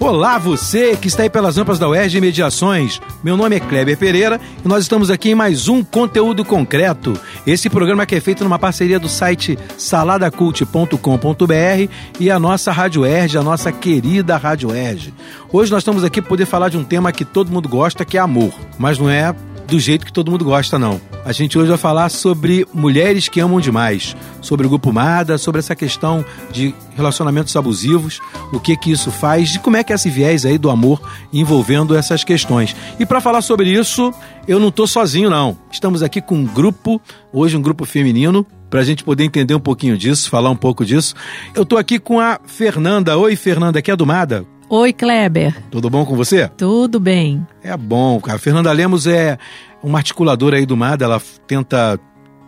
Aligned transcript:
Olá, 0.00 0.38
você 0.38 0.96
que 0.96 1.08
está 1.08 1.24
aí 1.24 1.30
pelas 1.30 1.56
rampas 1.56 1.76
da 1.76 1.88
UERJ 1.88 2.20
Mediações. 2.20 3.00
Meu 3.22 3.36
nome 3.36 3.56
é 3.56 3.60
Kleber 3.60 3.98
Pereira 3.98 4.40
e 4.64 4.68
nós 4.68 4.84
estamos 4.84 5.10
aqui 5.10 5.30
em 5.30 5.34
mais 5.34 5.66
um 5.66 5.82
conteúdo 5.82 6.44
concreto. 6.44 7.18
Esse 7.44 7.68
programa 7.68 8.06
que 8.06 8.14
é 8.14 8.20
feito 8.20 8.44
numa 8.44 8.60
parceria 8.60 9.00
do 9.00 9.08
site 9.08 9.58
saladacult.com.br 9.76 11.92
e 12.20 12.30
a 12.30 12.38
nossa 12.38 12.70
Rádio 12.70 13.02
UERJ, 13.02 13.38
a 13.38 13.42
nossa 13.42 13.72
querida 13.72 14.36
Rádio 14.36 14.70
UERJ. 14.70 15.12
Hoje 15.52 15.72
nós 15.72 15.80
estamos 15.80 16.04
aqui 16.04 16.22
para 16.22 16.28
poder 16.28 16.46
falar 16.46 16.68
de 16.68 16.78
um 16.78 16.84
tema 16.84 17.10
que 17.10 17.24
todo 17.24 17.50
mundo 17.50 17.68
gosta, 17.68 18.04
que 18.04 18.16
é 18.16 18.20
amor. 18.20 18.52
Mas 18.78 19.00
não 19.00 19.10
é 19.10 19.34
do 19.68 19.78
jeito 19.78 20.06
que 20.06 20.12
todo 20.12 20.30
mundo 20.30 20.46
gosta, 20.46 20.78
não. 20.78 20.98
A 21.24 21.32
gente 21.32 21.58
hoje 21.58 21.68
vai 21.68 21.76
falar 21.76 22.08
sobre 22.08 22.66
mulheres 22.72 23.28
que 23.28 23.38
amam 23.38 23.60
demais, 23.60 24.16
sobre 24.40 24.66
o 24.66 24.68
Grupo 24.70 24.90
Mada, 24.92 25.36
sobre 25.36 25.58
essa 25.58 25.76
questão 25.76 26.24
de 26.50 26.74
relacionamentos 26.96 27.54
abusivos, 27.54 28.18
o 28.50 28.58
que 28.58 28.74
que 28.78 28.90
isso 28.90 29.10
faz, 29.10 29.50
de 29.50 29.58
como 29.58 29.76
é 29.76 29.84
que 29.84 29.92
é 29.92 29.96
esse 29.96 30.08
viés 30.08 30.46
aí 30.46 30.56
do 30.56 30.70
amor 30.70 31.02
envolvendo 31.30 31.94
essas 31.94 32.24
questões. 32.24 32.74
E 32.98 33.04
para 33.04 33.20
falar 33.20 33.42
sobre 33.42 33.70
isso, 33.70 34.12
eu 34.46 34.58
não 34.58 34.70
tô 34.70 34.86
sozinho, 34.86 35.28
não. 35.28 35.56
Estamos 35.70 36.02
aqui 36.02 36.22
com 36.22 36.36
um 36.36 36.46
grupo, 36.46 36.98
hoje 37.30 37.54
um 37.54 37.62
grupo 37.62 37.84
feminino, 37.84 38.46
para 38.70 38.80
a 38.80 38.84
gente 38.84 39.04
poder 39.04 39.24
entender 39.24 39.54
um 39.54 39.60
pouquinho 39.60 39.98
disso, 39.98 40.30
falar 40.30 40.48
um 40.48 40.56
pouco 40.56 40.84
disso. 40.84 41.14
Eu 41.54 41.66
tô 41.66 41.76
aqui 41.76 41.98
com 41.98 42.18
a 42.18 42.40
Fernanda. 42.46 43.18
Oi, 43.18 43.36
Fernanda, 43.36 43.82
que 43.82 43.90
é 43.90 43.96
do 43.96 44.06
Mada. 44.06 44.46
Oi, 44.70 44.92
Kleber. 44.92 45.56
Tudo 45.70 45.88
bom 45.88 46.04
com 46.04 46.14
você? 46.14 46.46
Tudo 46.48 47.00
bem? 47.00 47.46
É 47.62 47.74
bom, 47.74 48.20
cara. 48.20 48.36
A 48.36 48.38
Fernanda 48.38 48.70
Lemos 48.70 49.06
é 49.06 49.38
uma 49.82 49.98
articuladora 49.98 50.58
aí 50.58 50.66
do 50.66 50.76
MADA, 50.76 51.06
ela 51.06 51.22
tenta 51.46 51.98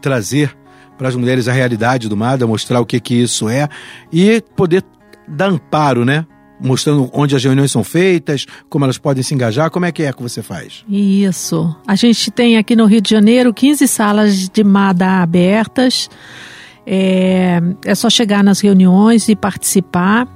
trazer 0.02 0.54
para 0.98 1.08
as 1.08 1.16
mulheres 1.16 1.48
a 1.48 1.52
realidade 1.52 2.10
do 2.10 2.16
MADA, 2.16 2.46
mostrar 2.46 2.78
o 2.78 2.84
que 2.84 3.00
que 3.00 3.14
isso 3.14 3.48
é 3.48 3.66
e 4.12 4.42
poder 4.54 4.84
dar 5.26 5.48
amparo, 5.48 6.04
né? 6.04 6.26
Mostrando 6.60 7.08
onde 7.14 7.34
as 7.34 7.42
reuniões 7.42 7.72
são 7.72 7.82
feitas, 7.82 8.44
como 8.68 8.84
elas 8.84 8.98
podem 8.98 9.22
se 9.22 9.34
engajar, 9.34 9.70
como 9.70 9.86
é 9.86 9.92
que 9.92 10.02
é 10.02 10.12
que 10.12 10.22
você 10.22 10.42
faz? 10.42 10.84
Isso. 10.86 11.74
A 11.86 11.94
gente 11.94 12.30
tem 12.30 12.58
aqui 12.58 12.76
no 12.76 12.84
Rio 12.84 13.00
de 13.00 13.08
Janeiro 13.08 13.54
15 13.54 13.88
salas 13.88 14.46
de 14.46 14.62
MADA 14.62 15.22
abertas. 15.22 16.10
É, 16.86 17.62
é 17.82 17.94
só 17.94 18.10
chegar 18.10 18.44
nas 18.44 18.60
reuniões 18.60 19.26
e 19.30 19.34
participar. 19.34 20.28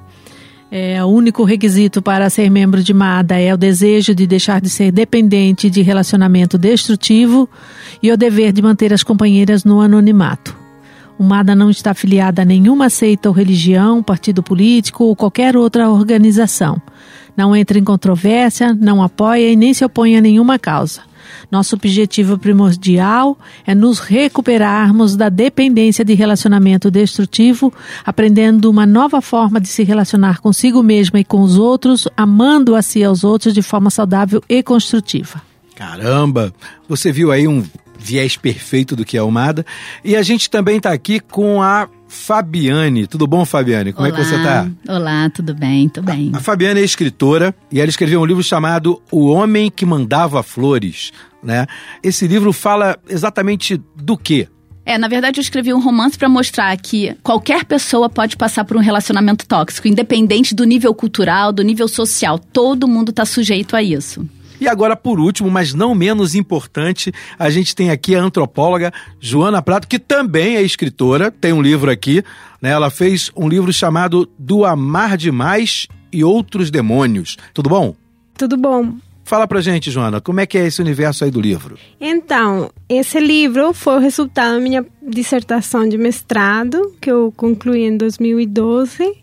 É, 0.71 1.05
o 1.05 1.09
único 1.09 1.45
requisito 1.45 2.03
para 2.03 2.29
ser 2.29 2.51
membro 2.51 2.83
de 2.83 2.93
MADA 2.93 3.39
é 3.39 3.55
o 3.55 3.57
desejo 3.57 4.15
de 4.15 4.27
deixar 4.27 4.61
de 4.61 4.69
ser 4.69 4.91
dependente 4.91 5.71
de 5.71 5.83
relacionamento 5.83 6.59
destrutivo 6.59 7.49
e 8.03 8.11
o 8.11 8.17
dever 8.17 8.53
de 8.53 8.61
manter 8.61 8.93
as 8.93 9.03
companheiras 9.03 9.65
no 9.65 9.81
anonimato. 9.81 10.57
O 11.17 11.23
MADA 11.23 11.55
não 11.55 11.71
está 11.71 11.93
afiliado 11.93 12.41
a 12.41 12.45
nenhuma 12.45 12.91
seita 12.91 13.29
ou 13.29 13.35
religião, 13.35 14.03
partido 14.03 14.43
político 14.43 15.05
ou 15.05 15.15
qualquer 15.15 15.57
outra 15.57 15.89
organização. 15.89 16.83
Não 17.37 17.55
entra 17.55 17.79
em 17.79 17.85
controvérsia, 17.85 18.75
não 18.75 19.03
apoia 19.03 19.53
e 19.53 19.57
nem 19.57 19.73
se 19.73 19.85
opõe 19.85 20.17
a 20.17 20.21
nenhuma 20.21 20.59
causa. 20.59 21.03
Nosso 21.50 21.77
objetivo 21.77 22.39
primordial 22.39 23.39
é 23.67 23.75
nos 23.75 23.99
recuperarmos 23.99 25.17
da 25.17 25.28
dependência 25.28 26.05
de 26.05 26.15
relacionamento 26.15 26.91
destrutivo, 26.91 27.72
aprendendo 28.05 28.71
uma 28.71 28.87
nova 28.87 29.21
forma 29.21 29.61
de 29.61 29.69
se 29.69 29.83
relacionar 29.84 30.41
consigo 30.41 30.83
mesma 30.83 31.21
e 31.21 31.25
com 31.25 31.41
os 31.43 31.56
outros, 31.56 32.09
amando 32.17 32.75
a 32.75 32.83
si 32.83 33.00
e 33.00 33.05
aos 33.05 33.25
outros 33.25 33.55
de 33.55 33.62
forma 33.62 33.91
saudável 33.91 34.43
e 34.49 34.62
construtiva. 34.62 35.43
Caramba! 35.75 36.53
Você 36.89 37.11
viu 37.11 37.33
aí 37.33 37.49
um 37.49 37.65
viés 37.99 38.37
perfeito 38.37 38.95
do 38.95 39.05
que 39.05 39.16
é 39.16 39.22
o 39.22 39.31
MADA. 39.31 39.65
E 40.05 40.15
a 40.15 40.22
gente 40.22 40.51
também 40.51 40.77
está 40.77 40.93
aqui 40.93 41.21
com 41.21 41.62
a 41.62 41.89
Fabiane. 42.15 43.07
Tudo 43.07 43.27
bom, 43.27 43.45
Fabiane? 43.45 43.93
Como 43.93 44.07
Olá. 44.07 44.17
é 44.17 44.19
que 44.19 44.25
você 44.25 44.37
está? 44.37 44.69
Olá, 44.89 45.29
tudo 45.29 45.53
bem? 45.53 45.89
Tudo 45.89 46.05
bem. 46.05 46.31
A 46.33 46.41
Fabiana 46.41 46.79
é 46.79 46.85
escritora 46.85 47.55
e 47.71 47.81
ela 47.81 47.91
escreveu 47.91 48.21
um 48.21 48.25
livro 48.25 48.43
chamado 48.43 49.03
O 49.11 49.27
Homem 49.27 49.71
que 49.71 49.85
Mandava 49.85 50.43
Flores. 50.43 51.13
Né? 51.43 51.67
Esse 52.03 52.27
livro 52.29 52.53
fala 52.53 52.97
exatamente 53.09 53.83
do 53.97 54.17
quê? 54.17 54.49
É, 54.87 54.97
na 54.97 55.09
verdade, 55.09 55.41
eu 55.41 55.43
escrevi 55.43 55.75
um 55.75 55.81
romance 55.81 56.17
para 56.17 56.29
mostrar 56.29 56.77
que 56.77 57.17
qualquer 57.23 57.65
pessoa 57.65 58.09
pode 58.09 58.37
passar 58.37 58.65
por 58.65 58.77
um 58.77 58.81
relacionamento 58.81 59.47
tóxico, 59.47 59.89
independente 59.89 60.55
do 60.55 60.65
nível 60.65 60.95
cultural, 60.95 61.53
do 61.53 61.63
nível 61.63 61.89
social. 61.89 62.39
Todo 62.39 62.87
mundo 62.87 63.11
está 63.11 63.25
sujeito 63.25 63.75
a 63.75 63.83
isso. 63.83 64.27
E 64.65 64.69
agora, 64.69 64.97
por 64.97 65.21
último, 65.21 65.51
mas 65.51 65.75
não 65.75 65.95
menos 65.95 66.35
importante, 66.35 67.13
a 67.39 67.51
gente 67.51 67.77
tem 67.77 67.91
aqui 67.91 68.17
a 68.17 68.23
antropóloga 68.23 68.95
Joana 69.21 69.61
Prato, 69.61 69.87
que 69.87 69.99
também 69.99 70.57
é 70.57 70.63
escritora, 70.63 71.31
tem 71.31 71.53
um 71.53 71.61
livro 71.61 71.91
aqui, 71.91 72.25
né? 72.63 72.71
Ela 72.71 72.89
fez 72.89 73.31
um 73.37 73.47
livro 73.47 73.71
chamado 73.75 74.27
Do 74.39 74.65
Amar 74.65 75.19
Demais 75.19 75.87
e 76.11 76.25
Outros 76.25 76.71
Demônios. 76.71 77.37
Tudo 77.53 77.69
bom? 77.69 77.95
Tudo 78.39 78.57
bom. 78.57 78.95
Fala 79.25 79.49
pra 79.49 79.62
gente, 79.62 79.91
Joana, 79.91 80.21
como 80.21 80.41
é 80.41 80.47
que 80.47 80.59
é 80.59 80.67
esse 80.67 80.83
universo 80.83 81.25
aí 81.25 81.31
do 81.31 81.41
livro? 81.41 81.79
Então, 81.99 82.71
esse 82.89 83.19
livro 83.19 83.73
foi 83.73 83.97
o 83.97 83.99
resultado 83.99 84.55
da 84.55 84.61
minha 84.61 84.85
dissertação 85.03 85.89
de 85.89 85.97
mestrado, 85.97 86.95
que 87.01 87.11
eu 87.11 87.33
concluí 87.34 87.84
em 87.84 87.97
2012. 87.97 89.17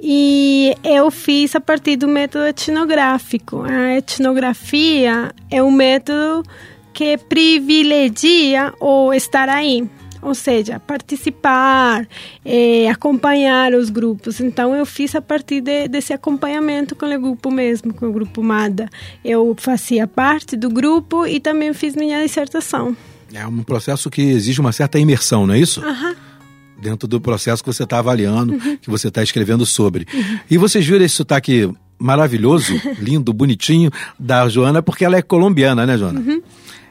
E 0.00 0.74
eu 0.82 1.10
fiz 1.10 1.54
a 1.54 1.60
partir 1.60 1.96
do 1.96 2.08
método 2.08 2.46
etnográfico. 2.46 3.62
A 3.62 3.96
etnografia 3.96 5.30
é 5.50 5.62
um 5.62 5.70
método 5.70 6.42
que 6.94 7.18
privilegia 7.18 8.72
o 8.80 9.12
estar 9.12 9.48
aí, 9.48 9.88
ou 10.24 10.34
seja, 10.34 10.80
participar, 10.80 12.08
eh, 12.44 12.88
acompanhar 12.88 13.74
os 13.74 13.90
grupos. 13.90 14.40
Então, 14.40 14.74
eu 14.74 14.86
fiz 14.86 15.14
a 15.14 15.20
partir 15.20 15.60
de, 15.60 15.86
desse 15.86 16.12
acompanhamento 16.14 16.96
com 16.96 17.06
o 17.06 17.20
grupo 17.20 17.50
mesmo, 17.50 17.92
com 17.92 18.06
o 18.06 18.12
grupo 18.12 18.42
MADA. 18.42 18.88
Eu 19.22 19.54
fazia 19.58 20.06
parte 20.06 20.56
do 20.56 20.70
grupo 20.70 21.26
e 21.26 21.38
também 21.38 21.74
fiz 21.74 21.94
minha 21.94 22.22
dissertação. 22.22 22.96
É 23.32 23.46
um 23.46 23.62
processo 23.62 24.08
que 24.08 24.22
exige 24.22 24.60
uma 24.60 24.72
certa 24.72 24.98
imersão, 24.98 25.46
não 25.46 25.54
é 25.54 25.58
isso? 25.58 25.84
Aham. 25.84 26.16
Dentro 26.80 27.06
do 27.06 27.20
processo 27.20 27.62
que 27.62 27.72
você 27.72 27.84
está 27.84 27.98
avaliando, 27.98 28.58
que 28.80 28.90
você 28.90 29.08
está 29.08 29.22
escrevendo 29.22 29.66
sobre. 29.66 30.06
E 30.50 30.56
vocês 30.56 30.84
viram 30.86 31.04
esse 31.04 31.14
sotaque 31.14 31.70
maravilhoso, 31.98 32.72
lindo, 32.98 33.32
bonitinho 33.32 33.90
da 34.18 34.48
Joana, 34.48 34.82
porque 34.82 35.04
ela 35.04 35.16
é 35.16 35.22
colombiana, 35.22 35.86
né, 35.86 35.96
Joana? 35.96 36.22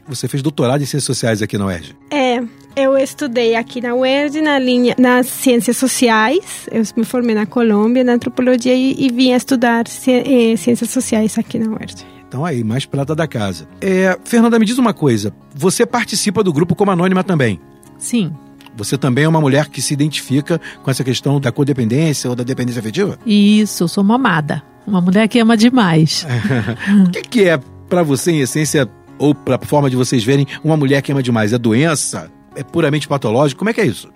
Você 0.08 0.28
fez 0.28 0.44
doutorado 0.44 0.82
em 0.82 0.86
Ciências 0.86 1.06
Sociais 1.06 1.42
aqui 1.42 1.58
na 1.58 1.66
UERJ. 1.66 1.96
É, 2.12 2.44
eu 2.76 2.98
estudei 2.98 3.56
aqui 3.56 3.80
na 3.82 3.94
UERJ, 3.96 4.42
na 4.42 4.58
linha, 4.60 4.96
nas 4.98 5.28
ciências 5.28 5.78
sociais. 5.78 6.68
Eu 6.72 6.84
me 6.98 7.06
formei 7.06 7.36
na 7.36 7.46
Colômbia, 7.46 8.04
na 8.04 8.14
antropologia, 8.14 8.74
e, 8.74 8.96
e 8.98 9.10
vim 9.12 9.32
estudar 9.32 9.88
ci- 9.88 10.12
eh, 10.26 10.56
ciências 10.58 10.90
sociais 10.90 11.38
aqui 11.38 11.60
na 11.60 11.70
UERJ. 11.72 12.06
Então 12.28 12.44
aí, 12.44 12.64
mais 12.64 12.86
prata 12.86 13.14
da 13.14 13.28
casa. 13.28 13.68
É, 13.80 14.18
Fernanda, 14.24 14.58
me 14.58 14.66
diz 14.66 14.78
uma 14.80 14.94
coisa. 14.94 15.32
Você 15.54 15.86
participa 15.86 16.44
do 16.44 16.52
grupo 16.52 16.74
como 16.76 16.90
anônima 16.90 17.24
também? 17.24 17.60
Sim. 17.98 18.32
Você 18.76 18.98
também 18.98 19.26
é 19.26 19.28
uma 19.28 19.40
mulher 19.40 19.70
que 19.70 19.80
se 19.84 19.94
identifica 19.94 20.60
com 20.82 20.90
essa 20.90 21.04
questão 21.04 21.40
da 21.40 21.52
codependência 21.52 22.28
ou 22.28 22.36
da 22.36 22.44
dependência 22.44 22.80
afetiva? 22.80 23.20
Isso, 23.24 23.84
eu 23.84 23.88
sou 23.88 24.04
uma 24.04 24.16
amada. 24.16 24.64
Uma 24.88 25.00
mulher 25.00 25.28
que 25.28 25.38
ama 25.38 25.56
demais. 25.56 26.26
o 27.08 27.12
que, 27.12 27.22
que 27.22 27.44
é 27.44 27.60
para 27.88 28.02
você, 28.02 28.32
em 28.32 28.40
essência, 28.40 28.90
ou 29.20 29.36
para 29.36 29.56
a 29.62 29.66
forma 29.66 29.88
de 29.92 29.96
vocês 29.96 30.24
verem, 30.24 30.48
uma 30.64 30.76
mulher 30.76 31.04
que 31.04 31.12
ama 31.12 31.22
demais? 31.22 31.54
É 31.54 31.58
doença? 31.60 32.32
É 32.56 32.64
puramente 32.64 33.08
patológico? 33.08 33.60
Como 33.60 33.70
é 33.70 33.74
que 33.74 33.82
é 33.82 33.86
isso? 33.86 34.10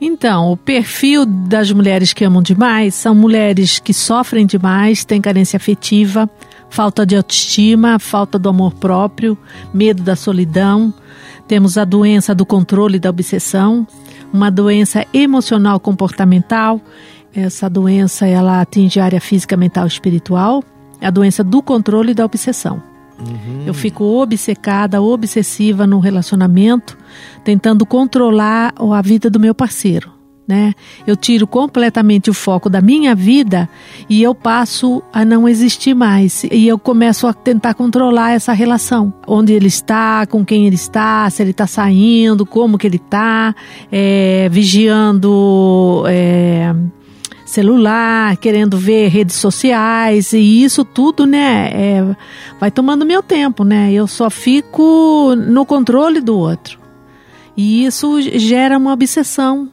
Então, 0.00 0.52
o 0.52 0.56
perfil 0.56 1.24
das 1.24 1.72
mulheres 1.72 2.12
que 2.12 2.24
amam 2.24 2.42
demais 2.42 2.94
são 2.94 3.14
mulheres 3.14 3.78
que 3.78 3.94
sofrem 3.94 4.44
demais, 4.44 5.04
têm 5.04 5.22
carência 5.22 5.56
afetiva, 5.56 6.28
falta 6.68 7.06
de 7.06 7.16
autoestima, 7.16 7.98
falta 7.98 8.38
do 8.38 8.48
amor 8.48 8.74
próprio, 8.74 9.38
medo 9.72 10.02
da 10.02 10.14
solidão. 10.14 10.92
Temos 11.48 11.78
a 11.78 11.84
doença 11.84 12.34
do 12.34 12.44
controle 12.44 12.98
da 12.98 13.08
obsessão, 13.08 13.86
uma 14.30 14.50
doença 14.50 15.06
emocional 15.14 15.80
comportamental. 15.80 16.78
Essa 17.34 17.70
doença 17.70 18.26
ela 18.26 18.60
atinge 18.60 19.00
a 19.00 19.04
área 19.04 19.20
física, 19.20 19.56
mental 19.56 19.84
e 19.84 19.88
espiritual. 19.88 20.62
A 21.00 21.10
doença 21.10 21.42
do 21.42 21.62
controle 21.62 22.12
da 22.12 22.24
obsessão. 22.24 22.82
Uhum. 23.18 23.64
Eu 23.66 23.74
fico 23.74 24.04
obcecada, 24.04 25.00
obsessiva 25.00 25.86
no 25.86 25.98
relacionamento, 25.98 26.96
tentando 27.44 27.86
controlar 27.86 28.74
a 28.76 29.02
vida 29.02 29.30
do 29.30 29.40
meu 29.40 29.54
parceiro. 29.54 30.16
Né? 30.48 30.74
Eu 31.04 31.16
tiro 31.16 31.44
completamente 31.44 32.30
o 32.30 32.34
foco 32.34 32.70
da 32.70 32.80
minha 32.80 33.16
vida 33.16 33.68
e 34.08 34.22
eu 34.22 34.32
passo 34.32 35.02
a 35.12 35.24
não 35.24 35.48
existir 35.48 35.92
mais. 35.92 36.44
E 36.44 36.68
eu 36.68 36.78
começo 36.78 37.26
a 37.26 37.32
tentar 37.32 37.74
controlar 37.74 38.30
essa 38.30 38.52
relação. 38.52 39.12
Onde 39.26 39.52
ele 39.52 39.66
está, 39.66 40.24
com 40.24 40.44
quem 40.44 40.66
ele 40.66 40.76
está, 40.76 41.28
se 41.30 41.42
ele 41.42 41.50
está 41.50 41.66
saindo, 41.66 42.46
como 42.46 42.78
que 42.78 42.86
ele 42.86 42.96
está, 42.96 43.56
é, 43.90 44.48
vigiando. 44.48 46.04
É, 46.06 46.72
celular, 47.46 48.36
querendo 48.36 48.76
ver 48.76 49.08
redes 49.08 49.36
sociais 49.36 50.32
e 50.32 50.64
isso 50.64 50.84
tudo, 50.84 51.24
né, 51.24 51.70
é, 51.72 52.16
vai 52.60 52.70
tomando 52.70 53.06
meu 53.06 53.22
tempo, 53.22 53.64
né? 53.64 53.92
Eu 53.92 54.06
só 54.06 54.28
fico 54.28 55.34
no 55.36 55.64
controle 55.64 56.20
do 56.20 56.36
outro. 56.36 56.78
E 57.56 57.86
isso 57.86 58.20
gera 58.20 58.76
uma 58.76 58.92
obsessão 58.92 59.70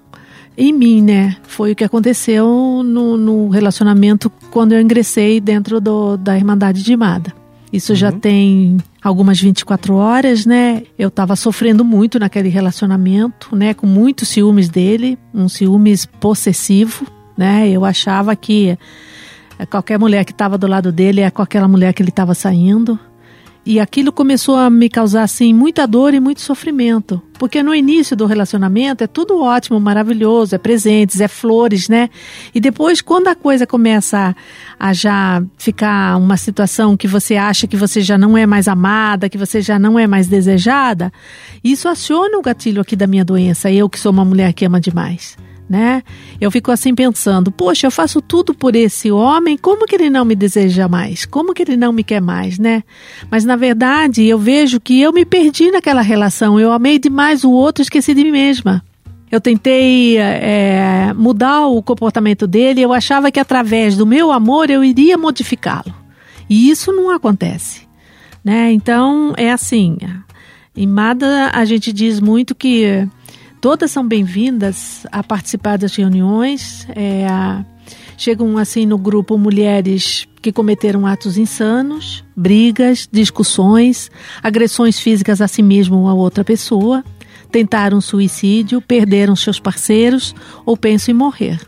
em 0.58 0.72
mim, 0.72 1.02
né? 1.02 1.36
Foi 1.44 1.72
o 1.72 1.75
que 1.75 1.84
aconteceu 1.84 2.81
no, 2.86 3.18
no 3.18 3.50
relacionamento 3.50 4.31
quando 4.52 4.74
eu 4.74 4.80
ingressei 4.80 5.42
dentro 5.42 5.81
do, 5.81 6.16
da 6.16 6.38
Irmandade 6.38 6.84
de 6.84 6.96
Mada. 6.96 7.34
Isso 7.74 7.94
uhum. 7.94 7.98
já 7.98 8.12
tem 8.12 8.78
algumas 9.04 9.40
24 9.42 9.96
horas, 9.96 10.46
né? 10.46 10.84
Eu 10.98 11.08
estava 11.08 11.36
sofrendo 11.36 11.84
muito 11.84 12.20
naquele 12.20 12.48
relacionamento, 12.48 13.56
né? 13.56 13.74
Com 13.74 13.88
muitos 13.88 14.30
ciúmes 14.30 14.70
dele, 14.70 15.18
um 15.34 15.50
ciúmes 15.50 16.06
possessivo 16.06 17.06
né? 17.38 17.70
Eu 17.70 17.86
achava 17.86 18.36
que 18.36 18.78
qualquer 19.70 20.00
mulher 20.00 20.26
que 20.26 20.32
estava 20.32 20.58
do 20.58 20.68
lado 20.68 20.92
dele 20.92 21.22
é 21.22 21.32
aquela 21.34 21.68
mulher 21.68 21.94
que 21.94 22.02
ele 22.02 22.10
estava 22.10 22.34
saindo. 22.34 23.00
E 23.66 23.80
aquilo 23.80 24.12
começou 24.12 24.58
a 24.58 24.70
me 24.70 24.90
causar 24.90 25.24
assim 25.24 25.54
muita 25.54 25.88
dor 25.88 26.14
e 26.14 26.20
muito 26.20 26.42
sofrimento, 26.42 27.22
porque 27.40 27.64
no 27.64 27.74
início 27.74 28.14
do 28.14 28.26
relacionamento 28.26 29.06
é 29.06 29.08
tudo 29.08 29.42
ótimo, 29.42 29.80
maravilhoso, 29.80 30.54
é 30.54 30.58
presentes, 30.58 31.22
é 31.22 31.30
flores, 31.30 31.88
né? 31.88 32.10
E 32.54 32.60
depois 32.60 33.02
quando 33.02 33.30
a 33.30 33.36
coisa 33.36 33.66
começa 33.66 34.36
a 34.78 34.92
já 34.92 35.42
ficar 35.58 36.18
uma 36.18 36.36
situação 36.36 36.98
que 36.98 37.08
você 37.08 37.38
acha 37.38 37.66
que 37.66 37.78
você 37.78 38.02
já 38.02 38.18
não 38.18 38.38
é 38.38 38.46
mais 38.46 38.68
amada, 38.68 39.30
que 39.30 39.38
você 39.38 39.62
já 39.62 39.80
não 39.80 39.98
é 39.98 40.06
mais 40.08 40.28
desejada, 40.28 41.10
isso 41.64 41.88
aciona 41.88 42.38
o 42.38 42.42
gatilho 42.42 42.82
aqui 42.82 42.98
da 42.98 43.08
minha 43.08 43.24
doença, 43.24 43.72
eu 43.72 43.88
que 43.88 43.98
sou 43.98 44.12
uma 44.12 44.26
mulher 44.26 44.52
que 44.52 44.66
ama 44.66 44.82
demais 44.82 45.38
né? 45.69 46.04
Eu 46.39 46.51
fico 46.51 46.71
assim 46.71 46.94
pensando, 46.94 47.51
poxa, 47.51 47.88
eu 47.88 47.92
faço 47.92 48.21
tudo 48.21 48.54
por 48.54 48.75
esse 48.75 49.12
homem, 49.12 49.57
como 49.57 49.86
que 49.86 49.95
ele 49.95 50.10
não 50.10 50.25
me 50.25 50.36
deseja 50.36 50.88
mais? 50.88 51.25
Como 51.25 51.54
que 51.54 51.63
ele 51.63 51.77
não 51.77 51.94
me 51.94 52.04
quer 52.04 52.21
mais, 52.21 52.60
né? 52.60 52.83
Mas 53.31 53.45
na 53.45 53.56
verdade, 53.56 54.25
eu 54.25 54.38
vejo 54.38 54.80
que 54.80 55.01
eu 55.01 55.12
me 55.13 55.25
perdi 55.25 55.71
naquela 55.71 56.01
relação, 56.01 56.60
eu 56.60 56.71
amei 56.71 57.00
demais 57.00 57.44
o 57.44 57.51
outro, 57.51 57.81
esqueci 57.81 58.13
de 58.13 58.24
mim 58.24 58.31
mesma. 58.31 58.83
Eu 59.31 59.42
tentei 59.42 60.18
é, 60.18 61.12
mudar 61.15 61.65
o 61.65 61.81
comportamento 61.81 62.45
dele, 62.45 62.81
eu 62.81 62.94
achava 62.94 63.31
que 63.31 63.39
através 63.39 63.98
do 63.98 64.06
meu 64.06 64.31
amor 64.31 64.69
eu 64.69 64.83
iria 64.83 65.18
modificá-lo. 65.18 65.94
E 66.48 66.69
isso 66.69 66.92
não 66.92 67.10
acontece, 67.10 67.88
né? 68.44 68.71
Então, 68.71 69.33
é 69.36 69.51
assim, 69.51 69.98
em 70.75 70.86
Mada 70.86 71.50
a 71.51 71.65
gente 71.65 71.92
diz 71.92 72.19
muito 72.19 72.54
que 72.54 73.07
Todas 73.63 73.92
são 73.92 74.06
bem-vindas 74.06 75.07
a 75.10 75.24
participar 75.24 75.77
das 75.77 75.95
reuniões. 75.95 76.86
É, 76.94 77.25
chegam 78.18 78.57
assim 78.57 78.86
no 78.86 78.98
grupo 78.98 79.38
mulheres 79.38 80.27
que 80.42 80.51
cometeram 80.51 81.07
atos 81.07 81.38
insanos, 81.38 82.25
brigas, 82.36 83.07
discussões, 83.10 84.12
agressões 84.44 85.00
físicas 85.00 85.39
a 85.39 85.48
si 85.48 85.63
mesmo 85.63 86.00
ou 86.00 86.10
a 86.10 86.13
outra 86.13 86.44
pessoa, 86.44 87.06
tentaram 87.50 88.01
suicídio, 88.01 88.81
perderam 88.81 89.33
seus 89.33 89.62
parceiros 89.62 90.36
ou 90.65 90.75
pensam 90.75 91.15
em 91.15 91.18
morrer. 91.18 91.62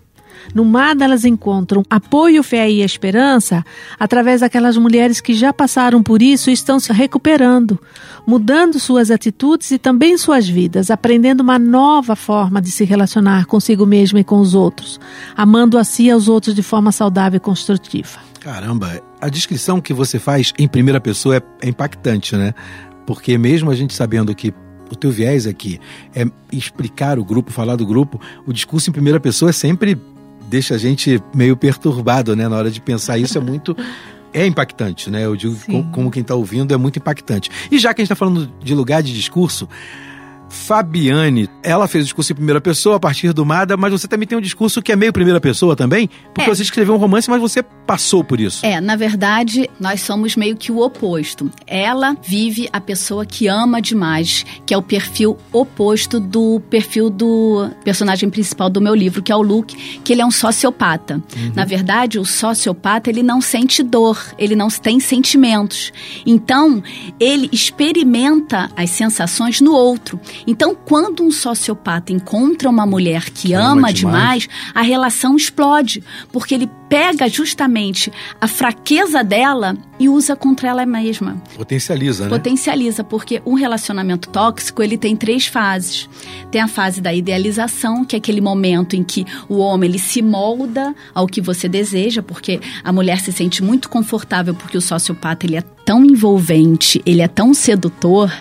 No 0.54 0.64
MAD, 0.64 1.04
elas 1.04 1.26
encontram 1.26 1.84
apoio, 1.90 2.44
fé 2.44 2.70
e 2.70 2.82
esperança 2.82 3.66
através 4.00 4.42
daquelas 4.42 4.78
mulheres 4.78 5.22
que 5.22 5.34
já 5.34 5.54
passaram 5.54 6.02
por 6.04 6.22
isso 6.22 6.50
e 6.50 6.54
estão 6.54 6.80
se 6.80 6.92
recuperando, 6.94 7.80
mudando 8.26 8.80
suas 8.80 9.12
atitudes 9.12 9.72
e 9.72 9.78
também 9.78 10.18
suas 10.18 10.48
vidas, 10.48 10.92
aprendendo 10.92 11.42
uma 11.42 11.60
nova 11.60 12.16
forma 12.16 12.62
de 12.62 12.72
se 12.72 12.84
relacionar 12.84 13.46
consigo 13.46 13.86
mesma 13.86 14.20
e 14.20 14.24
com 14.24 14.40
os 14.40 14.54
outros, 14.54 15.00
amando 15.36 15.78
a 15.78 15.84
si 15.84 16.04
e 16.04 16.12
aos 16.12 16.28
outros 16.28 16.56
de 16.56 16.64
forma 16.64 16.92
saudável 16.92 17.38
e 17.38 17.40
construtiva. 17.40 18.20
Caramba, 18.40 19.02
a 19.20 19.28
descrição 19.28 19.82
que 19.82 19.94
você 19.94 20.20
faz 20.20 20.54
em 20.60 20.68
primeira 20.68 21.02
pessoa 21.02 21.38
é, 21.38 21.42
é 21.64 21.70
impactante, 21.70 22.36
né? 22.36 22.54
Porque 23.06 23.38
mesmo 23.38 23.72
a 23.72 23.76
gente 23.76 23.94
sabendo 23.94 24.34
que 24.36 24.54
o 24.92 24.96
teu 24.96 25.12
viés 25.12 25.48
aqui 25.48 25.80
é 26.14 26.26
explicar 26.52 27.18
o 27.18 27.26
grupo, 27.26 27.52
falar 27.52 27.76
do 27.76 27.86
grupo, 27.86 28.20
o 28.46 28.54
discurso 28.54 28.90
em 28.90 28.94
primeira 28.94 29.20
pessoa 29.20 29.50
é 29.50 29.54
sempre 29.54 30.00
deixa 30.48 30.76
a 30.76 30.78
gente 30.78 31.22
meio 31.34 31.56
perturbado, 31.56 32.36
né? 32.36 32.48
Na 32.48 32.58
hora 32.58 32.72
de 32.72 32.82
pensar 32.82 33.18
isso 33.18 33.38
é 33.38 33.42
muito 33.42 33.76
é 34.34 34.46
impactante, 34.46 35.10
né? 35.10 35.26
Eu 35.26 35.36
digo 35.36 35.56
como, 35.66 35.92
como 35.92 36.12
quem 36.12 36.22
está 36.22 36.36
ouvindo 36.36 36.74
é 36.74 36.78
muito 36.78 37.00
impactante. 37.00 37.50
E 37.72 37.80
já 37.80 37.94
que 37.94 38.02
a 38.02 38.04
gente 38.04 38.12
está 38.12 38.16
falando 38.16 38.52
de 38.62 38.76
lugar 38.76 39.02
de 39.02 39.14
discurso, 39.14 39.68
Fabiane, 40.56 41.50
ela 41.62 41.88
fez 41.88 42.04
o 42.04 42.06
discurso 42.06 42.32
em 42.32 42.36
primeira 42.36 42.62
pessoa 42.62 42.96
a 42.96 43.00
partir 43.00 43.34
do 43.34 43.46
Mada, 43.46 43.76
mas 43.76 43.92
você 43.92 44.08
também 44.08 44.28
tem 44.28 44.38
um 44.38 44.42
discurso 44.42 44.82
que 44.82 44.92
é 44.92 44.96
meio 44.96 45.12
primeira 45.12 45.40
pessoa 45.40 45.76
também? 45.76 46.10
Porque 46.34 46.50
é. 46.50 46.56
você 46.56 46.64
escreveu 46.64 46.96
um 46.96 46.98
romance, 46.98 47.30
mas 47.30 47.40
você 47.40 47.62
passou 47.62 48.24
por 48.24 48.40
isso. 48.40 48.66
É, 48.66 48.80
na 48.82 48.96
verdade, 48.96 49.70
nós 49.80 50.02
somos 50.02 50.36
meio 50.36 50.56
que 50.56 50.72
o 50.72 50.80
oposto. 50.80 51.52
Ela 51.68 52.18
vive 52.24 52.68
a 52.72 52.80
pessoa 52.80 53.26
que 53.26 53.48
ama 53.48 53.82
demais, 53.82 54.46
que 54.66 54.74
é 54.74 54.78
o 54.78 54.82
perfil 54.82 55.38
oposto 55.52 56.20
do 56.20 56.60
perfil 56.70 57.10
do 57.10 57.70
personagem 57.84 58.30
principal 58.30 58.70
do 58.70 58.82
meu 58.82 58.96
livro, 58.96 59.22
que 59.22 59.32
é 59.32 59.36
o 59.36 59.42
Luke, 59.42 60.00
que 60.04 60.14
ele 60.14 60.22
é 60.22 60.26
um 60.26 60.32
sociopata. 60.32 61.16
Uhum. 61.36 61.52
Na 61.54 61.66
verdade, 61.66 62.18
o 62.18 62.26
sociopata, 62.26 63.10
ele 63.10 63.22
não 63.22 63.42
sente 63.42 63.84
dor, 63.84 64.20
ele 64.38 64.56
não 64.56 64.70
tem 64.70 65.00
sentimentos. 65.00 65.92
Então, 66.26 66.82
ele 67.20 67.50
experimenta 67.52 68.70
as 68.76 68.90
sensações 68.90 69.62
no 69.62 69.74
outro. 69.74 70.20
Então, 70.48 70.76
quando 70.76 71.24
um 71.24 71.32
sociopata 71.32 72.12
encontra 72.12 72.70
uma 72.70 72.86
mulher 72.86 73.26
que, 73.26 73.48
que 73.48 73.54
ama, 73.54 73.72
ama 73.72 73.94
demais, 73.94 74.44
demais, 74.44 74.72
a 74.74 74.82
relação 74.82 75.36
explode, 75.36 76.04
porque 76.32 76.54
ele 76.54 76.70
pega 76.88 77.28
justamente 77.28 78.12
a 78.40 78.48
fraqueza 78.48 79.24
dela 79.24 79.76
e 80.00 80.08
usa 80.08 80.36
contra 80.36 80.70
ela 80.70 80.86
mesma. 80.86 81.42
Potencializa, 81.56 82.26
né? 82.26 82.30
Potencializa, 82.30 83.04
porque 83.04 83.42
um 83.46 83.54
relacionamento 83.54 84.30
tóxico, 84.30 84.84
ele 84.84 84.98
tem 84.98 85.16
três 85.16 85.48
fases. 85.48 86.08
Tem 86.52 86.62
a 86.62 86.68
fase 86.68 87.02
da 87.02 87.14
idealização, 87.14 88.06
que 88.06 88.16
é 88.16 88.20
aquele 88.20 88.42
momento 88.42 88.96
em 88.96 89.04
que 89.04 89.26
o 89.50 89.58
homem 89.58 89.90
ele 89.90 90.00
se 90.00 90.22
molda 90.22 90.94
ao 91.14 91.28
que 91.28 91.42
você 91.42 91.68
deseja, 91.68 92.22
porque 92.22 92.60
a 92.84 92.92
mulher 92.92 93.20
se 93.20 93.32
sente 93.32 93.64
muito 93.64 93.90
confortável 93.90 94.54
porque 94.54 94.78
o 94.78 94.82
sociopata 94.82 95.46
ele 95.46 95.56
é 95.56 95.62
tão 95.62 96.04
envolvente, 96.04 97.02
ele 97.06 97.22
é 97.22 97.28
tão 97.28 97.54
sedutor 97.54 98.32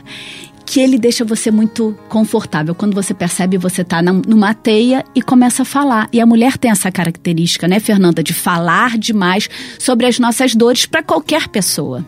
que 0.67 0.81
ele 0.81 0.99
deixa 0.99 1.25
você 1.25 1.51
muito 1.51 1.97
confortável. 2.09 2.75
Quando 2.75 2.95
você 2.95 3.13
percebe, 3.13 3.59
você 3.59 3.83
está 3.83 4.03
numa 4.03 4.55
teia 4.55 5.05
e 5.15 5.23
começa 5.23 5.63
a 5.63 5.65
falar. 5.65 6.09
E 6.13 6.21
a 6.21 6.27
mulher 6.27 6.57
tem 6.57 6.71
essa 6.71 6.91
característica, 6.91 7.69
né, 7.69 7.81
Fernanda, 7.81 8.23
de 8.23 8.33
falar 8.33 8.99
demais 8.99 9.49
sobre 9.79 10.07
as 10.07 10.19
nossas 10.19 10.55
dores 10.55 10.87
para 10.87 11.03
qualquer 11.03 11.49
pessoa. 11.49 12.05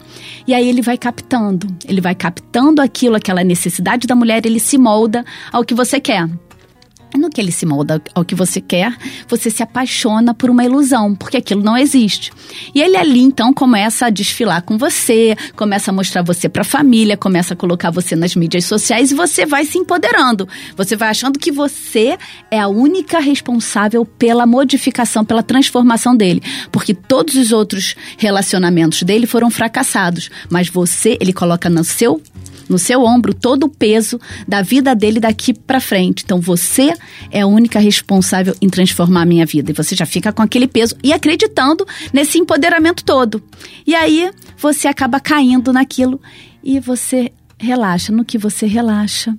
E 0.46 0.54
aí 0.54 0.68
ele 0.68 0.82
vai 0.82 0.96
captando, 0.96 1.66
ele 1.86 2.00
vai 2.00 2.14
captando 2.14 2.80
aquilo, 2.80 3.16
aquela 3.16 3.42
necessidade 3.44 4.06
da 4.06 4.14
mulher, 4.14 4.44
ele 4.46 4.60
se 4.60 4.78
molda 4.78 5.24
ao 5.52 5.64
que 5.64 5.74
você 5.74 6.00
quer. 6.00 6.28
No 7.14 7.30
que 7.30 7.40
ele 7.40 7.52
se 7.52 7.66
molda 7.66 8.02
ao 8.14 8.24
que 8.24 8.34
você 8.34 8.60
quer, 8.60 8.94
você 9.28 9.50
se 9.50 9.62
apaixona 9.62 10.34
por 10.34 10.50
uma 10.50 10.64
ilusão, 10.64 11.14
porque 11.14 11.36
aquilo 11.36 11.62
não 11.62 11.76
existe. 11.76 12.32
E 12.74 12.80
ele 12.80 12.96
ali 12.96 13.20
então 13.20 13.52
começa 13.52 14.06
a 14.06 14.10
desfilar 14.10 14.62
com 14.62 14.76
você, 14.78 15.36
começa 15.54 15.90
a 15.90 15.94
mostrar 15.94 16.22
você 16.22 16.48
para 16.48 16.62
a 16.62 16.64
família, 16.64 17.16
começa 17.16 17.54
a 17.54 17.56
colocar 17.56 17.90
você 17.90 18.16
nas 18.16 18.34
mídias 18.34 18.64
sociais 18.64 19.10
e 19.10 19.14
você 19.14 19.46
vai 19.46 19.64
se 19.64 19.78
empoderando. 19.78 20.48
Você 20.76 20.96
vai 20.96 21.08
achando 21.08 21.38
que 21.38 21.52
você 21.52 22.18
é 22.50 22.60
a 22.60 22.68
única 22.68 23.18
responsável 23.18 24.04
pela 24.04 24.46
modificação, 24.46 25.24
pela 25.24 25.42
transformação 25.42 26.16
dele, 26.16 26.42
porque 26.70 26.94
todos 26.94 27.34
os 27.34 27.52
outros 27.52 27.94
relacionamentos 28.16 29.02
dele 29.02 29.26
foram 29.26 29.50
fracassados, 29.50 30.30
mas 30.50 30.68
você, 30.68 31.16
ele 31.20 31.32
coloca 31.32 31.68
no 31.68 31.84
seu 31.84 32.20
no 32.68 32.78
seu 32.78 33.02
ombro 33.02 33.32
todo 33.34 33.64
o 33.64 33.68
peso 33.68 34.20
da 34.46 34.62
vida 34.62 34.94
dele 34.94 35.20
daqui 35.20 35.52
para 35.52 35.80
frente. 35.80 36.22
Então 36.24 36.40
você 36.40 36.92
é 37.30 37.40
a 37.40 37.46
única 37.46 37.78
responsável 37.78 38.54
em 38.60 38.68
transformar 38.68 39.22
a 39.22 39.26
minha 39.26 39.46
vida. 39.46 39.70
E 39.70 39.74
você 39.74 39.94
já 39.94 40.06
fica 40.06 40.32
com 40.32 40.42
aquele 40.42 40.66
peso 40.66 40.96
e 41.02 41.12
acreditando 41.12 41.86
nesse 42.12 42.38
empoderamento 42.38 43.04
todo. 43.04 43.42
E 43.86 43.94
aí 43.94 44.30
você 44.56 44.88
acaba 44.88 45.20
caindo 45.20 45.72
naquilo 45.72 46.20
e 46.62 46.80
você 46.80 47.32
relaxa. 47.58 48.12
No 48.12 48.24
que 48.24 48.38
você 48.38 48.66
relaxa, 48.66 49.36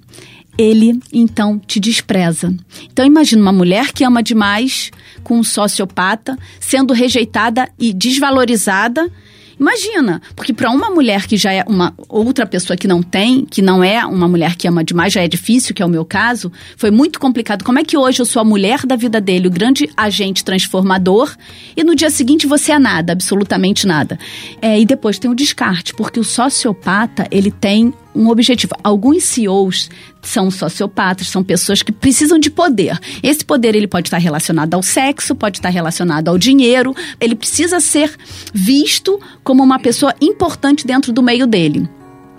ele 0.57 0.99
então 1.13 1.59
te 1.59 1.79
despreza. 1.79 2.53
Então 2.91 3.05
imagina 3.05 3.41
uma 3.41 3.53
mulher 3.53 3.91
que 3.91 4.03
ama 4.03 4.23
demais 4.23 4.91
com 5.23 5.39
um 5.39 5.43
sociopata 5.43 6.37
sendo 6.59 6.93
rejeitada 6.93 7.69
e 7.77 7.93
desvalorizada 7.93 9.09
Imagina, 9.59 10.21
porque 10.35 10.53
para 10.53 10.69
uma 10.69 10.89
mulher 10.89 11.25
que 11.25 11.35
já 11.35 11.51
é 11.51 11.63
uma 11.67 11.93
outra 12.07 12.45
pessoa 12.45 12.77
que 12.77 12.87
não 12.87 13.01
tem, 13.01 13.45
que 13.45 13.61
não 13.61 13.83
é 13.83 14.05
uma 14.05 14.27
mulher 14.27 14.55
que 14.55 14.67
ama 14.67 14.83
demais, 14.83 15.13
já 15.13 15.23
é 15.23 15.27
difícil, 15.27 15.73
que 15.73 15.81
é 15.81 15.85
o 15.85 15.89
meu 15.89 16.05
caso, 16.05 16.51
foi 16.75 16.91
muito 16.91 17.19
complicado. 17.19 17.63
Como 17.63 17.79
é 17.79 17.83
que 17.83 17.97
hoje 17.97 18.21
eu 18.21 18.25
sou 18.25 18.41
a 18.41 18.45
mulher 18.45 18.85
da 18.85 18.95
vida 18.95 19.19
dele, 19.19 19.47
o 19.47 19.51
grande 19.51 19.89
agente 19.97 20.43
transformador, 20.43 21.35
e 21.75 21.83
no 21.83 21.95
dia 21.95 22.09
seguinte 22.09 22.45
você 22.45 22.73
é 22.73 22.79
nada, 22.79 23.13
absolutamente 23.13 23.87
nada. 23.87 24.19
É, 24.61 24.79
e 24.79 24.85
depois 24.85 25.17
tem 25.17 25.29
o 25.29 25.35
descarte, 25.35 25.93
porque 25.93 26.19
o 26.19 26.23
sociopata, 26.23 27.27
ele 27.31 27.49
tem 27.51 27.93
um 28.17 28.29
objetivo. 28.29 28.73
Alguns 28.83 29.23
CEOs 29.23 29.89
são 30.21 30.49
sociopatas, 30.49 31.27
são 31.27 31.43
pessoas 31.43 31.83
que 31.83 31.91
precisam 31.91 32.39
de 32.39 32.49
poder. 32.49 32.99
Esse 33.21 33.45
poder 33.45 33.75
ele 33.75 33.87
pode 33.87 34.07
estar 34.07 34.17
relacionado 34.17 34.73
ao 34.73 34.81
sexo, 34.81 35.35
pode 35.35 35.59
estar 35.59 35.69
relacionado 35.69 36.27
ao 36.27 36.37
dinheiro, 36.37 36.95
ele 37.19 37.35
precisa 37.35 37.79
ser 37.79 38.13
visto 38.53 39.19
como 39.43 39.63
uma 39.63 39.79
pessoa 39.79 40.13
importante 40.19 40.85
dentro 40.85 41.13
do 41.13 41.21
meio 41.21 41.45
dele. 41.45 41.87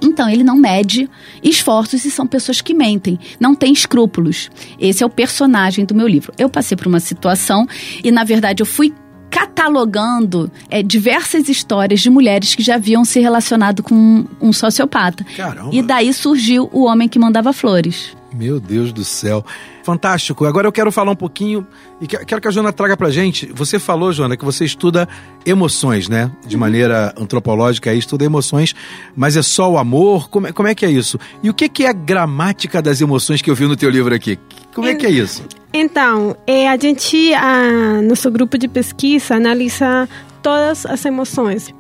Então, 0.01 0.29
ele 0.29 0.45
não 0.45 0.57
mede 0.57 1.09
esforços 1.43 2.05
e 2.05 2.11
são 2.11 2.27
pessoas 2.27 2.61
que 2.61 2.73
mentem, 2.73 3.19
não 3.41 3.55
têm 3.55 3.73
escrúpulos. 3.73 4.49
Esse 4.79 5.03
é 5.03 5.07
o 5.07 5.11
personagem 5.11 5.85
do 5.85 5.95
meu 5.95 6.07
livro. 6.07 6.33
Eu 6.39 6.49
passei 6.49 6.77
por 6.77 6.87
uma 6.87 7.01
situação 7.01 7.67
e, 8.03 8.13
na 8.13 8.23
verdade, 8.23 8.63
eu 8.63 8.67
fui 8.67 8.93
catalogando 9.39 10.51
é, 10.69 10.83
diversas 10.83 11.49
histórias 11.49 12.01
de 12.01 12.11
mulheres 12.11 12.57
que 12.57 12.63
já 12.63 12.75
haviam 12.75 13.05
se 13.05 13.21
relacionado 13.21 13.85
com 13.85 13.95
um, 13.95 14.27
um 14.41 14.53
sociopata. 14.53 15.25
Caramba. 15.37 15.71
E 15.73 15.81
daí 15.81 16.13
surgiu 16.13 16.69
o 16.73 16.85
homem 16.85 17.09
que 17.09 17.21
mandava 17.21 17.53
flores. 17.53 18.17
Meu 18.35 18.59
Deus 18.59 18.93
do 18.93 19.05
céu. 19.05 19.45
Fantástico. 19.93 20.45
Agora 20.45 20.67
eu 20.69 20.73
quero 20.73 20.93
falar 20.93 21.13
um 21.13 21.17
pouquinho 21.17 21.67
e 21.99 22.07
quero 22.07 22.43
que 22.43 22.47
a 22.47 22.51
Joana 22.51 22.75
traga 22.75 22.95
pra 22.95 23.09
gente. 23.09 23.51
Você 23.55 23.79
falou, 23.79 24.13
Joana, 24.13 24.37
que 24.37 24.45
você 24.45 24.63
estuda 24.63 25.09
emoções, 25.47 26.11
né? 26.11 26.31
De 26.47 26.57
Uhum. 26.57 26.61
maneira 26.61 27.15
antropológica, 27.19 27.89
aí 27.91 27.99
estuda 27.99 28.23
emoções, 28.23 28.75
mas 29.17 29.35
é 29.35 29.41
só 29.41 29.73
o 29.73 29.79
amor? 29.79 30.29
Como 30.29 30.47
é, 30.47 30.53
como 30.53 30.69
é 30.69 30.75
que 30.75 30.85
é 30.85 30.91
isso? 30.91 31.19
E 31.43 31.49
o 31.49 31.55
que, 31.55 31.71
que 31.71 31.85
é 31.85 31.89
a 31.89 31.95
gramática 31.95 32.83
das 32.83 33.01
emoções 33.01 33.41
que 33.41 33.51
eu 33.51 33.55
vi 33.55 33.65
no 33.67 33.77
teu 33.77 33.89
livro 33.89 34.15
aqui? 34.15 34.39
Como 34.75 34.87
é 34.87 34.95
que 34.95 35.07
é 35.07 35.11
isso? 35.11 35.43
Então, 35.73 36.37
é, 36.47 36.69
a 36.69 36.77
gente, 36.77 37.33
a, 37.33 38.03
nosso 38.03 38.31
grupo 38.31 38.59
de 38.59 38.69
pesquisa 38.69 39.37
analisa 39.37 40.07
todas 40.43 40.87
as 40.87 41.05
emoções. 41.05 41.75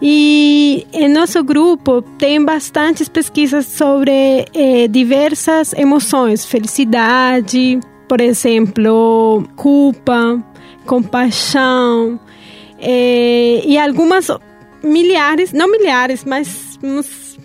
E 0.00 0.86
em 0.92 1.08
nosso 1.08 1.42
grupo 1.42 2.02
tem 2.18 2.44
bastantes 2.44 3.08
pesquisas 3.08 3.66
sobre 3.66 4.46
eh, 4.54 4.88
diversas 4.88 5.72
emoções, 5.72 6.44
felicidade, 6.44 7.78
por 8.08 8.20
exemplo, 8.20 9.44
culpa, 9.56 10.42
compaixão, 10.86 12.18
eh, 12.78 13.62
e 13.64 13.78
algumas 13.78 14.28
milhares, 14.82 15.52
não 15.52 15.70
milhares, 15.70 16.24
mas 16.24 16.78
uns 16.82 17.38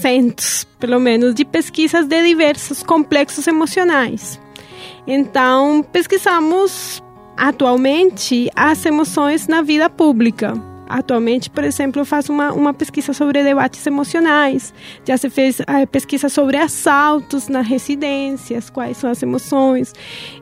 centos, 0.00 0.66
pelo 0.78 1.00
menos, 1.00 1.34
de 1.34 1.44
pesquisas 1.44 2.06
de 2.06 2.22
diversos 2.22 2.82
complexos 2.82 3.46
emocionais. 3.46 4.40
Então, 5.06 5.84
pesquisamos 5.92 7.02
atualmente 7.38 8.50
as 8.56 8.84
emoções 8.84 9.46
na 9.46 9.62
vida 9.62 9.88
pública. 9.88 10.52
Atualmente, 10.88 11.50
por 11.50 11.64
exemplo, 11.64 12.00
eu 12.00 12.06
faço 12.06 12.32
uma, 12.32 12.50
uma 12.50 12.72
pesquisa 12.72 13.12
sobre 13.12 13.42
debates 13.42 13.86
emocionais. 13.86 14.72
Já 15.04 15.18
se 15.18 15.28
fez 15.28 15.60
a 15.66 15.86
pesquisa 15.86 16.30
sobre 16.30 16.56
assaltos 16.56 17.46
nas 17.46 17.66
residências, 17.66 18.70
quais 18.70 18.96
são 18.96 19.10
as 19.10 19.22
emoções. 19.22 19.92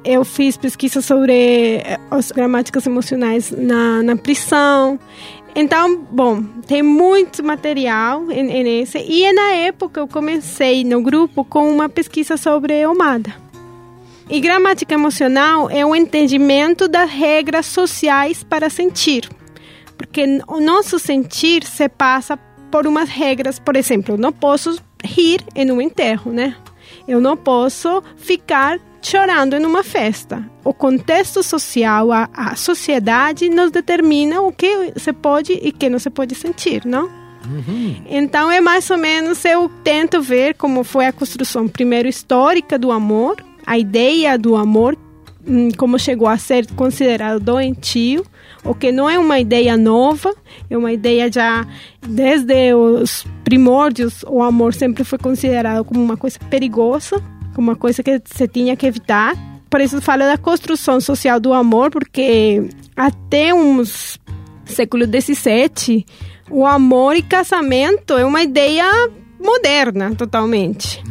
Eu 0.04 0.24
fiz 0.24 0.56
pesquisa 0.56 1.02
sobre 1.02 1.82
eh, 1.84 1.98
as 2.10 2.30
gramáticas 2.30 2.86
emocionais 2.86 3.50
na, 3.50 4.04
na 4.04 4.16
prisão. 4.16 5.00
Então, 5.52 6.06
bom, 6.12 6.44
tem 6.66 6.80
muito 6.80 7.42
material 7.42 8.30
em, 8.30 8.48
em 8.48 8.82
esse. 8.82 8.98
E 8.98 9.32
na 9.32 9.50
época 9.52 9.98
eu 9.98 10.06
comecei 10.06 10.84
no 10.84 11.02
grupo 11.02 11.44
com 11.44 11.68
uma 11.72 11.88
pesquisa 11.88 12.36
sobre 12.36 12.86
Omada. 12.86 13.45
E 14.28 14.40
gramática 14.40 14.94
emocional 14.94 15.70
é 15.70 15.86
o 15.86 15.94
entendimento 15.94 16.88
das 16.88 17.10
regras 17.10 17.66
sociais 17.66 18.42
para 18.42 18.68
sentir. 18.68 19.28
Porque 19.96 20.24
o 20.48 20.60
nosso 20.60 20.98
sentir 20.98 21.64
se 21.64 21.88
passa 21.88 22.36
por 22.70 22.86
umas 22.86 23.08
regras, 23.08 23.58
por 23.58 23.76
exemplo, 23.76 24.14
eu 24.14 24.18
não 24.18 24.32
posso 24.32 24.76
rir 25.04 25.40
em 25.54 25.70
um 25.70 25.80
enterro, 25.80 26.32
né? 26.32 26.56
Eu 27.06 27.20
não 27.20 27.36
posso 27.36 28.02
ficar 28.16 28.80
chorando 29.00 29.54
em 29.54 29.64
uma 29.64 29.84
festa. 29.84 30.44
O 30.64 30.74
contexto 30.74 31.42
social, 31.42 32.10
a, 32.10 32.28
a 32.32 32.56
sociedade 32.56 33.48
nos 33.48 33.70
determina 33.70 34.40
o 34.40 34.52
que 34.52 34.92
se 34.96 35.12
pode 35.12 35.52
e 35.52 35.70
que 35.70 35.88
não 35.88 36.00
se 36.00 36.10
pode 36.10 36.34
sentir, 36.34 36.84
não? 36.84 37.08
Então 38.06 38.50
é 38.50 38.60
mais 38.60 38.90
ou 38.90 38.98
menos 38.98 39.44
eu 39.44 39.70
tento 39.84 40.20
ver 40.20 40.54
como 40.54 40.82
foi 40.82 41.06
a 41.06 41.12
construção 41.12 41.68
primeiro 41.68 42.08
histórica 42.08 42.76
do 42.76 42.90
amor, 42.90 43.36
a 43.66 43.76
ideia 43.78 44.38
do 44.38 44.54
amor, 44.54 44.96
hum, 45.46 45.68
como 45.76 45.98
chegou 45.98 46.28
a 46.28 46.38
ser 46.38 46.66
considerado 46.74 47.40
doentio, 47.40 48.24
o 48.64 48.74
que 48.74 48.90
não 48.92 49.08
é 49.08 49.18
uma 49.18 49.38
ideia 49.38 49.76
nova, 49.76 50.34
é 50.70 50.76
uma 50.76 50.92
ideia 50.92 51.30
já 51.30 51.66
desde 52.06 52.74
os 52.74 53.26
primórdios, 53.44 54.24
o 54.26 54.42
amor 54.42 54.74
sempre 54.74 55.04
foi 55.04 55.18
considerado 55.18 55.84
como 55.84 56.02
uma 56.02 56.16
coisa 56.16 56.38
perigosa, 56.50 57.22
como 57.54 57.70
uma 57.70 57.76
coisa 57.76 58.02
que 58.02 58.20
se 58.24 58.48
tinha 58.48 58.76
que 58.76 58.86
evitar. 58.86 59.34
Por 59.68 59.80
isso 59.80 60.00
falo 60.00 60.20
da 60.20 60.38
construção 60.38 61.00
social 61.00 61.40
do 61.40 61.52
amor, 61.52 61.90
porque 61.90 62.68
até 62.96 63.52
uns 63.52 64.18
século 64.64 65.04
XVII, 65.04 66.04
o 66.50 66.66
amor 66.66 67.16
e 67.16 67.22
casamento 67.22 68.14
é 68.14 68.24
uma 68.24 68.42
ideia 68.42 68.84
moderna, 69.40 70.14
totalmente. 70.14 71.02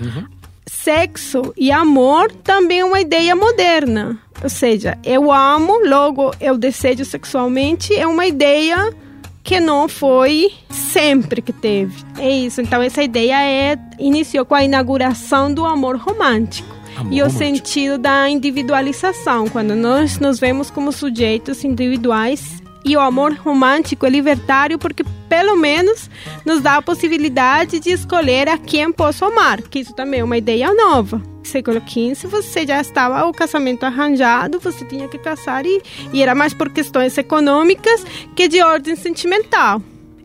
Sexo 0.85 1.51
e 1.57 1.71
amor 1.71 2.31
também 2.31 2.81
é 2.81 2.85
uma 2.85 3.01
ideia 3.01 3.35
moderna. 3.35 4.19
Ou 4.43 4.47
seja, 4.47 4.95
eu 5.03 5.31
amo, 5.31 5.79
logo 5.83 6.31
eu 6.39 6.59
desejo 6.59 7.03
sexualmente, 7.03 7.91
é 7.95 8.05
uma 8.05 8.27
ideia 8.27 8.93
que 9.41 9.59
não 9.59 9.89
foi 9.89 10.51
sempre 10.69 11.41
que 11.41 11.51
teve. 11.51 12.03
É 12.19 12.29
isso. 12.29 12.61
Então 12.61 12.83
essa 12.83 13.01
ideia 13.01 13.41
é 13.41 13.79
iniciou 13.97 14.45
com 14.45 14.53
a 14.53 14.63
inauguração 14.63 15.51
do 15.51 15.65
amor 15.65 15.97
romântico. 15.97 16.69
Amor 16.97 17.11
e 17.11 17.19
o 17.19 17.25
romântico. 17.25 17.39
sentido 17.39 17.97
da 17.97 18.29
individualização, 18.29 19.49
quando 19.49 19.75
nós 19.75 20.19
nos 20.19 20.39
vemos 20.39 20.69
como 20.69 20.91
sujeitos 20.91 21.63
individuais. 21.63 22.61
E 22.85 22.95
o 22.95 22.99
amor 22.99 23.33
romântico 23.33 24.05
é 24.05 24.09
libertário 24.09 24.77
porque, 24.77 25.03
pelo 25.27 25.57
menos, 25.57 26.07
nos 26.45 26.61
dá 26.61 26.77
a 26.77 26.81
possibilidade 26.83 27.79
de 27.79 27.89
escolher 27.89 28.47
a 28.47 28.59
quem 28.59 28.91
posso 28.91 29.25
amar, 29.25 29.59
que 29.63 29.79
isso 29.79 29.91
também 29.93 30.19
é 30.19 30.23
uma 30.23 30.37
ideia 30.37 30.71
nova. 30.71 31.17
No 31.17 31.45
século 31.45 31.81
XV, 31.81 32.27
você 32.27 32.65
já 32.65 32.79
estava 32.79 33.25
o 33.25 33.33
casamento 33.33 33.85
arranjado, 33.85 34.59
você 34.59 34.85
tinha 34.85 35.07
que 35.07 35.17
casar 35.17 35.65
e, 35.65 35.81
e 36.13 36.21
era 36.21 36.35
mais 36.35 36.53
por 36.53 36.69
questões 36.69 37.17
econômicas 37.17 38.05
que 38.35 38.47
de 38.47 38.61
ordem 38.61 38.95
sentimental. 38.95 39.81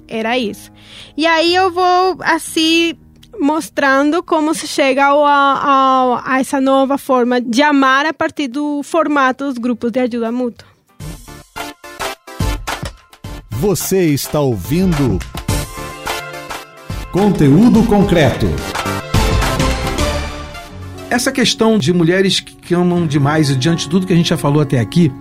Era 0.07 0.37
isso. 0.37 0.71
E 1.17 1.27
aí 1.27 1.55
eu 1.55 1.71
vou, 1.71 2.19
assim, 2.21 2.95
mostrando 3.39 4.23
como 4.23 4.53
se 4.53 4.67
chega 4.67 5.07
ao, 5.07 5.25
ao, 5.25 6.21
a 6.23 6.41
essa 6.41 6.61
nova 6.61 6.99
forma 6.99 7.41
de 7.41 7.63
amar 7.63 8.05
a 8.05 8.13
partir 8.13 8.49
do 8.49 8.83
formato 8.83 9.45
dos 9.45 9.57
grupos 9.57 9.91
de 9.91 10.01
ajuda 10.01 10.31
mútua. 10.31 10.70
Você 13.61 14.07
está 14.07 14.41
ouvindo 14.41 15.19
Conteúdo 17.13 17.83
Concreto. 17.83 18.47
essa 21.11 21.31
questão 21.31 21.77
de 21.77 21.93
mulheres 21.93 22.41
que 22.41 22.73
amam 22.73 23.07
demais, 23.07 23.51
e 23.51 23.57
diante 23.57 23.85
de 23.85 23.91
tudo 23.91 24.07
que 24.07 24.15
a 24.15 24.17
gente 24.17 24.31
já 24.31 24.39
falou 24.39 24.63
até 24.63 24.79
aqui, 24.79 25.13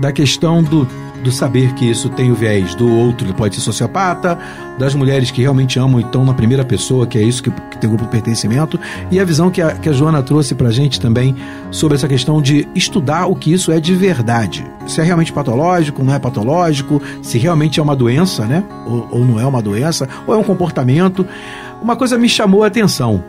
da 0.00 0.10
questão 0.10 0.62
do, 0.62 0.88
do 1.22 1.30
saber 1.30 1.72
que 1.74 1.88
isso 1.88 2.08
tem 2.08 2.30
o 2.30 2.34
viés 2.34 2.74
do 2.74 2.90
outro, 2.90 3.26
ele 3.26 3.34
pode 3.34 3.54
ser 3.54 3.60
sociopata, 3.60 4.38
das 4.78 4.94
mulheres 4.94 5.30
que 5.30 5.40
realmente 5.40 5.78
amam 5.78 6.00
e 6.00 6.04
estão 6.04 6.24
na 6.24 6.34
primeira 6.34 6.64
pessoa, 6.64 7.06
que 7.06 7.18
é 7.18 7.22
isso 7.22 7.42
que, 7.42 7.50
que 7.50 7.78
tem 7.78 7.88
o 7.88 7.92
grupo 7.92 8.04
de 8.04 8.10
pertencimento, 8.10 8.78
e 9.10 9.20
a 9.20 9.24
visão 9.24 9.50
que 9.50 9.62
a, 9.62 9.72
que 9.72 9.88
a 9.88 9.92
Joana 9.92 10.22
trouxe 10.22 10.54
pra 10.54 10.70
gente 10.70 11.00
também 11.00 11.36
sobre 11.70 11.96
essa 11.96 12.08
questão 12.08 12.42
de 12.42 12.68
estudar 12.74 13.26
o 13.26 13.36
que 13.36 13.52
isso 13.52 13.70
é 13.70 13.80
de 13.80 13.94
verdade. 13.94 14.66
Se 14.86 15.00
é 15.00 15.04
realmente 15.04 15.32
patológico, 15.32 16.02
não 16.02 16.14
é 16.14 16.18
patológico, 16.18 17.00
se 17.22 17.38
realmente 17.38 17.78
é 17.78 17.82
uma 17.82 17.94
doença, 17.94 18.44
né? 18.44 18.64
Ou, 18.86 19.08
ou 19.10 19.24
não 19.24 19.40
é 19.40 19.46
uma 19.46 19.62
doença, 19.62 20.08
ou 20.26 20.34
é 20.34 20.36
um 20.36 20.44
comportamento. 20.44 21.26
Uma 21.80 21.96
coisa 21.96 22.18
me 22.18 22.28
chamou 22.28 22.64
a 22.64 22.66
atenção. 22.66 23.22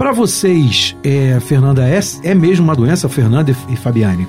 Para 0.00 0.12
vocês, 0.12 0.96
é, 1.04 1.38
Fernanda, 1.40 1.86
é, 1.86 2.00
é 2.24 2.34
mesmo 2.34 2.64
uma 2.64 2.74
doença, 2.74 3.08
Fernanda 3.08 3.50
e, 3.50 3.74
e 3.74 3.76
Fabiane? 3.76 4.26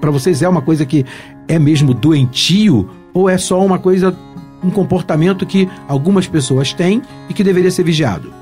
Para 0.00 0.10
vocês 0.10 0.40
é 0.40 0.48
uma 0.48 0.62
coisa 0.62 0.86
que 0.86 1.04
é 1.50 1.58
mesmo 1.58 1.92
doentio 1.92 2.88
ou 3.12 3.28
é 3.28 3.36
só 3.36 3.64
uma 3.64 3.78
coisa, 3.78 4.16
um 4.62 4.70
comportamento 4.70 5.44
que 5.44 5.68
algumas 5.88 6.28
pessoas 6.28 6.72
têm 6.72 7.02
e 7.28 7.34
que 7.34 7.42
deveria 7.42 7.70
ser 7.70 7.82
vigiado? 7.82 8.32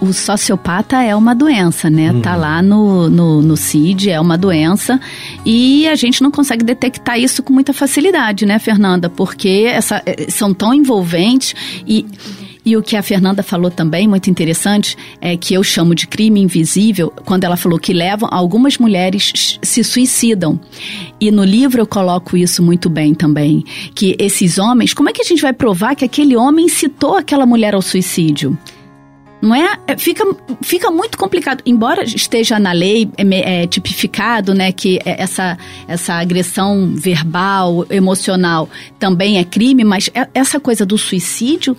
O 0.00 0.12
sociopata 0.12 1.00
é 1.00 1.14
uma 1.14 1.32
doença, 1.32 1.88
né? 1.88 2.10
Uhum. 2.10 2.20
Tá 2.20 2.34
lá 2.34 2.60
no, 2.60 3.08
no, 3.08 3.40
no 3.40 3.56
CID, 3.56 4.10
é 4.10 4.20
uma 4.20 4.36
doença. 4.36 5.00
E 5.44 5.86
a 5.86 5.94
gente 5.94 6.22
não 6.22 6.30
consegue 6.30 6.64
detectar 6.64 7.20
isso 7.20 7.40
com 7.40 7.52
muita 7.52 7.72
facilidade, 7.72 8.44
né, 8.46 8.58
Fernanda? 8.58 9.08
Porque 9.08 9.64
essa, 9.68 10.02
eh, 10.04 10.26
são 10.28 10.52
tão 10.52 10.74
envolventes 10.74 11.54
e. 11.86 12.04
E 12.66 12.76
o 12.76 12.82
que 12.82 12.96
a 12.96 13.02
Fernanda 13.02 13.44
falou 13.44 13.70
também, 13.70 14.08
muito 14.08 14.28
interessante, 14.28 14.96
é 15.20 15.36
que 15.36 15.54
eu 15.54 15.62
chamo 15.62 15.94
de 15.94 16.08
crime 16.08 16.40
invisível, 16.40 17.12
quando 17.24 17.44
ela 17.44 17.56
falou 17.56 17.78
que 17.78 17.92
levam, 17.92 18.28
algumas 18.32 18.76
mulheres 18.76 19.56
se 19.62 19.84
suicidam. 19.84 20.58
E 21.20 21.30
no 21.30 21.44
livro 21.44 21.80
eu 21.80 21.86
coloco 21.86 22.36
isso 22.36 22.64
muito 22.64 22.90
bem 22.90 23.14
também. 23.14 23.64
Que 23.94 24.16
esses 24.18 24.58
homens, 24.58 24.92
como 24.92 25.08
é 25.08 25.12
que 25.12 25.22
a 25.22 25.24
gente 25.24 25.40
vai 25.40 25.52
provar 25.52 25.94
que 25.94 26.04
aquele 26.04 26.36
homem 26.36 26.64
incitou 26.66 27.14
aquela 27.14 27.46
mulher 27.46 27.72
ao 27.72 27.80
suicídio? 27.80 28.58
Não 29.40 29.54
é? 29.54 29.78
É, 29.86 29.96
Fica, 29.96 30.24
fica 30.60 30.90
muito 30.90 31.16
complicado. 31.16 31.62
Embora 31.64 32.02
esteja 32.02 32.58
na 32.58 32.72
lei 32.72 33.08
é, 33.16 33.62
é, 33.62 33.66
tipificado, 33.68 34.54
né, 34.54 34.72
que 34.72 34.98
é- 35.04 35.22
essa, 35.22 35.56
essa 35.86 36.14
agressão 36.14 36.92
verbal, 36.96 37.86
emocional 37.90 38.68
também 38.98 39.38
é 39.38 39.44
crime, 39.44 39.84
mas 39.84 40.10
é- 40.12 40.26
essa 40.34 40.58
coisa 40.58 40.84
do 40.84 40.98
suicídio 40.98 41.76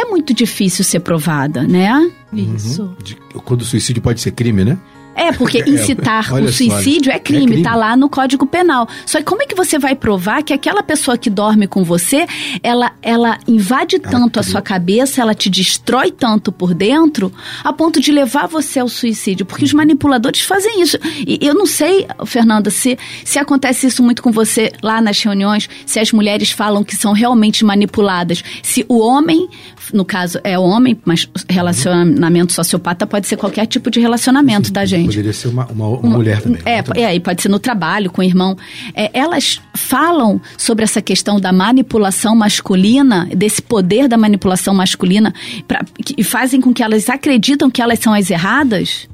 é 0.00 0.04
muito 0.06 0.32
difícil 0.34 0.84
ser 0.84 1.00
provada, 1.00 1.62
né? 1.62 2.10
Isso. 2.32 2.94
De- 3.02 3.16
quando 3.44 3.62
o 3.62 3.64
suicídio 3.64 4.02
pode 4.02 4.20
ser 4.20 4.30
crime, 4.32 4.64
né? 4.64 4.78
É, 5.20 5.32
porque 5.32 5.58
É, 5.58 5.68
incitar 5.68 6.32
o 6.32 6.48
suicídio 6.50 7.12
é 7.12 7.16
é 7.16 7.18
crime, 7.18 7.46
crime. 7.46 7.62
tá 7.62 7.74
lá 7.74 7.94
no 7.96 8.08
Código 8.08 8.46
Penal. 8.46 8.88
Só 9.04 9.18
que 9.18 9.24
como 9.24 9.42
é 9.42 9.46
que 9.46 9.54
você 9.54 9.78
vai 9.78 9.94
provar 9.94 10.42
que 10.42 10.52
aquela 10.52 10.82
pessoa 10.82 11.18
que 11.18 11.28
dorme 11.28 11.66
com 11.66 11.84
você, 11.84 12.26
ela, 12.62 12.92
ela 13.02 13.38
invade 13.46 13.98
tanto 13.98 14.38
a 14.38 14.42
criou. 14.42 14.52
sua 14.52 14.62
cabeça, 14.62 15.20
ela 15.20 15.34
te 15.34 15.50
destrói 15.50 16.10
tanto 16.10 16.50
por 16.50 16.72
dentro, 16.72 17.32
a 17.62 17.72
ponto 17.72 18.00
de 18.00 18.10
levar 18.10 18.46
você 18.46 18.80
ao 18.80 18.88
suicídio? 18.88 19.44
Porque 19.44 19.64
os 19.64 19.74
manipuladores 19.74 20.40
fazem 20.40 20.80
isso. 20.80 20.98
E 21.26 21.38
eu 21.42 21.54
não 21.54 21.66
sei, 21.66 22.06
Fernanda, 22.24 22.70
se, 22.70 22.98
se 23.24 23.38
acontece 23.38 23.86
isso 23.86 24.02
muito 24.02 24.22
com 24.22 24.32
você 24.32 24.72
lá 24.82 25.00
nas 25.02 25.20
reuniões, 25.22 25.68
se 25.84 26.00
as 26.00 26.12
mulheres 26.12 26.50
falam 26.50 26.82
que 26.82 26.96
são 26.96 27.12
realmente 27.12 27.62
manipuladas, 27.64 28.42
se 28.62 28.86
o 28.88 28.98
homem, 28.98 29.48
no 29.92 30.04
caso 30.04 30.40
é 30.42 30.58
homem, 30.58 30.98
mas 31.04 31.28
relacionamento 31.48 32.52
sociopata 32.52 33.06
pode 33.06 33.26
ser 33.26 33.36
qualquer 33.36 33.66
tipo 33.66 33.90
de 33.90 34.00
relacionamento, 34.00 34.72
tá, 34.72 34.84
gente? 34.86 35.09
Poderia 35.10 35.32
ser 35.32 35.48
uma, 35.48 35.66
uma, 35.66 35.86
uma 35.88 36.16
mulher 36.16 36.40
também. 36.42 36.60
É, 36.64 36.82
é, 36.96 37.06
aí 37.06 37.20
pode 37.20 37.42
ser 37.42 37.48
no 37.48 37.58
trabalho, 37.58 38.10
com 38.10 38.20
o 38.20 38.24
irmão. 38.24 38.56
É, 38.94 39.10
elas 39.18 39.60
falam 39.74 40.40
sobre 40.56 40.84
essa 40.84 41.00
questão 41.02 41.38
da 41.40 41.52
manipulação 41.52 42.34
masculina, 42.34 43.28
desse 43.34 43.60
poder 43.62 44.08
da 44.08 44.16
manipulação 44.16 44.74
masculina, 44.74 45.32
pra, 45.66 45.84
que- 46.04 46.14
e 46.16 46.22
fazem 46.24 46.60
com 46.60 46.72
que 46.72 46.82
elas 46.82 47.08
acreditam 47.08 47.70
que 47.70 47.82
elas 47.82 47.98
são 47.98 48.12
as 48.14 48.30
erradas? 48.30 49.08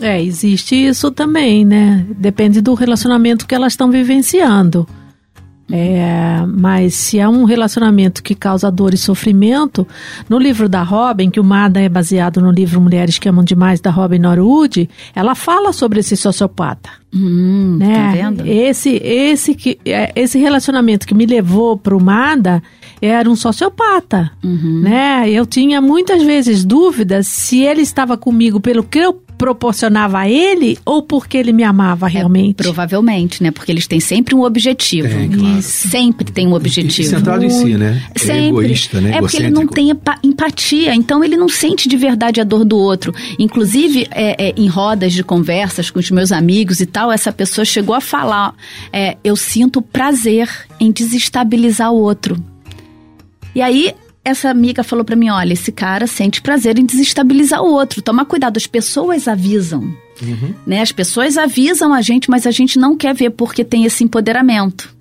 É, 0.00 0.22
existe 0.22 0.74
isso 0.74 1.10
também, 1.10 1.64
né? 1.64 2.04
Depende 2.16 2.60
do 2.60 2.74
relacionamento 2.74 3.46
que 3.46 3.54
elas 3.54 3.74
estão 3.74 3.90
vivenciando. 3.90 4.88
É, 5.74 6.44
mas 6.46 6.94
se 6.94 7.18
é 7.18 7.26
um 7.26 7.44
relacionamento 7.44 8.22
que 8.22 8.34
causa 8.34 8.70
dor 8.70 8.92
e 8.92 8.98
sofrimento, 8.98 9.86
no 10.28 10.38
livro 10.38 10.68
da 10.68 10.82
Robin, 10.82 11.30
que 11.30 11.40
o 11.40 11.44
Mada 11.44 11.80
é 11.80 11.88
baseado 11.88 12.42
no 12.42 12.50
livro 12.50 12.80
Mulheres 12.80 13.18
que 13.18 13.28
Amam 13.28 13.42
Demais, 13.42 13.80
da 13.80 13.90
Robin 13.90 14.18
Norwood, 14.18 14.88
ela 15.14 15.34
fala 15.34 15.72
sobre 15.72 16.00
esse 16.00 16.16
sociopata. 16.16 16.90
Hum, 17.14 17.76
né? 17.78 17.94
tá 17.94 18.12
vendo? 18.12 18.46
Esse, 18.46 18.90
esse, 19.02 19.54
que, 19.54 19.78
é, 19.84 20.12
esse 20.14 20.38
relacionamento 20.38 21.06
que 21.06 21.14
me 21.14 21.26
levou 21.26 21.76
pro 21.76 22.02
Mada 22.02 22.62
era 23.00 23.28
um 23.28 23.34
sociopata, 23.34 24.30
Uhum. 24.44 24.80
né? 24.82 25.28
Eu 25.28 25.44
tinha 25.44 25.80
muitas 25.80 26.22
vezes 26.22 26.64
dúvidas 26.64 27.26
se 27.26 27.62
ele 27.62 27.82
estava 27.82 28.16
comigo 28.16 28.60
pelo 28.60 28.82
que 28.84 28.98
eu 28.98 29.21
proporcionava 29.42 30.20
a 30.20 30.30
ele 30.30 30.78
ou 30.86 31.02
porque 31.02 31.36
ele 31.36 31.52
me 31.52 31.64
amava 31.64 32.06
realmente. 32.06 32.58
Provavelmente, 32.58 33.42
né? 33.42 33.50
Porque 33.50 33.72
eles 33.72 33.88
têm 33.88 33.98
sempre 33.98 34.36
um 34.36 34.44
objetivo. 34.44 35.08
Tem, 35.08 35.28
claro. 35.28 35.62
Sempre 35.62 36.30
tem 36.30 36.46
um 36.46 36.54
objetivo. 36.54 37.08
E 37.08 37.10
centrado 37.10 37.44
em 37.44 37.50
si, 37.50 37.74
né? 37.76 38.00
É 38.14 38.18
Sempre. 38.20 38.46
egoísta, 38.46 39.00
né? 39.00 39.16
É 39.16 39.20
porque 39.20 39.38
ele 39.38 39.50
não 39.50 39.66
tem 39.66 39.90
empatia, 40.22 40.94
então 40.94 41.24
ele 41.24 41.36
não 41.36 41.48
sente 41.48 41.88
de 41.88 41.96
verdade 41.96 42.40
a 42.40 42.44
dor 42.44 42.64
do 42.64 42.78
outro. 42.78 43.12
Inclusive, 43.36 44.06
é, 44.12 44.50
é, 44.50 44.54
em 44.56 44.68
rodas 44.68 45.12
de 45.12 45.24
conversas 45.24 45.90
com 45.90 45.98
os 45.98 46.08
meus 46.08 46.30
amigos 46.30 46.80
e 46.80 46.86
tal, 46.86 47.10
essa 47.10 47.32
pessoa 47.32 47.64
chegou 47.64 47.96
a 47.96 48.00
falar: 48.00 48.54
é, 48.92 49.16
eu 49.24 49.34
sinto 49.34 49.82
prazer 49.82 50.48
em 50.78 50.92
desestabilizar 50.92 51.90
o 51.90 51.96
outro. 51.96 52.40
E 53.56 53.60
aí, 53.60 53.92
essa 54.24 54.48
amiga 54.50 54.82
falou 54.84 55.04
pra 55.04 55.16
mim: 55.16 55.28
olha, 55.30 55.52
esse 55.52 55.72
cara 55.72 56.06
sente 56.06 56.40
prazer 56.42 56.78
em 56.78 56.84
desestabilizar 56.86 57.62
o 57.62 57.72
outro. 57.72 58.00
Toma 58.02 58.24
cuidado, 58.24 58.56
as 58.56 58.66
pessoas 58.66 59.26
avisam. 59.28 59.92
Né? 60.66 60.80
As 60.80 60.92
pessoas 60.92 61.36
avisam 61.36 61.92
a 61.92 62.00
gente, 62.00 62.30
mas 62.30 62.46
a 62.46 62.50
gente 62.50 62.78
não 62.78 62.96
quer 62.96 63.14
ver 63.14 63.30
porque 63.30 63.64
tem 63.64 63.84
esse 63.84 64.04
empoderamento. 64.04 64.94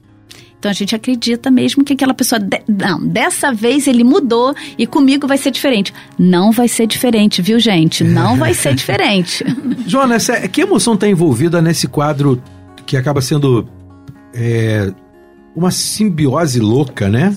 Então 0.58 0.70
a 0.70 0.74
gente 0.74 0.96
acredita 0.96 1.50
mesmo 1.50 1.84
que 1.84 1.94
aquela 1.94 2.14
pessoa. 2.14 2.40
de- 2.40 2.62
Não, 2.68 3.00
dessa 3.06 3.52
vez 3.52 3.88
ele 3.88 4.04
mudou 4.04 4.56
e 4.78 4.86
comigo 4.88 5.28
vai 5.28 5.38
ser 5.38 5.50
diferente. 5.52 5.92
Não 6.20 6.52
vai 6.52 6.68
ser 6.68 6.86
diferente, 6.88 7.42
viu, 7.42 7.60
gente? 7.60 8.04
Não 8.04 8.38
vai 8.38 8.54
ser 8.54 8.74
diferente. 8.76 9.44
Joana, 9.88 10.16
essa- 10.16 10.48
que 10.48 10.62
emoção 10.62 10.94
está 10.94 11.08
envolvida 11.08 11.62
nesse 11.62 11.88
quadro 11.88 12.42
que 12.86 12.96
acaba 12.98 13.22
sendo 13.22 13.68
é, 14.34 14.92
uma 15.56 15.72
simbiose 15.72 16.60
louca, 16.60 17.10
né? 17.10 17.36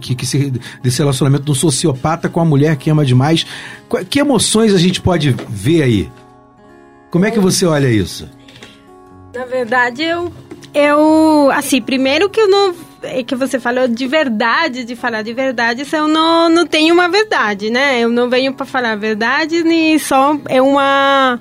Que, 0.00 0.14
que, 0.14 0.26
se, 0.26 0.52
desse 0.82 0.98
relacionamento 0.98 1.44
do 1.44 1.54
sociopata 1.54 2.28
com 2.28 2.40
a 2.40 2.44
mulher 2.44 2.76
que 2.76 2.90
ama 2.90 3.04
demais. 3.04 3.46
Que 4.10 4.20
emoções 4.20 4.74
a 4.74 4.78
gente 4.78 5.00
pode 5.00 5.34
ver 5.48 5.82
aí? 5.82 6.10
Como 7.10 7.24
é 7.24 7.30
que 7.30 7.38
você 7.38 7.64
olha 7.64 7.88
isso? 7.88 8.28
Na 9.34 9.44
verdade, 9.44 10.02
eu, 10.02 10.32
eu, 10.74 11.50
assim, 11.52 11.80
primeiro 11.80 12.28
que 12.28 12.40
eu 12.40 12.48
não, 12.48 12.74
é 13.02 13.22
que 13.22 13.36
você 13.36 13.60
falou 13.60 13.86
de 13.86 14.06
verdade, 14.06 14.84
de 14.84 14.96
falar 14.96 15.22
de 15.22 15.32
verdade, 15.32 15.82
isso 15.82 15.94
eu 15.94 16.08
não, 16.08 16.48
não 16.48 16.66
tenho 16.66 16.94
uma 16.94 17.08
verdade, 17.08 17.70
né? 17.70 18.00
Eu 18.00 18.08
não 18.08 18.28
venho 18.28 18.52
para 18.52 18.66
falar 18.66 18.92
a 18.92 18.96
verdade, 18.96 19.62
nem 19.62 19.98
só 19.98 20.38
é 20.48 20.60
uma 20.60 21.40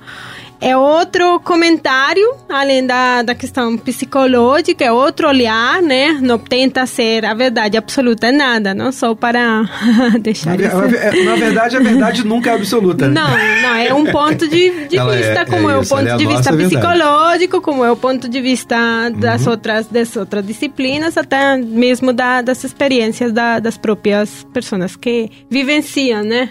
é 0.59 0.75
outro 0.75 1.39
comentário, 1.41 2.33
além 2.49 2.85
da, 2.85 3.21
da 3.21 3.35
questão 3.35 3.77
psicológica, 3.77 4.83
é 4.83 4.91
outro 4.91 5.27
olhar, 5.27 5.81
né? 5.81 6.17
Não 6.21 6.37
tenta 6.39 6.85
ser 6.85 7.25
a 7.25 7.33
verdade 7.33 7.77
absoluta, 7.77 8.31
nada, 8.31 8.73
não 8.73 8.91
só 8.91 9.13
para 9.13 9.63
Na, 10.11 10.17
deixar 10.19 10.57
ve- 10.57 10.65
isso. 10.67 11.23
na 11.25 11.35
verdade, 11.35 11.77
a 11.77 11.79
verdade 11.79 12.25
nunca 12.25 12.51
é 12.51 12.55
absoluta. 12.55 13.07
né? 13.07 13.13
Não, 13.13 13.29
não, 13.69 13.75
é 13.75 13.93
um 13.93 14.05
ponto 14.05 14.47
de, 14.47 14.87
de 14.87 14.97
é- 14.97 15.05
vista, 15.05 15.45
como 15.45 15.69
é 15.69 15.73
é, 15.73 15.77
o 15.77 15.85
ponto 15.85 16.07
é 16.07 16.11
a 16.11 16.17
de 16.17 16.25
vista. 16.25 16.51
Uhum. 16.51 16.57
psicológico, 16.67 17.61
como 17.61 17.85
é 17.85 17.91
o 17.91 17.95
ponto 17.95 18.27
de 18.27 18.41
vista 18.41 19.09
das, 19.15 19.45
outras, 19.47 19.87
das 19.87 20.15
outras 20.15 20.45
disciplinas, 20.45 21.17
até 21.17 21.55
mesmo 21.57 22.11
da, 22.11 22.41
das 22.41 22.63
experiências 22.63 23.31
da- 23.31 23.59
das 23.59 23.77
próprias 23.77 24.45
pessoas 24.53 24.95
que 24.95 25.29
vivenciam, 25.49 26.23
né? 26.23 26.49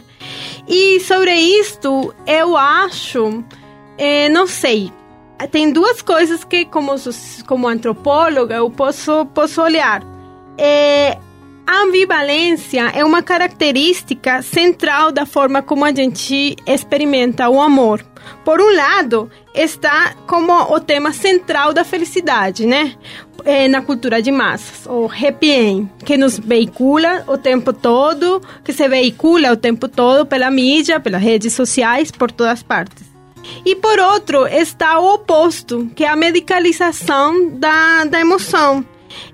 E 0.68 1.00
sobre 1.00 1.32
isto, 1.34 2.14
eu 2.26 2.56
acho, 2.56 3.44
eh, 3.98 4.28
não 4.28 4.46
sei, 4.46 4.92
tem 5.50 5.70
duas 5.70 6.00
coisas 6.00 6.44
que, 6.44 6.64
como, 6.64 6.94
como 7.46 7.68
antropóloga, 7.68 8.54
eu 8.54 8.70
posso, 8.70 9.26
posso 9.26 9.60
olhar. 9.60 10.02
É, 10.56 11.18
a 11.66 11.82
ambivalência 11.82 12.92
é 12.94 13.04
uma 13.04 13.22
característica 13.22 14.40
central 14.40 15.12
da 15.12 15.26
forma 15.26 15.60
como 15.60 15.84
a 15.84 15.92
gente 15.92 16.56
experimenta 16.64 17.50
o 17.50 17.60
amor. 17.60 18.02
Por 18.44 18.60
um 18.60 18.74
lado, 18.74 19.30
está 19.54 20.14
como 20.26 20.52
o 20.72 20.80
tema 20.80 21.12
central 21.12 21.74
da 21.74 21.84
felicidade, 21.84 22.66
né? 22.66 22.94
É, 23.44 23.68
na 23.68 23.82
cultura 23.82 24.20
de 24.20 24.32
massas, 24.32 24.86
o 24.86 25.06
happy 25.06 25.50
end, 25.50 25.90
que 26.04 26.16
nos 26.16 26.38
veicula 26.38 27.22
o 27.28 27.36
tempo 27.38 27.72
todo, 27.72 28.40
que 28.64 28.72
se 28.72 28.88
veicula 28.88 29.52
o 29.52 29.56
tempo 29.56 29.86
todo 29.86 30.26
pela 30.26 30.50
mídia, 30.50 30.98
pelas 30.98 31.22
redes 31.22 31.52
sociais, 31.52 32.10
por 32.10 32.32
todas 32.32 32.62
partes. 32.62 33.15
E 33.64 33.74
por 33.74 33.98
outro, 33.98 34.46
está 34.46 34.98
o 34.98 35.14
oposto, 35.14 35.90
que 35.94 36.04
é 36.04 36.08
a 36.08 36.16
medicalização 36.16 37.50
da, 37.50 38.04
da 38.04 38.20
emoção. 38.20 38.84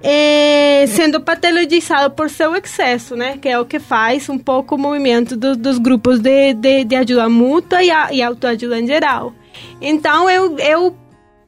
É, 0.01 0.85
sendo 0.87 1.21
patologizado 1.21 2.15
por 2.15 2.31
seu 2.31 2.55
excesso, 2.55 3.17
né? 3.17 3.37
Que 3.41 3.49
é 3.49 3.59
o 3.59 3.65
que 3.65 3.81
faz 3.81 4.29
um 4.29 4.39
pouco 4.39 4.77
o 4.77 4.79
movimento 4.79 5.37
do, 5.37 5.57
dos 5.57 5.79
grupos 5.79 6.21
de, 6.21 6.55
de, 6.55 6.85
de, 6.85 6.95
ajuda 6.95 7.29
mútua 7.29 7.83
e, 7.83 7.91
a, 7.91 8.13
e 8.13 8.23
autoajuda 8.23 8.79
em 8.79 8.87
geral. 8.87 9.35
Então, 9.81 10.31
eu, 10.31 10.57
eu 10.59 10.97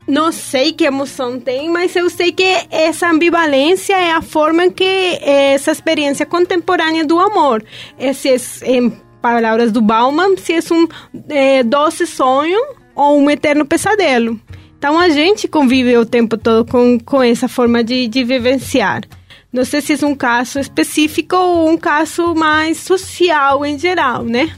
não 0.07 0.33
sei 0.33 0.73
que 0.73 0.85
emoção 0.85 1.41
tem, 1.41 1.71
mas 1.71 1.95
eu 1.97 2.11
sei 2.11 2.31
que 2.33 2.45
essa 2.71 3.09
ambivalência 3.09 3.95
é 3.95 4.13
a 4.13 4.21
forma 4.21 4.69
que 4.71 5.19
essa 5.23 5.71
experiência 5.71 6.27
contemporânea 6.27 7.05
do 7.05 7.19
amor. 7.19 7.65
Esse, 7.99 8.37
em 8.65 9.04
palavras 9.25 9.73
do 9.73 9.81
Bauman, 9.81 10.37
se 10.37 10.53
é 10.53 10.61
um 10.71 10.87
é, 11.31 11.63
doce 11.63 12.07
sonho 12.07 12.61
ou 12.95 13.19
um 13.19 13.31
eterno 13.31 13.65
pesadelo. 13.65 14.39
Então 14.77 14.99
a 14.99 15.09
gente 15.09 15.49
convive 15.49 15.97
o 15.97 16.05
tempo 16.05 16.37
todo 16.37 16.71
com, 16.71 17.01
com 17.01 17.23
essa 17.23 17.49
forma 17.49 17.83
de, 17.83 18.07
de 18.07 18.23
vivenciar. 18.23 19.01
Não 19.51 19.65
sei 19.65 19.81
se 19.81 20.05
é 20.05 20.07
um 20.07 20.15
caso 20.15 20.61
específico 20.61 21.35
ou 21.37 21.71
um 21.71 21.79
caso 21.79 22.35
mais 22.35 22.77
social 22.77 23.65
em 23.65 23.79
geral, 23.79 24.25
né? 24.25 24.55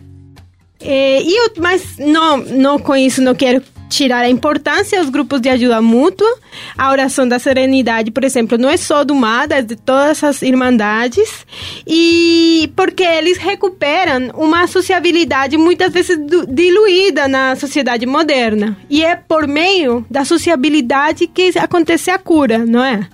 É, 0.81 1.22
eu, 1.22 1.52
mas 1.59 1.96
não, 1.98 2.38
não 2.38 2.76
com 2.76 2.96
isso 2.96 3.22
não 3.22 3.37
quero 3.37 3.62
tirar 3.88 4.25
a 4.25 4.29
importância 4.29 4.99
aos 4.99 5.09
grupos 5.09 5.40
de 5.40 5.49
ajuda 5.49 5.81
mútua. 5.81 6.29
A 6.77 6.90
oração 6.90 7.27
da 7.27 7.38
serenidade, 7.38 8.11
por 8.11 8.25
exemplo, 8.25 8.59
não 8.59 8.68
é 8.68 8.77
só 8.77 9.05
do 9.05 9.14
MADA, 9.14 9.57
é 9.57 9.62
de 9.62 9.77
todas 9.77 10.22
as 10.22 10.42
irmandades. 10.42 11.46
E 11.87 12.70
porque 12.77 13.05
eles 13.05 13.38
recuperam 13.38 14.31
uma 14.35 14.66
sociabilidade 14.66 15.57
muitas 15.57 15.92
vezes 15.92 16.18
diluída 16.49 17.29
na 17.29 17.57
sociedade 17.57 18.07
moderna. 18.07 18.77
E 18.88 19.05
é 19.05 19.16
por 19.16 19.46
meio 19.46 20.05
da 20.11 20.25
sociabilidade 20.25 21.27
que 21.27 21.53
acontece 21.59 22.11
a 22.11 22.18
cura, 22.18 22.59
não 22.59 22.85
é? 22.85 23.07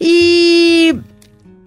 E 0.00 0.94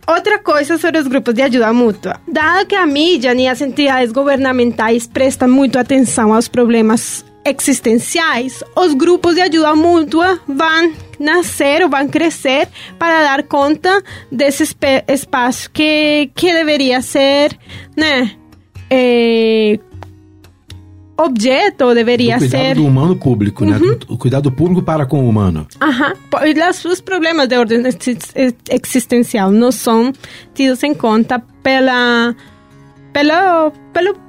Outra 0.09 0.39
coisa 0.39 0.79
sobre 0.79 0.99
os 0.99 1.05
grupos 1.05 1.35
de 1.35 1.43
ajuda 1.43 1.71
mútua. 1.71 2.19
Dado 2.27 2.65
que 2.65 2.73
a 2.73 2.83
mídia 2.83 3.31
e 3.35 3.47
as 3.47 3.61
entidades 3.61 4.11
governamentais 4.11 5.05
prestam 5.05 5.47
muito 5.47 5.77
atenção 5.77 6.33
aos 6.33 6.47
problemas 6.47 7.23
existenciais, 7.45 8.63
os 8.75 8.93
grupos 8.93 9.35
de 9.35 9.41
ajuda 9.41 9.75
mútua 9.75 10.39
vão 10.47 10.93
nascer 11.19 11.81
ou 11.83 11.89
vão 11.89 12.07
crescer 12.07 12.67
para 12.97 13.23
dar 13.23 13.43
conta 13.43 14.01
desse 14.31 14.63
espaço 15.07 15.69
que, 15.71 16.29
que 16.35 16.53
deveria 16.53 17.01
ser, 17.01 17.57
né, 17.97 18.31
é, 18.89 19.79
objeto 21.17 21.93
deveria 21.93 22.37
o 22.37 22.39
cuidado 22.39 22.63
ser 22.63 22.75
do 22.75 22.85
humano 22.85 23.15
público, 23.15 23.63
uhum. 23.63 23.71
né? 23.71 23.97
O 24.07 24.17
cuidado 24.17 24.51
público 24.51 24.81
para 24.81 25.05
com 25.05 25.25
o 25.25 25.29
humano. 25.29 25.67
Aham. 25.81 26.13
E 26.45 26.87
os 26.87 27.01
problemas 27.01 27.47
de 27.47 27.57
ordem 27.57 27.83
existencial 28.69 29.51
não 29.51 29.71
são 29.71 30.13
tidos 30.53 30.81
em 30.83 30.93
conta 30.93 31.39
pela 31.61 32.33
pelo 33.11 33.71
pelo 33.93 34.28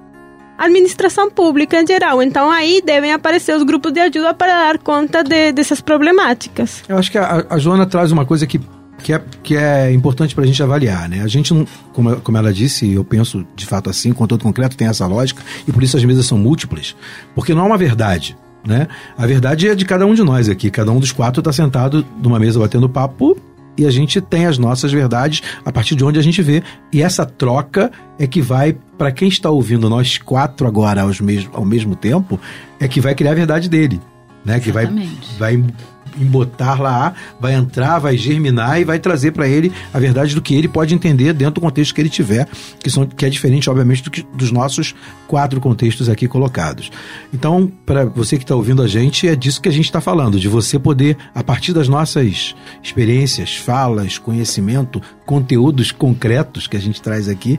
administração 0.61 1.31
pública 1.31 1.81
em 1.81 1.87
geral. 1.87 2.23
Então 2.23 2.51
aí 2.51 2.83
devem 2.85 3.13
aparecer 3.13 3.57
os 3.57 3.63
grupos 3.63 3.93
de 3.93 4.01
ajuda 4.01 4.35
para 4.35 4.53
dar 4.53 4.79
conta 4.79 5.25
de, 5.25 5.53
dessas 5.53 5.81
problemáticas. 5.81 6.83
Eu 6.89 6.99
acho 6.99 7.11
que 7.11 7.19
a, 7.19 7.47
a 7.49 7.59
Joana 7.59 7.87
traz 7.87 8.13
uma 8.13 8.27
coisa 8.27 8.47
que 8.47 8.61
que 9.03 9.15
é, 9.15 9.23
que 9.43 9.57
é 9.57 9.91
importante 9.93 10.35
para 10.35 10.45
a 10.45 10.47
gente 10.47 10.63
avaliar, 10.63 11.09
né? 11.09 11.23
A 11.23 11.27
gente, 11.27 11.55
não, 11.55 11.67
como, 11.91 12.21
como 12.21 12.37
ela 12.37 12.53
disse, 12.53 12.93
eu 12.93 13.03
penso 13.03 13.47
de 13.57 13.65
fato 13.65 13.89
assim, 13.89 14.13
conteúdo 14.13 14.43
concreto 14.43 14.77
tem 14.77 14.87
essa 14.89 15.07
lógica, 15.07 15.43
e 15.67 15.73
por 15.73 15.83
isso 15.83 15.97
as 15.97 16.05
mesas 16.05 16.27
são 16.27 16.37
múltiplas, 16.37 16.95
porque 17.35 17.55
não 17.55 17.63
há 17.63 17.65
uma 17.65 17.79
verdade, 17.79 18.37
né? 18.63 18.89
A 19.17 19.27
verdade 19.27 19.69
é 19.69 19.75
de 19.75 19.87
cada 19.87 20.05
um 20.05 20.13
de 20.13 20.23
nós 20.23 20.51
aqui, 20.51 20.71
cada 20.71 20.93
um 20.93 21.01
dos 21.01 21.13
quatro 21.13 21.41
está 21.41 21.51
sentado 21.51 22.05
numa 22.23 22.39
mesa 22.39 22.59
batendo 22.61 22.91
papo 22.91 23.39
e 23.81 23.87
a 23.87 23.91
gente 23.91 24.21
tem 24.21 24.45
as 24.45 24.59
nossas 24.59 24.93
verdades 24.93 25.43
a 25.65 25.73
partir 25.73 25.95
de 25.95 26.05
onde 26.05 26.19
a 26.19 26.23
gente 26.23 26.43
vê. 26.43 26.63
E 26.93 27.03
essa 27.03 27.25
troca 27.25 27.91
é 28.19 28.27
que 28.27 28.43
vai, 28.43 28.77
para 28.99 29.11
quem 29.11 29.29
está 29.29 29.49
ouvindo 29.49 29.89
nós 29.89 30.19
quatro 30.19 30.67
agora 30.67 31.01
aos 31.01 31.19
mesmo, 31.19 31.51
ao 31.55 31.65
mesmo 31.65 31.97
tempo, 31.97 32.39
é 32.79 32.87
que 32.87 33.01
vai 33.01 33.15
criar 33.15 33.33
a 33.33 33.35
verdade 33.35 33.71
dele. 33.71 33.99
Né? 34.45 34.61
Que 34.61 34.71
vai, 34.71 34.87
vai 35.39 35.65
embotar 36.21 36.81
lá, 36.81 37.15
vai 37.41 37.55
entrar, 37.55 37.99
vai 37.99 38.17
germinar 38.17 38.81
e 38.81 38.85
vai 38.85 38.99
trazer 38.99 39.33
para 39.33 39.49
ele 39.49 39.73
a 39.93 39.99
verdade 39.99 40.35
do 40.35 40.43
que 40.43 40.55
ele 40.55 40.69
pode 40.69 40.95
entender 40.95 41.33
dentro 41.33 41.55
do 41.55 41.61
contexto 41.61 41.95
que 41.95 42.01
ele 42.01 42.09
tiver, 42.09 42.47
que, 42.83 42.91
são, 42.91 43.07
que 43.07 43.25
é 43.25 43.31
diferente, 43.31 43.69
obviamente, 43.71 44.03
do 44.03 44.11
que, 44.11 44.23
dos 44.35 44.53
nossos 44.53 44.95
quatro 45.27 45.61
contextos 45.61 46.09
aqui 46.09 46.29
colocados. 46.29 46.91
Então, 47.33 47.71
para 47.87 48.05
você 48.05 48.37
que 48.37 48.45
está 48.45 48.55
ouvindo 48.55 48.83
a 48.83 48.87
gente, 48.87 49.27
é 49.27 49.35
disso 49.35 49.61
que 49.61 49.69
a 49.69 49.73
gente 49.73 49.87
está 49.87 50.01
falando, 50.01 50.39
de 50.39 50.49
você 50.49 50.79
poder, 50.79 51.17
a 51.35 51.43
partir 51.43 51.73
das 51.73 51.89
nossas 51.89 52.55
experiências, 52.83 53.57
falas, 53.57 54.19
conhecimento, 54.19 55.01
conteúdos 55.25 55.93
concretos 55.93 56.67
que 56.67 56.77
a 56.77 56.81
gente 56.81 57.01
traz 57.01 57.29
aqui, 57.29 57.59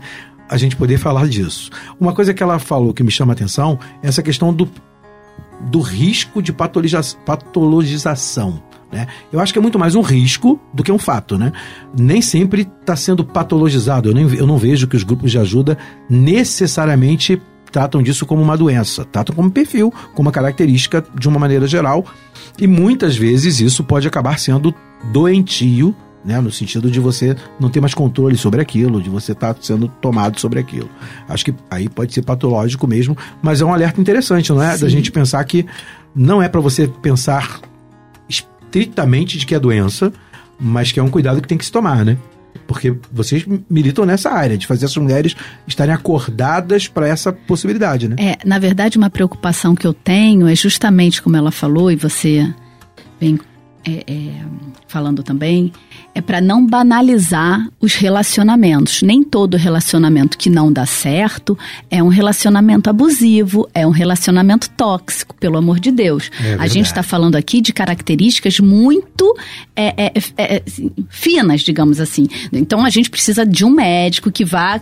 a 0.50 0.58
gente 0.58 0.76
poder 0.76 0.97
falar 0.97 1.30
disso. 1.30 1.71
Uma 1.97 2.13
coisa 2.13 2.34
que 2.34 2.43
ela 2.43 2.60
falou 2.60 2.93
que 2.93 3.04
me 3.04 3.10
chama 3.10 3.32
a 3.32 3.36
atenção 3.36 3.80
é 4.04 4.10
essa 4.10 4.21
questão 4.21 4.54
do 4.54 4.69
do 5.69 5.80
risco 5.80 6.41
de 6.41 6.54
patologização. 6.54 8.62
Né? 8.91 9.08
Eu 9.32 9.39
acho 9.39 9.54
que 9.54 9.60
é 9.60 9.62
muito 9.62 9.80
mais 9.80 9.95
um 9.95 10.02
risco 10.02 10.60
do 10.74 10.84
que 10.84 10.91
um 10.91 10.97
fato. 10.97 11.38
Né? 11.38 11.52
Nem 11.97 12.21
sempre 12.21 12.67
está 12.80 12.95
sendo 12.95 13.24
patologizado. 13.24 14.10
Eu, 14.10 14.13
nem, 14.13 14.34
eu 14.36 14.45
não 14.45 14.58
vejo 14.58 14.88
que 14.88 14.95
os 14.95 15.04
grupos 15.04 15.32
de 15.32 15.39
ajuda 15.39 15.78
necessariamente 16.10 17.41
tratam 17.71 18.04
disso 18.04 18.26
como 18.26 18.41
uma 18.41 18.58
doença, 18.58 19.06
tratam 19.06 19.34
como 19.34 19.50
perfil, 19.50 19.93
como 20.13 20.28
uma 20.28 20.32
característica 20.32 21.04
de 21.17 21.30
uma 21.30 21.39
maneira 21.39 21.65
geral. 21.67 22.06
E 22.60 22.67
muitas 22.67 23.15
vezes 23.15 23.62
isso 23.62 23.84
pode 23.84 24.08
acabar 24.08 24.38
sendo 24.38 24.76
doentio 25.12 25.95
né? 26.23 26.39
No 26.39 26.51
sentido 26.51 26.89
de 26.89 26.99
você 26.99 27.36
não 27.60 27.69
ter 27.69 27.79
mais 27.79 27.93
controle 27.93 28.38
sobre 28.38 28.62
aquilo, 28.62 29.01
de 29.01 29.10
você 29.10 29.31
estar 29.31 29.53
tá 29.53 29.62
sendo 29.62 29.88
tomado 29.88 30.39
sobre 30.39 30.60
aquilo. 30.60 30.89
Acho 31.27 31.45
que 31.45 31.53
aí 31.69 31.89
pode 31.89 32.13
ser 32.13 32.21
patológico 32.21 32.88
mesmo, 32.88 33.17
mas 33.41 33.62
é 33.62 33.65
um 33.65 33.73
alerta 33.73 33.99
interessante, 33.99 34.51
não 34.51 34.62
é? 34.62 34.75
Sim. 34.75 34.81
Da 34.81 34.89
gente 34.89 35.12
pensar 35.12 35.43
que 35.43 35.65
não 36.15 36.41
é 36.41 36.47
para 36.47 36.62
você 36.62 36.88
pensar 36.88 37.60
estritamente 38.27 39.38
de 39.38 39.45
que 39.45 39.55
é 39.55 39.60
doença, 39.60 40.12
mas 40.60 40.91
que 40.91 40.99
é 40.99 41.03
um 41.03 41.10
cuidado 41.10 41.41
que 41.41 41.47
tem 41.47 41.57
que 41.57 41.65
se 41.65 41.71
tomar, 41.71 42.05
né? 42.05 42.17
Porque 42.67 42.95
vocês 43.12 43.45
militam 43.69 44.05
nessa 44.05 44.29
área, 44.29 44.57
de 44.57 44.67
fazer 44.67 44.86
as 44.86 44.95
mulheres 44.95 45.36
estarem 45.67 45.93
acordadas 45.93 46.88
para 46.88 47.07
essa 47.07 47.34
possibilidade, 47.34 48.07
né? 48.07 48.15
É, 48.19 48.38
na 48.45 48.60
verdade, 48.60 48.97
uma 48.97 49.10
preocupação 49.10 49.75
que 49.75 49.86
eu 49.86 49.93
tenho 49.93 50.47
é 50.47 50.55
justamente 50.55 51.21
como 51.21 51.36
ela 51.36 51.51
falou, 51.51 51.91
e 51.91 51.95
você 51.95 52.53
vem 53.19 53.39
é, 53.84 54.04
é, 54.06 54.32
falando 54.88 55.24
também, 55.24 55.72
é 56.13 56.22
para 56.22 56.39
não 56.39 56.65
banalizar 56.65 57.67
os 57.80 57.96
relacionamentos. 57.96 59.02
Nem 59.02 59.24
todo 59.24 59.58
relacionamento 59.58 60.38
que 60.38 60.50
não 60.50 60.72
dá 60.72 60.86
certo 60.86 61.58
é 61.89 62.02
um 62.04 62.08
relacionamento 62.08 62.89
abusivo, 62.89 63.67
é 63.74 63.86
um 63.88 63.89
relacionamento 63.89 64.70
tóxico, 64.72 65.36
pelo 65.36 65.58
amor 65.58 65.80
de 65.80 65.91
Deus. 65.91 66.30
É 66.44 66.56
a 66.60 66.67
gente 66.67 66.86
está 66.86 67.02
falando 67.02 67.36
aqui 67.36 67.60
de 67.60 67.74
características 67.74 68.60
muito 68.60 69.36
é, 69.76 70.06
é, 70.06 70.13
é, 70.38 70.56
é, 70.58 70.63
finas, 71.10 71.62
digamos 71.62 72.00
assim. 72.00 72.28
Então 72.54 72.86
a 72.86 72.89
gente 72.89 73.10
precisa 73.10 73.46
de 73.46 73.65
um 73.65 73.72
médico 73.72 74.32
que 74.32 74.46
vá 74.46 74.80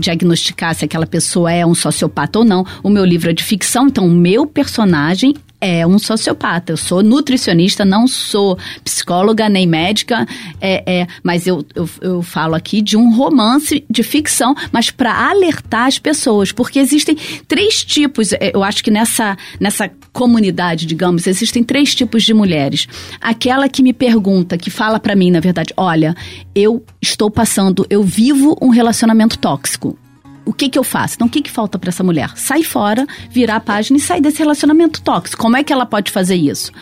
diagnosticar 0.00 0.74
se 0.74 0.84
aquela 0.84 1.06
pessoa 1.06 1.50
é 1.50 1.64
um 1.64 1.74
sociopata 1.74 2.40
ou 2.40 2.44
não. 2.44 2.66
O 2.82 2.90
meu 2.90 3.04
livro 3.04 3.30
é 3.30 3.32
de 3.32 3.42
ficção, 3.42 3.86
então 3.86 4.06
o 4.06 4.10
meu 4.10 4.46
personagem 4.46 5.34
é 5.62 5.86
um 5.86 5.96
sociopata. 5.96 6.72
Eu 6.72 6.76
sou 6.76 7.04
nutricionista, 7.04 7.84
não 7.84 8.08
sou 8.08 8.58
psicóloga 8.82 9.48
nem 9.48 9.64
médica, 9.64 10.26
é, 10.60 11.00
é, 11.00 11.06
mas 11.22 11.46
eu, 11.46 11.64
eu, 11.72 11.88
eu 12.00 12.22
falo 12.22 12.56
aqui 12.56 12.82
de 12.82 12.96
um 12.96 13.14
romance 13.14 13.84
de 13.88 14.02
ficção, 14.02 14.56
mas 14.72 14.90
para 14.90 15.30
alertar 15.30 15.86
as 15.86 16.00
pessoas, 16.00 16.50
porque 16.50 16.80
existem 16.80 17.16
três 17.46 17.84
tipos, 17.84 18.32
é, 18.32 18.50
eu 18.52 18.64
acho 18.64 18.82
que 18.82 18.90
nessa, 18.90 19.38
nessa 19.60 19.88
comunidade, 20.12 20.84
digamos, 20.84 21.28
existem 21.28 21.62
três 21.62 21.94
tipos 21.94 22.24
de 22.24 22.34
mulheres. 22.34 22.88
Aquela 23.20 23.68
que 23.68 23.84
me 23.84 23.92
pergunta, 23.92 24.58
que 24.58 24.68
fala 24.68 24.98
para 24.98 25.14
mim, 25.14 25.30
na 25.30 25.38
verdade, 25.38 25.72
olha, 25.76 26.16
eu 26.54 26.84
estou 27.00 27.30
passando, 27.30 27.86
eu 27.88 28.02
vivo 28.02 28.58
um 28.60 28.68
relacionamento 28.68 29.38
tóxico 29.38 29.96
o 30.44 30.52
que 30.52 30.68
que 30.68 30.78
eu 30.78 30.84
faço? 30.84 31.14
Então, 31.14 31.26
o 31.26 31.30
que 31.30 31.42
que 31.42 31.50
falta 31.50 31.78
para 31.78 31.90
essa 31.90 32.02
mulher? 32.02 32.32
Sai 32.36 32.62
fora, 32.62 33.06
virar 33.30 33.56
a 33.56 33.60
página 33.60 33.96
e 33.96 34.00
sair 34.00 34.20
desse 34.20 34.38
relacionamento 34.38 35.00
tóxico. 35.02 35.40
Como 35.40 35.56
é 35.56 35.64
que 35.64 35.72
ela 35.72 35.86
pode 35.86 36.10
fazer 36.10 36.36
isso? 36.36 36.72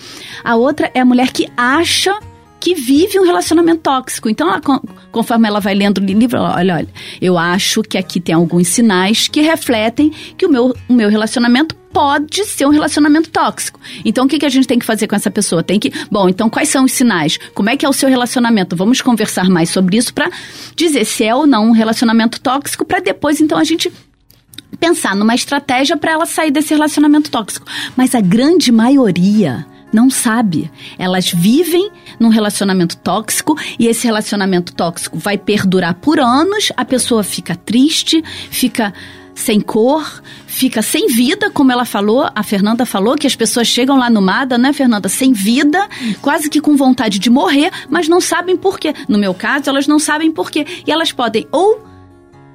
A 0.42 0.56
outra 0.56 0.90
é 0.94 1.00
a 1.00 1.04
mulher 1.04 1.32
que 1.32 1.48
acha 1.56 2.18
que 2.60 2.74
vive 2.74 3.18
um 3.18 3.24
relacionamento 3.24 3.80
tóxico. 3.80 4.28
Então, 4.28 4.48
ela, 4.48 4.60
conforme 5.10 5.48
ela 5.48 5.60
vai 5.60 5.74
lendo 5.74 5.98
o 5.98 6.04
livro, 6.04 6.36
ela, 6.36 6.56
olha, 6.56 6.76
olha, 6.76 6.88
eu 7.20 7.38
acho 7.38 7.82
que 7.82 7.96
aqui 7.96 8.20
tem 8.20 8.34
alguns 8.34 8.68
sinais 8.68 9.26
que 9.26 9.40
refletem 9.40 10.12
que 10.36 10.44
o 10.44 10.50
meu, 10.50 10.76
o 10.88 10.92
meu 10.92 11.08
relacionamento 11.08 11.74
pode 11.92 12.44
ser 12.44 12.66
um 12.66 12.70
relacionamento 12.70 13.30
tóxico. 13.30 13.80
Então, 14.04 14.26
o 14.26 14.28
que, 14.28 14.38
que 14.38 14.46
a 14.46 14.50
gente 14.50 14.66
tem 14.68 14.78
que 14.78 14.84
fazer 14.84 15.06
com 15.06 15.16
essa 15.16 15.30
pessoa? 15.30 15.62
Tem 15.62 15.80
que. 15.80 15.92
Bom, 16.10 16.28
então 16.28 16.48
quais 16.48 16.68
são 16.68 16.84
os 16.84 16.92
sinais? 16.92 17.38
Como 17.54 17.68
é 17.68 17.76
que 17.76 17.84
é 17.84 17.88
o 17.88 17.92
seu 17.92 18.08
relacionamento? 18.08 18.76
Vamos 18.76 19.00
conversar 19.00 19.48
mais 19.48 19.70
sobre 19.70 19.96
isso 19.96 20.12
para 20.14 20.30
dizer 20.76 21.04
se 21.04 21.24
é 21.24 21.34
ou 21.34 21.46
não 21.46 21.68
um 21.68 21.72
relacionamento 21.72 22.40
tóxico, 22.40 22.84
para 22.84 23.00
depois, 23.00 23.40
então, 23.40 23.58
a 23.58 23.64
gente 23.64 23.90
pensar 24.78 25.16
numa 25.16 25.34
estratégia 25.34 25.96
para 25.96 26.12
ela 26.12 26.26
sair 26.26 26.50
desse 26.50 26.72
relacionamento 26.72 27.30
tóxico. 27.30 27.66
Mas 27.96 28.14
a 28.14 28.20
grande 28.20 28.70
maioria 28.70 29.66
não 29.92 30.10
sabe. 30.10 30.70
Elas 30.98 31.30
vivem 31.30 31.90
num 32.18 32.28
relacionamento 32.28 32.96
tóxico 32.96 33.56
e 33.78 33.86
esse 33.86 34.06
relacionamento 34.06 34.74
tóxico 34.74 35.18
vai 35.18 35.36
perdurar 35.36 35.94
por 35.94 36.20
anos, 36.20 36.72
a 36.76 36.84
pessoa 36.84 37.22
fica 37.22 37.54
triste, 37.54 38.22
fica 38.50 38.92
sem 39.34 39.60
cor, 39.60 40.22
fica 40.46 40.82
sem 40.82 41.08
vida, 41.08 41.50
como 41.50 41.72
ela 41.72 41.84
falou, 41.84 42.28
a 42.34 42.42
Fernanda 42.42 42.84
falou, 42.84 43.16
que 43.16 43.26
as 43.26 43.34
pessoas 43.34 43.66
chegam 43.66 43.96
lá 43.96 44.10
no 44.10 44.20
Mada, 44.20 44.58
né, 44.58 44.72
Fernanda, 44.72 45.08
sem 45.08 45.32
vida, 45.32 45.88
quase 46.20 46.50
que 46.50 46.60
com 46.60 46.76
vontade 46.76 47.18
de 47.18 47.30
morrer, 47.30 47.70
mas 47.88 48.08
não 48.08 48.20
sabem 48.20 48.56
por 48.56 48.78
quê. 48.78 48.92
No 49.08 49.18
meu 49.18 49.32
caso, 49.32 49.70
elas 49.70 49.86
não 49.86 49.98
sabem 49.98 50.30
por 50.30 50.50
quê. 50.50 50.66
E 50.86 50.92
elas 50.92 51.10
podem 51.12 51.46
ou 51.50 51.89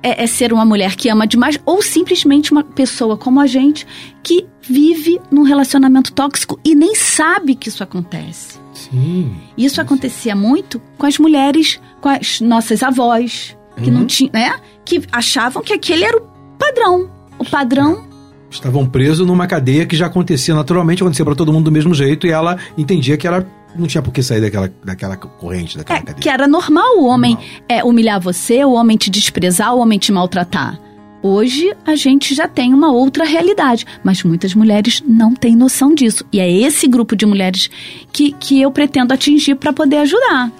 é, 0.06 0.24
é 0.24 0.28
ser 0.28 0.54
uma 0.54 0.64
mulher 0.64 0.96
que 0.96 1.10
ama 1.10 1.26
demais 1.26 1.60
ou 1.66 1.82
simplesmente 1.82 2.52
uma 2.52 2.64
pessoa 2.64 3.18
como 3.18 3.40
a 3.40 3.48
gente 3.48 3.88
que 4.22 4.46
vive 4.62 5.20
num 5.32 5.42
relacionamento 5.42 6.14
tóxico 6.14 6.60
e 6.64 6.76
nem 6.76 6.94
sabe 6.94 7.56
que 7.56 7.70
isso 7.70 7.84
acontece. 7.84 8.60
Sim. 8.72 9.36
Isso 9.58 9.82
acontecia 9.82 10.36
muito 10.36 10.80
com 10.96 11.08
as 11.08 11.18
mulheres, 11.18 11.80
com 12.02 12.10
as 12.10 12.40
nossas 12.40 12.84
avós, 12.84 13.58
que 13.84 13.90
não 13.90 14.06
tinham, 14.06 14.32
né? 14.34 14.60
Que 14.86 15.02
achavam 15.12 15.64
que 15.64 15.74
aquele 15.74 16.06
era 16.06 16.18
o 16.18 16.22
padrão. 16.60 17.10
O 17.40 17.46
padrão 17.46 18.06
Estavam 18.50 18.86
presos 18.86 19.26
numa 19.26 19.48
cadeia 19.48 19.86
que 19.86 19.98
já 19.98 20.06
acontecia 20.06 20.56
naturalmente, 20.56 21.02
acontecia 21.02 21.26
para 21.26 21.36
todo 21.36 21.52
mundo 21.52 21.66
do 21.66 21.72
mesmo 21.72 21.94
jeito, 21.94 22.26
e 22.26 22.32
ela 22.32 22.58
entendia 22.78 23.18
que 23.18 23.28
ela 23.28 23.46
não 23.78 23.88
tinha 23.88 24.02
por 24.02 24.14
que 24.14 24.24
sair 24.24 24.42
daquela, 24.42 24.72
daquela 24.84 25.18
corrente, 25.18 25.78
daquela 25.78 26.00
é, 26.00 26.02
cadeia. 26.02 26.22
que 26.22 26.30
era 26.30 26.48
normal 26.48 26.98
o 26.98 27.06
homem 27.06 27.38
é, 27.68 27.84
humilhar 27.84 28.20
você, 28.20 28.64
o 28.64 28.74
homem 28.74 28.98
te 28.98 29.10
desprezar, 29.10 29.74
o 29.76 29.80
homem 29.80 30.00
te 30.00 30.12
maltratar. 30.12 30.80
Hoje 31.22 31.76
a 31.86 31.96
gente 31.96 32.36
já 32.36 32.48
tem 32.48 32.72
uma 32.72 32.92
outra 32.92 33.26
realidade, 33.26 33.86
mas 34.04 34.24
muitas 34.24 34.54
mulheres 34.54 35.02
não 35.08 35.34
têm 35.34 35.56
noção 35.56 35.96
disso. 35.96 36.24
E 36.32 36.40
é 36.40 36.52
esse 36.52 36.88
grupo 36.88 37.16
de 37.16 37.26
mulheres 37.26 37.68
que, 38.12 38.32
que 38.34 38.62
eu 38.62 38.70
pretendo 38.70 39.12
atingir 39.12 39.56
para 39.56 39.74
poder 39.74 39.98
ajudar. 39.98 40.52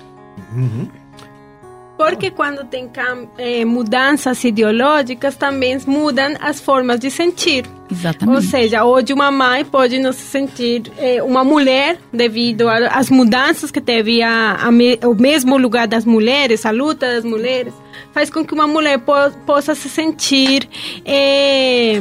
Porque 1.98 2.30
quando 2.30 2.66
tem 2.66 2.90
eh, 3.38 3.64
mudanças 3.64 4.44
ideológicas, 4.44 5.36
também 5.38 5.78
mudam 5.88 6.34
as 6.42 6.60
formas 6.60 7.00
de 7.00 7.10
sentir. 7.10 7.66
Exatamente. 7.90 8.36
Ou 8.36 8.42
seja, 8.42 8.84
hoje 8.84 9.14
uma 9.14 9.32
mãe 9.32 9.64
pode 9.64 9.98
não 10.00 10.12
se 10.12 10.24
sentir 10.24 10.92
eh, 10.98 11.24
uma 11.24 11.44
mulher 11.46 11.98
devido 12.12 12.68
a- 12.68 12.88
às 12.90 13.10
mudanças 13.10 13.72
que 13.72 13.80
teve 13.80 14.22
a, 14.22 14.56
a 14.56 14.72
me- 14.72 15.00
o 15.06 15.14
mesmo 15.14 15.58
lugar 15.58 15.88
das 15.88 16.04
mulheres, 16.04 16.66
a 16.66 16.72
luta 16.72 17.08
das 17.08 17.24
mulheres, 17.24 17.74
faz 18.12 18.30
com 18.30 18.44
que 18.44 18.54
uma 18.54 18.68
mulher 18.68 19.00
po- 19.00 19.32
possa 19.46 19.74
se 19.74 19.88
sentir 19.88 20.68
eh, 21.06 22.00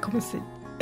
como 0.00 0.20
se 0.20 0.36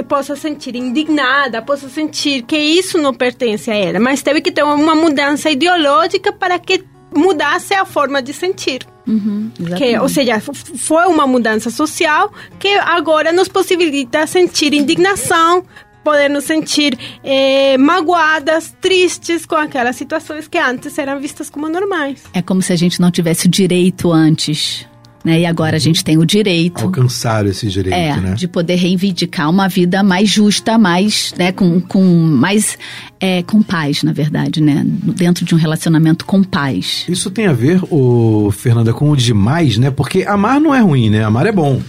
possa 0.08 0.34
sentir 0.34 0.74
indignada, 0.76 1.62
possa 1.62 1.88
sentir 1.88 2.42
que 2.42 2.56
isso 2.58 2.98
não 2.98 3.12
pertence 3.14 3.70
a 3.70 3.74
ela, 3.76 4.00
mas 4.00 4.22
teve 4.22 4.40
que 4.40 4.50
ter 4.50 4.62
uma 4.64 4.94
mudança 4.94 5.50
ideológica 5.50 6.32
para 6.32 6.58
que 6.58 6.82
mudasse 7.14 7.74
a 7.74 7.84
forma 7.84 8.22
de 8.22 8.32
sentir. 8.32 8.86
Uhum, 9.06 9.50
Que, 9.76 9.98
ou 9.98 10.08
seja, 10.08 10.40
foi 10.40 11.04
uma 11.06 11.26
mudança 11.26 11.70
social 11.70 12.32
que 12.58 12.68
agora 12.68 13.32
nos 13.32 13.48
possibilita 13.48 14.26
sentir 14.26 14.72
indignação, 14.72 15.62
poder 16.02 16.28
nos 16.28 16.44
sentir 16.44 16.98
eh, 17.22 17.76
magoadas, 17.78 18.74
tristes 18.80 19.44
com 19.44 19.56
aquelas 19.56 19.96
situações 19.96 20.46
que 20.48 20.58
antes 20.58 20.96
eram 20.98 21.18
vistas 21.20 21.50
como 21.50 21.68
normais. 21.68 22.22
É 22.32 22.42
como 22.42 22.62
se 22.62 22.72
a 22.72 22.76
gente 22.76 23.00
não 23.00 23.10
tivesse 23.10 23.46
o 23.46 23.50
direito 23.50 24.12
antes, 24.12 24.86
né? 25.24 25.40
E 25.40 25.46
agora 25.46 25.76
a 25.76 25.80
gente 25.80 26.04
tem 26.04 26.18
o 26.18 26.24
direito. 26.26 26.84
Alcançaram 26.84 27.48
esse 27.48 27.66
direito, 27.68 27.94
É, 27.96 28.20
né? 28.20 28.34
de 28.34 28.46
poder 28.46 28.76
reivindicar 28.76 29.48
uma 29.48 29.68
vida 29.68 30.02
mais 30.02 30.28
justa, 30.28 30.76
mais, 30.76 31.32
né, 31.38 31.50
com, 31.50 31.80
com 31.80 32.04
mais, 32.04 32.76
é, 33.18 33.42
com 33.42 33.62
paz, 33.62 34.02
na 34.02 34.12
verdade, 34.12 34.60
né, 34.60 34.84
dentro 34.84 35.44
de 35.44 35.54
um 35.54 35.58
relacionamento 35.58 36.24
com 36.24 36.42
paz. 36.42 37.04
Isso 37.08 37.30
tem 37.30 37.46
a 37.46 37.52
ver, 37.52 37.80
ô, 37.90 38.50
Fernanda, 38.50 38.92
com 38.92 39.10
o 39.10 39.16
demais, 39.16 39.78
né? 39.78 39.90
Porque 39.90 40.24
amar 40.24 40.60
não 40.60 40.74
é 40.74 40.80
ruim, 40.80 41.08
né? 41.08 41.24
Amar 41.24 41.46
é 41.46 41.52
bom. 41.52 41.80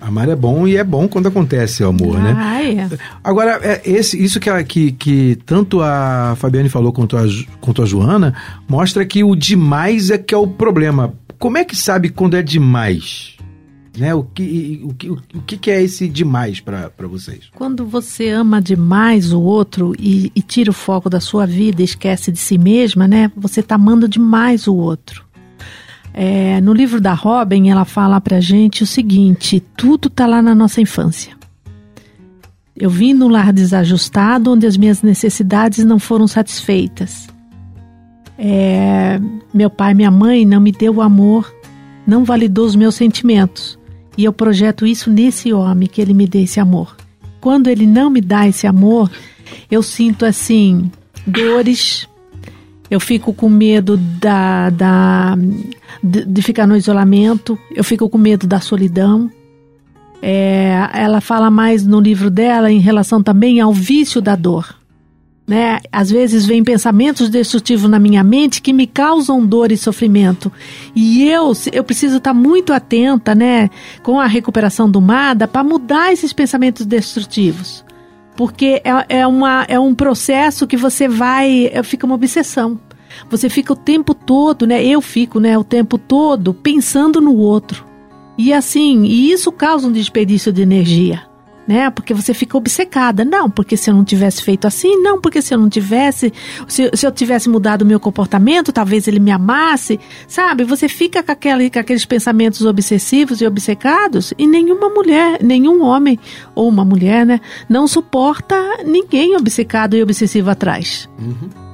Amar 0.00 0.28
é 0.28 0.36
bom 0.36 0.66
e 0.66 0.76
é 0.76 0.84
bom 0.84 1.08
quando 1.08 1.26
acontece 1.26 1.82
o 1.82 1.88
amor, 1.88 2.18
né? 2.20 2.34
Ah, 2.38 2.62
é. 2.62 2.88
Agora, 3.22 3.58
é, 3.62 3.82
esse, 3.84 4.22
isso 4.22 4.38
que, 4.38 4.48
a- 4.48 4.62
que, 4.62 4.92
que 4.92 5.36
tanto 5.44 5.80
a 5.82 6.34
Fabiane 6.36 6.68
falou 6.68 6.92
quanto 6.92 7.16
a, 7.16 7.24
quanto 7.60 7.82
a 7.82 7.86
Joana, 7.86 8.32
mostra 8.68 9.04
que 9.04 9.24
o 9.24 9.34
demais 9.34 10.10
é 10.10 10.16
que 10.18 10.32
é 10.34 10.38
o 10.38 10.46
problema. 10.46 11.12
Como 11.38 11.58
é 11.58 11.64
que 11.64 11.74
sabe 11.76 12.08
quando 12.10 12.36
é 12.36 12.42
demais? 12.42 13.36
Né? 13.96 14.14
O, 14.14 14.22
que, 14.22 14.80
o, 14.84 14.94
que, 14.94 15.10
o 15.10 15.20
que 15.44 15.70
é 15.70 15.82
esse 15.82 16.08
demais 16.08 16.60
para 16.60 16.88
vocês? 17.10 17.50
Quando 17.56 17.84
você 17.84 18.28
ama 18.28 18.62
demais 18.62 19.32
o 19.32 19.40
outro 19.40 19.92
e, 19.98 20.30
e 20.36 20.40
tira 20.40 20.70
o 20.70 20.74
foco 20.74 21.10
da 21.10 21.18
sua 21.18 21.44
vida 21.44 21.82
e 21.82 21.84
esquece 21.84 22.30
de 22.30 22.38
si 22.38 22.56
mesma, 22.56 23.08
né? 23.08 23.32
Você 23.36 23.60
tá 23.60 23.74
amando 23.74 24.06
demais 24.08 24.68
o 24.68 24.74
outro. 24.76 25.24
É, 26.20 26.60
no 26.60 26.72
livro 26.72 27.00
da 27.00 27.14
Robin, 27.14 27.68
ela 27.68 27.84
fala 27.84 28.20
pra 28.20 28.40
gente 28.40 28.82
o 28.82 28.86
seguinte: 28.86 29.62
tudo 29.76 30.10
tá 30.10 30.26
lá 30.26 30.42
na 30.42 30.52
nossa 30.52 30.80
infância. 30.80 31.32
Eu 32.76 32.90
vim 32.90 33.14
num 33.14 33.28
lar 33.28 33.52
desajustado 33.52 34.50
onde 34.50 34.66
as 34.66 34.76
minhas 34.76 35.00
necessidades 35.00 35.84
não 35.84 36.00
foram 36.00 36.26
satisfeitas. 36.26 37.28
É, 38.36 39.20
meu 39.54 39.70
pai 39.70 39.92
e 39.92 39.94
minha 39.94 40.10
mãe 40.10 40.44
não 40.44 40.60
me 40.60 40.72
deu 40.72 40.96
o 40.96 41.02
amor, 41.02 41.54
não 42.04 42.24
validou 42.24 42.66
os 42.66 42.74
meus 42.74 42.96
sentimentos. 42.96 43.78
E 44.16 44.24
eu 44.24 44.32
projeto 44.32 44.84
isso 44.84 45.08
nesse 45.12 45.52
homem, 45.52 45.88
que 45.88 46.00
ele 46.00 46.14
me 46.14 46.26
dê 46.26 46.42
esse 46.42 46.58
amor. 46.58 46.96
Quando 47.40 47.68
ele 47.68 47.86
não 47.86 48.10
me 48.10 48.20
dá 48.20 48.48
esse 48.48 48.66
amor, 48.66 49.08
eu 49.70 49.84
sinto 49.84 50.26
assim, 50.26 50.90
dores. 51.24 52.08
Eu 52.90 53.00
fico 53.00 53.32
com 53.32 53.48
medo 53.48 53.96
da, 53.96 54.70
da, 54.70 55.36
de, 56.02 56.24
de 56.24 56.42
ficar 56.42 56.66
no 56.66 56.76
isolamento. 56.76 57.58
Eu 57.74 57.84
fico 57.84 58.08
com 58.08 58.18
medo 58.18 58.46
da 58.46 58.60
solidão. 58.60 59.30
É, 60.22 60.88
ela 60.94 61.20
fala 61.20 61.50
mais 61.50 61.86
no 61.86 62.00
livro 62.00 62.30
dela 62.30 62.70
em 62.70 62.80
relação 62.80 63.22
também 63.22 63.60
ao 63.60 63.72
vício 63.72 64.20
da 64.20 64.34
dor. 64.34 64.76
Né? 65.46 65.80
Às 65.90 66.10
vezes 66.10 66.44
vem 66.44 66.62
pensamentos 66.62 67.30
destrutivos 67.30 67.88
na 67.88 67.98
minha 67.98 68.22
mente 68.22 68.60
que 68.60 68.72
me 68.72 68.86
causam 68.86 69.46
dor 69.46 69.72
e 69.72 69.78
sofrimento. 69.78 70.52
E 70.94 71.26
eu, 71.26 71.52
eu 71.72 71.82
preciso 71.82 72.18
estar 72.18 72.34
muito 72.34 72.70
atenta, 72.70 73.34
né, 73.34 73.70
com 74.02 74.20
a 74.20 74.26
recuperação 74.26 74.90
do 74.90 75.00
MADA 75.00 75.48
para 75.48 75.64
mudar 75.64 76.12
esses 76.12 76.34
pensamentos 76.34 76.84
destrutivos. 76.84 77.82
Porque 78.38 78.80
é, 78.84 79.18
é, 79.18 79.26
uma, 79.26 79.64
é 79.64 79.80
um 79.80 79.92
processo 79.92 80.64
que 80.64 80.76
você 80.76 81.08
vai. 81.08 81.66
é, 81.72 81.82
Fica 81.82 82.06
uma 82.06 82.14
obsessão. 82.14 82.78
Você 83.28 83.48
fica 83.48 83.72
o 83.72 83.76
tempo 83.76 84.14
todo, 84.14 84.64
né? 84.64 84.84
Eu 84.84 85.00
fico, 85.00 85.40
né, 85.40 85.58
o 85.58 85.64
tempo 85.64 85.98
todo 85.98 86.54
pensando 86.54 87.20
no 87.20 87.34
outro. 87.34 87.84
E 88.38 88.52
assim, 88.52 89.02
e 89.02 89.32
isso 89.32 89.50
causa 89.50 89.88
um 89.88 89.92
desperdício 89.92 90.52
de 90.52 90.62
energia 90.62 91.27
né? 91.68 91.90
Porque 91.90 92.14
você 92.14 92.32
fica 92.32 92.56
obcecada. 92.56 93.26
Não, 93.26 93.50
porque 93.50 93.76
se 93.76 93.90
eu 93.90 93.94
não 93.94 94.02
tivesse 94.02 94.42
feito 94.42 94.66
assim, 94.66 94.96
não, 95.02 95.20
porque 95.20 95.42
se 95.42 95.52
eu 95.52 95.58
não 95.58 95.68
tivesse, 95.68 96.32
se, 96.66 96.90
se 96.94 97.06
eu 97.06 97.12
tivesse 97.12 97.50
mudado 97.50 97.82
o 97.82 97.86
meu 97.86 98.00
comportamento, 98.00 98.72
talvez 98.72 99.06
ele 99.06 99.20
me 99.20 99.30
amasse, 99.30 100.00
sabe? 100.26 100.64
Você 100.64 100.88
fica 100.88 101.22
com, 101.22 101.30
aquele, 101.30 101.70
com 101.70 101.78
aqueles 101.78 102.06
pensamentos 102.06 102.62
obsessivos 102.64 103.42
e 103.42 103.46
obcecados 103.46 104.32
e 104.38 104.46
nenhuma 104.46 104.88
mulher, 104.88 105.42
nenhum 105.42 105.82
homem 105.82 106.18
ou 106.54 106.66
uma 106.66 106.86
mulher, 106.86 107.26
né? 107.26 107.38
Não 107.68 107.86
suporta 107.86 108.56
ninguém 108.86 109.36
obcecado 109.36 109.94
e 109.94 110.02
obsessivo 110.02 110.48
atrás. 110.48 111.06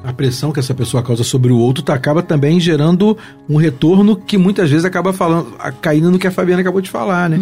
A 0.04 0.12
pressão 0.12 0.52
que 0.52 0.60
essa 0.60 0.74
pessoa 0.74 1.02
causa 1.02 1.24
sobre 1.24 1.50
o 1.50 1.56
outro 1.58 1.82
tá, 1.82 1.94
acaba 1.94 2.22
também 2.22 2.60
gerando 2.60 3.16
um 3.48 3.56
retorno 3.56 4.14
que 4.16 4.36
muitas 4.36 4.68
vezes 4.70 4.84
acaba 4.84 5.12
falando, 5.14 5.54
a- 5.58 5.72
caindo 5.72 6.10
no 6.10 6.18
que 6.18 6.26
a 6.26 6.30
Fabiana 6.30 6.60
acabou 6.60 6.82
de 6.82 6.90
falar, 6.90 7.30
né? 7.30 7.38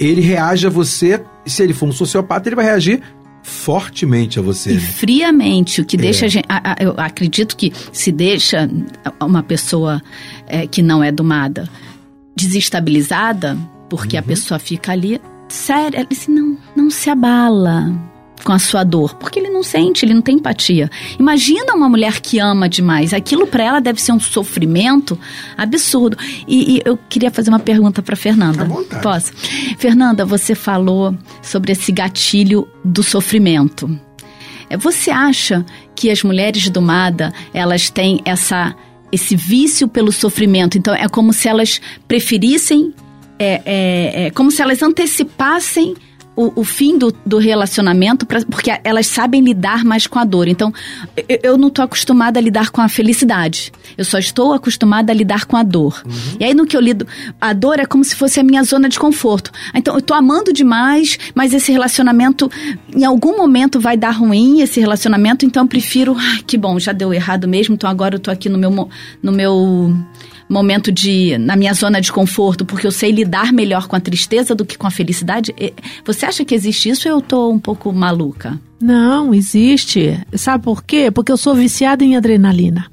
Ele 0.00 0.20
reage 0.20 0.66
a 0.66 0.70
você, 0.70 1.22
se 1.46 1.62
ele 1.62 1.72
for 1.72 1.88
um 1.88 1.92
sociopata, 1.92 2.48
ele 2.48 2.56
vai 2.56 2.64
reagir 2.64 3.00
fortemente 3.44 4.38
a 4.38 4.42
você. 4.42 4.72
E 4.72 4.74
né? 4.74 4.80
friamente, 4.80 5.80
o 5.80 5.84
que 5.84 5.96
deixa 5.96 6.26
a 6.26 6.28
gente. 6.28 6.44
a- 6.48 6.72
a- 6.72 6.76
Eu 6.82 6.94
acredito 6.96 7.56
que 7.56 7.72
se 7.92 8.10
deixa 8.10 8.68
uma 9.20 9.42
pessoa 9.42 10.02
é, 10.48 10.66
que 10.66 10.82
não 10.82 11.02
é 11.04 11.12
domada 11.12 11.68
desestabilizada, 12.36 13.56
porque 13.88 14.16
a 14.16 14.22
pessoa 14.22 14.58
fica 14.58 14.92
ali, 14.92 15.20
sério, 15.48 15.98
ela 15.98 16.06
disse, 16.08 16.30
não, 16.30 16.56
não 16.76 16.90
se 16.90 17.08
abala 17.10 17.92
com 18.42 18.52
a 18.52 18.58
sua 18.58 18.84
dor, 18.84 19.14
porque 19.14 19.38
ele 19.38 19.50
não 19.50 19.62
sente, 19.62 20.04
ele 20.04 20.14
não 20.14 20.22
tem 20.22 20.36
empatia. 20.36 20.90
Imagina 21.18 21.74
uma 21.74 21.88
mulher 21.88 22.20
que 22.20 22.38
ama 22.38 22.68
demais, 22.68 23.12
aquilo 23.12 23.46
para 23.46 23.64
ela 23.64 23.80
deve 23.80 24.00
ser 24.00 24.12
um 24.12 24.20
sofrimento 24.20 25.18
absurdo. 25.56 26.16
E, 26.46 26.76
e 26.76 26.82
eu 26.84 26.98
queria 27.08 27.30
fazer 27.30 27.50
uma 27.50 27.58
pergunta 27.58 28.02
para 28.02 28.16
Fernanda. 28.16 28.62
À 28.62 28.66
vontade. 28.66 29.02
Posso? 29.02 29.32
Fernanda, 29.78 30.24
você 30.24 30.54
falou 30.54 31.16
sobre 31.40 31.72
esse 31.72 31.92
gatilho 31.92 32.68
do 32.84 33.02
sofrimento. 33.02 33.90
É, 34.68 34.76
Você 34.76 35.10
acha 35.10 35.64
que 35.94 36.10
as 36.10 36.22
mulheres 36.22 36.68
do 36.68 36.80
MADA, 36.80 37.32
elas 37.52 37.90
têm 37.90 38.20
essa, 38.24 38.74
esse 39.10 39.36
vício 39.36 39.86
pelo 39.86 40.10
sofrimento? 40.10 40.78
Então, 40.78 40.94
é 40.94 41.08
como 41.08 41.32
se 41.32 41.48
elas 41.48 41.80
preferissem 42.08 42.94
é, 43.38 43.60
é, 43.64 44.26
é 44.26 44.30
como 44.30 44.50
se 44.50 44.62
elas 44.62 44.82
antecipassem 44.82 45.94
o, 46.34 46.60
o, 46.60 46.64
fim 46.64 46.96
do, 46.96 47.14
do 47.24 47.38
relacionamento, 47.38 48.24
pra, 48.24 48.40
porque 48.44 48.72
elas 48.84 49.06
sabem 49.06 49.42
lidar 49.42 49.84
mais 49.84 50.06
com 50.06 50.18
a 50.18 50.24
dor. 50.24 50.48
Então, 50.48 50.72
eu, 51.28 51.38
eu 51.42 51.58
não 51.58 51.68
estou 51.68 51.84
acostumada 51.84 52.38
a 52.38 52.42
lidar 52.42 52.70
com 52.70 52.80
a 52.80 52.88
felicidade. 52.88 53.72
Eu 53.96 54.04
só 54.04 54.18
estou 54.18 54.52
acostumada 54.54 55.12
a 55.12 55.14
lidar 55.14 55.44
com 55.44 55.56
a 55.56 55.62
dor. 55.62 56.02
Uhum. 56.04 56.36
E 56.40 56.44
aí, 56.44 56.54
no 56.54 56.66
que 56.66 56.76
eu 56.76 56.80
lido, 56.80 57.06
a 57.40 57.52
dor 57.52 57.78
é 57.78 57.84
como 57.84 58.02
se 58.02 58.16
fosse 58.16 58.40
a 58.40 58.42
minha 58.42 58.62
zona 58.64 58.88
de 58.88 58.98
conforto. 58.98 59.50
Então, 59.74 59.94
eu 59.94 59.98
estou 59.98 60.16
amando 60.16 60.52
demais, 60.52 61.18
mas 61.34 61.52
esse 61.52 61.70
relacionamento, 61.70 62.50
em 62.94 63.04
algum 63.04 63.36
momento, 63.36 63.78
vai 63.78 63.96
dar 63.96 64.12
ruim, 64.12 64.60
esse 64.60 64.80
relacionamento. 64.80 65.44
Então, 65.44 65.64
eu 65.64 65.68
prefiro, 65.68 66.16
ah, 66.18 66.42
que 66.46 66.56
bom, 66.56 66.78
já 66.78 66.92
deu 66.92 67.12
errado 67.12 67.46
mesmo, 67.46 67.74
então 67.74 67.88
agora 67.88 68.14
eu 68.14 68.18
estou 68.18 68.32
aqui 68.32 68.48
no 68.48 68.58
meu, 68.58 68.88
no 69.22 69.32
meu 69.32 69.94
momento 70.52 70.92
de 70.92 71.36
na 71.38 71.56
minha 71.56 71.74
zona 71.74 72.00
de 72.00 72.12
conforto, 72.12 72.64
porque 72.64 72.86
eu 72.86 72.92
sei 72.92 73.10
lidar 73.10 73.52
melhor 73.52 73.88
com 73.88 73.96
a 73.96 74.00
tristeza 74.00 74.54
do 74.54 74.64
que 74.64 74.76
com 74.76 74.86
a 74.86 74.90
felicidade. 74.90 75.54
Você 76.04 76.26
acha 76.26 76.44
que 76.44 76.54
existe 76.54 76.88
isso 76.88 77.08
ou 77.08 77.16
eu 77.16 77.20
tô 77.20 77.50
um 77.50 77.58
pouco 77.58 77.92
maluca? 77.92 78.60
Não, 78.80 79.32
existe. 79.32 80.20
Sabe 80.34 80.64
por 80.64 80.82
quê? 80.84 81.10
Porque 81.10 81.32
eu 81.32 81.36
sou 81.36 81.54
viciada 81.54 82.04
em 82.04 82.16
adrenalina. 82.16 82.86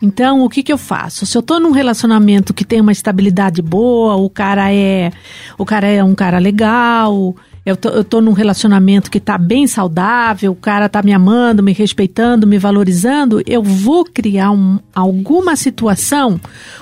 Então, 0.00 0.42
o 0.42 0.48
que, 0.48 0.64
que 0.64 0.72
eu 0.72 0.78
faço? 0.78 1.24
Se 1.24 1.36
eu 1.36 1.40
estou 1.40 1.60
num 1.60 1.70
relacionamento 1.70 2.52
que 2.52 2.64
tem 2.64 2.80
uma 2.80 2.90
estabilidade 2.90 3.62
boa, 3.62 4.16
o 4.16 4.28
cara 4.28 4.74
é, 4.74 5.12
o 5.56 5.64
cara 5.64 5.86
é 5.86 6.02
um 6.02 6.14
cara 6.14 6.38
legal, 6.38 7.36
eu 7.64 7.76
tô, 7.76 7.88
eu 7.90 8.02
tô 8.02 8.20
num 8.20 8.32
relacionamento 8.32 9.10
que 9.10 9.20
tá 9.20 9.38
bem 9.38 9.66
saudável, 9.66 10.52
o 10.52 10.56
cara 10.56 10.88
tá 10.88 11.02
me 11.02 11.12
amando, 11.12 11.62
me 11.62 11.72
respeitando, 11.72 12.46
me 12.46 12.58
valorizando, 12.58 13.40
eu 13.46 13.62
vou 13.62 14.04
criar 14.04 14.50
um, 14.50 14.80
alguma 14.94 15.54
situação 15.54 16.40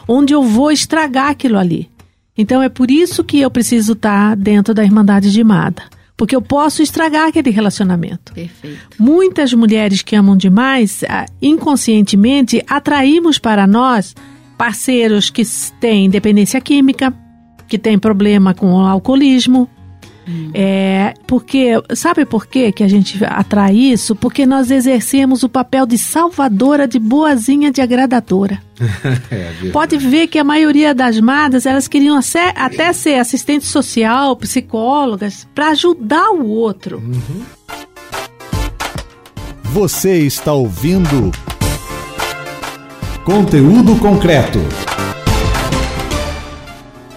onde 0.08 0.32
eu 0.32 0.42
vou 0.42 0.70
estragar 0.70 1.28
aquilo 1.28 1.58
ali. 1.58 1.88
Então 2.36 2.62
é 2.62 2.70
por 2.70 2.90
isso 2.90 3.22
que 3.22 3.40
eu 3.40 3.50
preciso 3.50 3.92
estar 3.92 4.30
tá 4.30 4.34
dentro 4.34 4.72
da 4.72 4.82
Irmandade 4.82 5.30
de 5.30 5.44
Mada. 5.44 5.82
Porque 6.16 6.36
eu 6.36 6.42
posso 6.42 6.82
estragar 6.82 7.28
aquele 7.28 7.48
relacionamento. 7.48 8.34
Perfeito. 8.34 8.78
Muitas 8.98 9.54
mulheres 9.54 10.02
que 10.02 10.14
amam 10.14 10.36
demais, 10.36 11.02
ah, 11.08 11.24
inconscientemente, 11.40 12.62
atraímos 12.68 13.38
para 13.38 13.66
nós 13.66 14.14
parceiros 14.58 15.30
que 15.30 15.42
têm 15.80 16.10
dependência 16.10 16.60
química, 16.60 17.14
que 17.66 17.78
têm 17.78 17.98
problema 17.98 18.52
com 18.52 18.74
o 18.74 18.80
alcoolismo, 18.80 19.66
Hum. 20.30 20.50
É, 20.54 21.14
porque, 21.26 21.72
sabe 21.94 22.24
por 22.24 22.46
quê 22.46 22.70
que 22.70 22.84
a 22.84 22.88
gente 22.88 23.18
atrai 23.24 23.74
isso? 23.74 24.14
Porque 24.14 24.46
nós 24.46 24.70
exercemos 24.70 25.42
o 25.42 25.48
papel 25.48 25.86
de 25.86 25.98
salvadora, 25.98 26.86
de 26.86 27.00
boazinha, 27.00 27.72
de 27.72 27.80
agradadora. 27.80 28.62
é, 29.30 29.70
Pode 29.72 29.96
ver 29.98 30.28
que 30.28 30.38
a 30.38 30.44
maioria 30.44 30.94
das 30.94 31.18
madas, 31.18 31.66
elas 31.66 31.88
queriam 31.88 32.18
até 32.54 32.92
ser 32.92 33.18
assistente 33.18 33.66
social, 33.66 34.36
psicólogas, 34.36 35.48
para 35.52 35.70
ajudar 35.70 36.30
o 36.30 36.46
outro. 36.46 36.98
Uhum. 36.98 37.42
Você 39.64 40.18
está 40.18 40.52
ouvindo 40.52 41.30
Conteúdo 43.24 43.96
Concreto. 43.96 44.58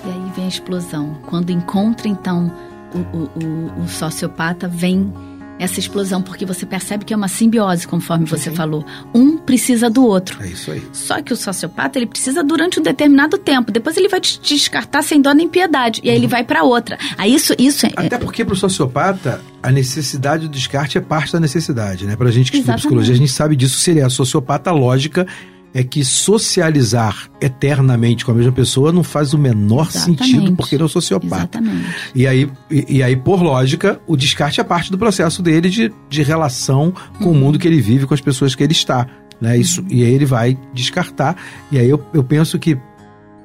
E 0.06 0.10
aí 0.10 0.32
vem 0.36 0.46
a 0.46 0.48
explosão. 0.48 1.18
Quando 1.26 1.50
encontra, 1.50 2.08
então, 2.08 2.52
o, 2.94 3.80
o, 3.80 3.84
o, 3.84 3.88
sociopata 3.88 4.68
vem 4.68 5.12
essa 5.60 5.80
explosão, 5.80 6.22
porque 6.22 6.46
você 6.46 6.66
percebe 6.66 7.06
que 7.06 7.14
é 7.14 7.18
uma 7.18 7.28
simbiose, 7.28 7.88
conforme 7.88 8.26
você 8.26 8.50
Sim. 8.50 8.56
falou. 8.56 8.86
Um 9.14 9.38
precisa 9.38 9.90
do 9.90 10.06
outro. 10.06 10.42
É 10.44 10.48
isso 10.48 10.72
aí. 10.72 10.82
Só 10.92 11.22
que 11.22 11.32
o 11.32 11.36
sociopata, 11.36 11.98
ele 11.98 12.08
precisa 12.08 12.44
durante 12.44 12.80
um 12.80 12.84
determinado 12.84 13.38
tempo. 13.38 13.72
Depois 13.72 13.96
ele 13.96 14.10
vai 14.10 14.20
te 14.20 14.40
descartar 14.42 15.02
sem 15.04 15.22
dó 15.22 15.32
nem 15.34 15.48
piedade. 15.48 16.02
E 16.04 16.10
aí 16.10 16.16
ele 16.16 16.26
uhum. 16.26 16.32
vai 16.32 16.44
para 16.44 16.64
outra. 16.64 16.98
Aí 17.18 17.34
isso, 17.34 17.54
isso 17.58 17.86
é... 17.86 17.92
Até 17.96 18.18
porque 18.18 18.44
para 18.44 18.54
o 18.54 18.58
sociopata, 18.58 19.42
a 19.62 19.72
necessidade 19.72 20.48
do 20.48 20.52
descarte 20.54 20.98
é 20.98 21.02
parte 21.02 21.34
da 21.34 21.40
necessidade, 21.40 22.06
né? 22.06 22.16
Pra 22.16 22.32
gente 22.32 22.52
que 22.52 22.58
estuda 22.58 22.78
psicologia, 22.78 23.14
a 23.14 23.18
gente 23.18 23.32
sabe 23.32 23.56
disso. 23.56 23.78
Seria 23.78 24.08
a 24.08 24.10
sociopata 24.10 24.72
lógica 24.72 25.28
é 25.74 25.84
que 25.84 26.06
socializar 26.06 27.30
eternamente 27.42 28.24
com 28.24 28.32
a 28.32 28.36
mesma 28.36 28.52
pessoa 28.52 28.92
não 28.92 29.04
faz 29.04 29.34
o 29.34 29.38
menor 29.40 29.88
Exatamente. 29.88 30.26
sentido 30.26 30.56
porque 30.56 30.76
ele 30.76 30.84
é 30.84 30.86
um 30.86 30.90
sociopata. 30.90 31.58
Exatamente. 31.58 31.96
E 32.14 32.28
aí, 32.28 32.50
e, 32.70 32.98
e, 32.98 33.04
aí, 33.04 33.16
por 33.16 33.42
lógica, 33.42 34.00
o 34.06 34.16
descarte 34.16 34.62
é 34.62 34.64
parte 34.64 34.92
do 34.92 34.98
processo 34.98 35.42
dele 35.42 35.70
de, 35.70 35.92
de 36.08 36.22
relação 36.22 36.94
com 37.18 37.26
uhum. 37.26 37.32
o 37.32 37.36
mundo 37.36 37.58
que 37.58 37.68
ele 37.68 37.82
vive, 37.82 38.06
com 38.06 38.14
as 38.14 38.22
pessoas 38.22 38.54
que 38.54 38.64
ele 38.64 38.74
está. 38.74 39.08
Né? 39.42 39.58
Isso, 39.58 39.82
uhum. 39.82 39.88
E 39.90 40.04
aí 40.04 40.14
ele 40.14 40.26
vai 40.26 40.58
descartar. 40.74 41.36
E 41.72 41.80
aí 41.80 41.90
eu, 41.90 42.04
eu 42.14 42.24
penso 42.24 42.60
que 42.60 42.78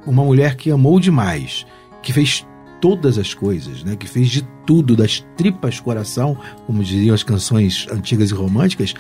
uma 0.07 0.23
mulher 0.23 0.55
que 0.57 0.71
amou 0.71 1.01
demais, 1.01 1.67
que 2.03 2.13
fez 2.13 2.47
todas 2.79 3.17
as 3.19 3.33
coisas, 3.33 3.83
né? 3.83 3.97
que 3.97 4.07
fez 4.07 4.29
de 4.29 4.47
tudo, 4.67 4.95
das 4.95 5.25
tripas 5.35 5.81
coração, 5.81 6.37
como 6.67 6.85
diziam 6.85 7.15
as 7.15 7.23
canções 7.23 7.87
antigas 7.91 8.31
e 8.31 8.35
românticas, 8.35 8.95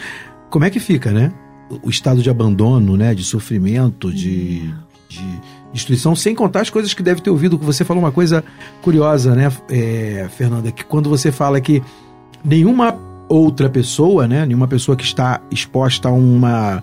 como 0.49 0.64
é 0.64 0.71
que 0.71 0.81
fica, 0.81 1.12
né? 1.12 1.31
O 1.83 1.90
estado 1.90 2.22
de 2.22 2.31
abandono, 2.31 2.96
né, 2.96 3.14
de 3.14 3.24
sofrimento, 3.24 4.12
de, 4.12 4.72
de 5.09 5.40
destruição, 5.72 6.16
sem 6.16 6.35
contar 6.35 6.62
as 6.62 6.70
coisas 6.70 6.94
que 6.94 7.02
deve 7.02 7.20
ter 7.20 7.31
ouvido. 7.31 7.59
Você 7.59 7.85
falou 7.85 8.02
uma 8.02 8.12
coisa 8.12 8.44
curiosa, 8.83 9.35
né, 9.35 9.52
é, 9.68 10.28
Fernanda, 10.37 10.72
que 10.72 10.85
quando 10.85 11.09
você 11.11 11.31
fala 11.31 11.61
que 11.61 11.83
nenhuma 12.44 12.96
outra 13.28 13.68
pessoa, 13.68 14.26
né, 14.26 14.46
nenhuma 14.46 14.66
pessoa 14.66 14.96
que 14.96 15.04
está 15.04 15.40
exposta 15.50 16.09
a 16.09 16.12
uma 16.12 16.83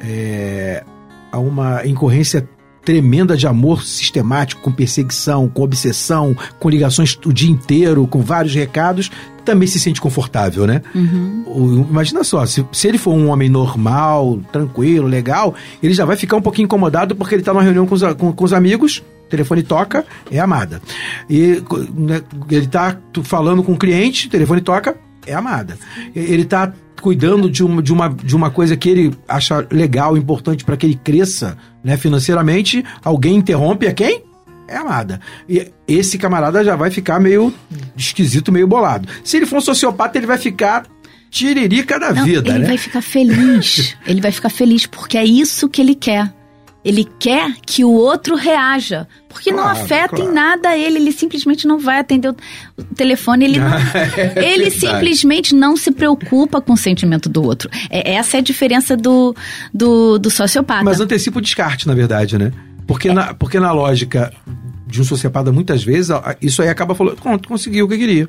é, 0.00 0.84
a 1.30 1.38
uma 1.38 1.86
incorrência 1.86 2.48
tremenda 2.84 3.36
de 3.36 3.46
amor 3.46 3.84
sistemático, 3.84 4.60
com 4.60 4.72
perseguição, 4.72 5.48
com 5.48 5.62
obsessão, 5.62 6.36
com 6.58 6.68
ligações 6.68 7.18
o 7.24 7.32
dia 7.32 7.50
inteiro, 7.50 8.06
com 8.06 8.20
vários 8.20 8.54
recados, 8.54 9.10
também 9.44 9.66
se 9.66 9.78
sente 9.78 10.00
confortável, 10.00 10.66
né? 10.66 10.82
Uhum. 10.94 11.86
imagina 11.90 12.22
só, 12.24 12.44
se, 12.46 12.64
se 12.72 12.88
ele 12.88 12.98
for 12.98 13.12
um 13.12 13.28
homem 13.28 13.48
normal, 13.48 14.40
tranquilo, 14.52 15.06
legal, 15.06 15.54
ele 15.82 15.94
já 15.94 16.04
vai 16.04 16.16
ficar 16.16 16.36
um 16.36 16.42
pouquinho 16.42 16.66
incomodado 16.66 17.14
porque 17.16 17.34
ele 17.34 17.42
está 17.42 17.52
numa 17.52 17.62
reunião 17.62 17.86
com 17.86 17.94
os, 17.94 18.02
com, 18.14 18.32
com 18.32 18.44
os 18.44 18.52
amigos, 18.52 19.02
telefone 19.28 19.62
toca, 19.62 20.04
é 20.30 20.38
amada. 20.38 20.80
E 21.28 21.62
né, 21.94 22.22
ele 22.50 22.66
está 22.66 22.96
falando 23.24 23.62
com 23.62 23.72
o 23.72 23.78
cliente, 23.78 24.28
telefone 24.28 24.60
toca, 24.60 24.96
é 25.26 25.34
amada. 25.34 25.78
Ele 26.14 26.42
está 26.42 26.72
cuidando 27.00 27.50
de 27.50 27.64
uma, 27.64 27.82
de, 27.82 27.92
uma, 27.92 28.08
de 28.08 28.36
uma 28.36 28.50
coisa 28.50 28.76
que 28.76 28.88
ele 28.88 29.14
acha 29.28 29.66
legal, 29.70 30.16
importante 30.16 30.64
para 30.64 30.76
que 30.76 30.86
ele 30.86 30.94
cresça 30.94 31.58
né, 31.82 31.96
financeiramente, 31.96 32.84
alguém 33.04 33.36
interrompe 33.36 33.86
é 33.86 33.92
quem? 33.92 34.22
É 34.68 34.76
amada. 34.76 35.20
E 35.48 35.70
esse 35.86 36.16
camarada 36.16 36.64
já 36.64 36.76
vai 36.76 36.90
ficar 36.90 37.20
meio 37.20 37.52
esquisito, 37.96 38.52
meio 38.52 38.66
bolado. 38.66 39.08
Se 39.24 39.36
ele 39.36 39.46
for 39.46 39.56
um 39.58 39.60
sociopata, 39.60 40.16
ele 40.16 40.26
vai 40.26 40.38
ficar 40.38 40.86
tiririca 41.28 41.98
da 41.98 42.12
Não, 42.12 42.24
vida, 42.24 42.50
ele 42.50 42.60
né? 42.60 42.66
vai 42.66 42.78
ficar 42.78 43.02
feliz. 43.02 43.96
ele 44.06 44.20
vai 44.20 44.30
ficar 44.30 44.50
feliz 44.50 44.86
porque 44.86 45.18
é 45.18 45.24
isso 45.24 45.68
que 45.68 45.80
ele 45.80 45.94
quer. 45.94 46.32
Ele 46.84 47.08
quer 47.18 47.54
que 47.64 47.84
o 47.84 47.90
outro 47.90 48.34
reaja, 48.34 49.06
porque 49.28 49.52
claro, 49.52 49.68
não 49.68 49.82
afeta 49.82 50.16
claro. 50.16 50.30
em 50.30 50.34
nada 50.34 50.76
ele, 50.76 50.98
ele 50.98 51.12
simplesmente 51.12 51.66
não 51.66 51.78
vai 51.78 52.00
atender 52.00 52.28
o 52.28 52.34
telefone, 52.96 53.44
ele, 53.44 53.58
não, 53.60 53.72
é 53.72 54.52
ele 54.52 54.70
simplesmente 54.70 55.54
não 55.54 55.76
se 55.76 55.92
preocupa 55.92 56.60
com 56.60 56.72
o 56.72 56.76
sentimento 56.76 57.28
do 57.28 57.42
outro. 57.42 57.70
É, 57.88 58.14
essa 58.14 58.36
é 58.36 58.40
a 58.40 58.42
diferença 58.42 58.96
do, 58.96 59.34
do, 59.72 60.18
do 60.18 60.30
sociopata. 60.30 60.84
Mas 60.84 61.00
antecipa 61.00 61.38
o 61.38 61.42
descarte, 61.42 61.86
na 61.86 61.94
verdade, 61.94 62.36
né? 62.36 62.52
Porque, 62.86 63.08
é. 63.08 63.12
na, 63.12 63.32
porque 63.32 63.60
na 63.60 63.72
lógica 63.72 64.32
de 64.86 65.00
um 65.00 65.04
sociopata, 65.04 65.50
muitas 65.52 65.82
vezes, 65.82 66.10
isso 66.40 66.62
aí 66.62 66.68
acaba 66.68 66.94
falando, 66.94 67.16
conseguiu 67.46 67.86
o 67.86 67.88
que 67.88 67.96
queria. 67.96 68.28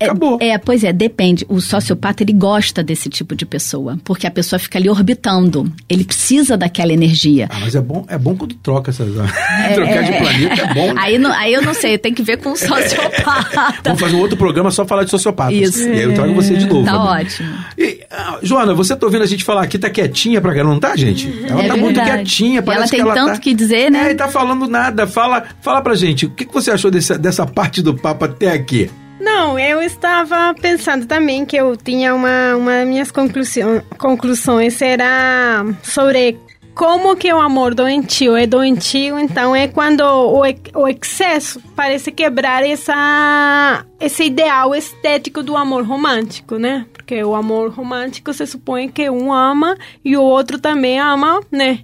Acabou. 0.00 0.38
É, 0.40 0.50
é, 0.50 0.58
pois 0.58 0.84
é, 0.84 0.92
depende. 0.92 1.46
O 1.48 1.60
sociopata, 1.60 2.22
ele 2.22 2.32
gosta 2.32 2.82
desse 2.82 3.08
tipo 3.08 3.34
de 3.34 3.46
pessoa, 3.46 3.98
porque 4.04 4.26
a 4.26 4.30
pessoa 4.30 4.58
fica 4.58 4.78
ali 4.78 4.88
orbitando. 4.88 5.72
Ele 5.88 6.04
precisa 6.04 6.56
daquela 6.56 6.92
energia. 6.92 7.48
Ah, 7.50 7.60
mas 7.60 7.74
é 7.74 7.80
bom, 7.80 8.04
é 8.08 8.18
bom 8.18 8.36
quando 8.36 8.54
troca 8.56 8.90
essas... 8.90 9.08
É, 9.16 9.74
Trocar 9.74 10.02
de 10.02 10.12
planeta 10.18 10.62
é 10.62 10.74
bom. 10.74 10.94
Né? 10.94 11.00
Aí, 11.00 11.18
não, 11.18 11.32
aí 11.32 11.52
eu 11.52 11.62
não 11.62 11.72
sei, 11.72 11.96
tem 11.96 12.12
que 12.12 12.22
ver 12.22 12.38
com 12.38 12.50
o 12.50 12.56
sociopata. 12.58 13.72
Vamos 13.84 14.00
fazer 14.00 14.16
um 14.16 14.20
outro 14.20 14.36
programa 14.36 14.70
só 14.70 14.84
falar 14.84 15.04
de 15.04 15.10
sociopatas. 15.10 15.56
Isso. 15.56 15.88
E 15.88 15.92
aí 15.92 16.02
eu 16.02 16.14
trago 16.14 16.34
você 16.34 16.56
de 16.56 16.66
novo. 16.66 16.84
Tá 16.84 17.02
ótimo. 17.02 17.48
E, 17.78 18.00
ah, 18.10 18.38
Joana, 18.42 18.74
você 18.74 18.96
tá 18.96 19.06
ouvindo 19.06 19.22
a 19.22 19.26
gente 19.26 19.44
falar 19.44 19.62
aqui, 19.62 19.78
tá 19.78 19.88
quietinha 19.88 20.40
pra 20.40 20.54
cá, 20.54 20.64
não 20.64 20.78
tá, 20.78 20.96
gente? 20.96 21.28
Ela 21.28 21.44
é 21.44 21.48
tá 21.48 21.54
verdade. 21.54 21.80
muito 21.80 22.00
quietinha, 22.02 22.62
parece 22.62 22.82
ela 22.82 22.90
tem 22.90 23.00
que 23.00 23.06
ela 23.06 23.14
tanto 23.14 23.34
tá... 23.34 23.40
que 23.40 23.54
dizer, 23.54 23.90
né? 23.90 24.10
É, 24.10 24.14
tá 24.14 24.28
falando 24.28 24.66
nada. 24.66 25.06
Fala, 25.06 25.44
fala 25.60 25.80
pra 25.80 25.94
gente, 25.94 26.26
o 26.26 26.30
que, 26.30 26.44
que 26.44 26.52
você 26.52 26.70
achou 26.70 26.90
dessa, 26.90 27.18
dessa 27.18 27.46
parte 27.46 27.82
do 27.82 27.94
papo 27.94 28.24
até 28.24 28.52
aqui? 28.52 28.90
Não, 29.20 29.58
eu 29.58 29.82
estava 29.82 30.54
pensando 30.54 31.06
também 31.06 31.44
que 31.44 31.56
eu 31.56 31.76
tinha 31.76 32.14
uma, 32.14 32.56
uma 32.56 32.84
minhas 32.86 33.10
conclusões, 33.10 33.82
conclusões 33.98 34.80
era 34.80 35.62
sobre 35.82 36.38
como 36.74 37.14
que 37.14 37.30
o 37.30 37.38
amor 37.38 37.74
doentio 37.74 38.34
é 38.34 38.46
doentio, 38.46 39.18
então 39.18 39.54
é 39.54 39.68
quando 39.68 40.00
o, 40.00 40.40
o 40.40 40.88
excesso 40.88 41.60
parece 41.76 42.10
quebrar 42.10 42.64
essa, 42.64 43.84
esse 44.00 44.24
ideal 44.24 44.74
estético 44.74 45.42
do 45.42 45.54
amor 45.54 45.84
romântico, 45.84 46.56
né? 46.56 46.86
Porque 46.90 47.22
o 47.22 47.34
amor 47.34 47.70
romântico 47.70 48.32
se 48.32 48.46
supõe 48.46 48.88
que 48.88 49.10
um 49.10 49.30
ama 49.30 49.76
e 50.02 50.16
o 50.16 50.22
outro 50.22 50.58
também 50.58 50.98
ama, 50.98 51.40
né? 51.50 51.80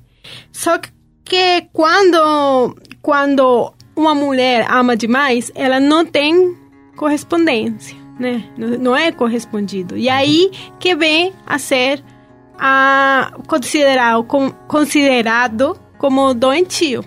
Só 0.51 0.79
que 1.23 1.67
quando, 1.73 2.75
quando 3.03 3.75
uma 3.95 4.15
mulher 4.15 4.67
ama 4.71 4.97
demais, 4.97 5.53
ela 5.55 5.79
não 5.79 6.07
tem 6.07 6.57
correspondência, 6.97 7.97
né? 8.19 8.43
Não, 8.57 8.97
é 8.97 9.13
correspondido. 9.13 9.97
E 9.97 10.09
aí 10.09 10.51
que 10.81 10.95
vem 10.97 11.33
a 11.47 11.59
ser 11.59 12.03
a, 12.59 13.33
considerado, 13.47 14.25
com, 14.25 14.51
considerado 14.51 15.79
como 15.99 16.35
doentio. 16.35 17.05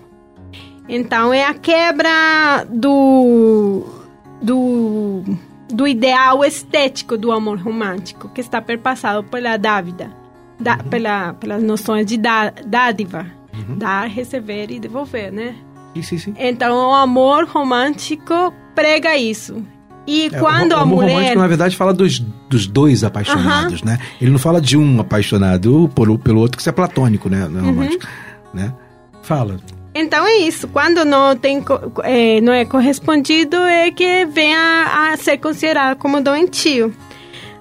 Então 0.88 1.34
é 1.34 1.46
a 1.46 1.54
quebra 1.54 2.66
do, 2.70 3.86
do, 4.42 5.24
do 5.72 5.88
ideal 5.88 6.44
estético 6.44 7.18
do 7.18 7.32
amor 7.32 7.60
romântico 7.60 8.30
que 8.30 8.42
está 8.42 8.60
perpassado 8.62 9.24
pela 9.24 9.58
dávida, 9.58 10.12
da, 10.60 10.74
Uhum. 10.78 10.84
pela, 10.90 11.34
pelas 11.34 11.62
noções 11.64 12.06
de 12.06 12.18
dá, 12.18 12.52
dádiva, 12.66 13.26
Uhum. 13.54 13.78
dar, 13.78 14.08
receber 14.08 14.72
e 14.72 14.80
devolver, 14.80 15.32
né? 15.32 15.56
Sim, 15.96 16.02
sim, 16.02 16.18
sim. 16.18 16.34
Então 16.38 16.76
o 16.90 16.94
amor 16.94 17.46
romântico 17.46 18.54
prega 18.74 19.16
isso. 19.18 19.64
E 20.10 20.26
É, 20.26 20.30
quando 20.40 20.72
o, 20.72 20.78
a 20.78 20.86
mulher 20.86 21.12
romântico, 21.12 21.40
na 21.40 21.48
verdade, 21.48 21.78
fala 21.78 21.94
dos, 21.94 22.18
dos 22.50 22.66
dois 22.66 23.04
apaixonados, 23.04 23.84
né? 23.84 24.00
Ele 24.20 24.32
não 24.32 24.40
fala 24.40 24.60
de 24.60 24.76
um 24.76 25.00
apaixonado 25.00 25.88
por, 25.94 26.18
pelo 26.18 26.40
outro, 26.40 26.58
que 26.58 26.64
isso 26.64 26.70
é 26.70 26.72
platônico, 26.72 27.30
né? 27.30 27.46
Uhum. 27.46 27.50
Não 27.52 27.60
é 27.60 27.64
romântico, 27.64 28.08
né? 28.52 28.74
Fala. 29.22 29.58
Então 29.94 30.26
é 30.26 30.38
isso. 30.38 30.68
Quando 30.68 31.06
não 31.06 31.36
tem 31.36 31.64
é, 32.04 32.42
não 32.42 32.52
é 32.52 32.66
correspondido 32.66 33.56
é 33.58 33.92
que 33.92 34.26
vem 34.26 34.56
a, 34.56 35.12
a 35.12 35.18
ser 35.18 35.38
considerado 35.38 35.96
como 35.98 36.22
doentio. 36.22 36.92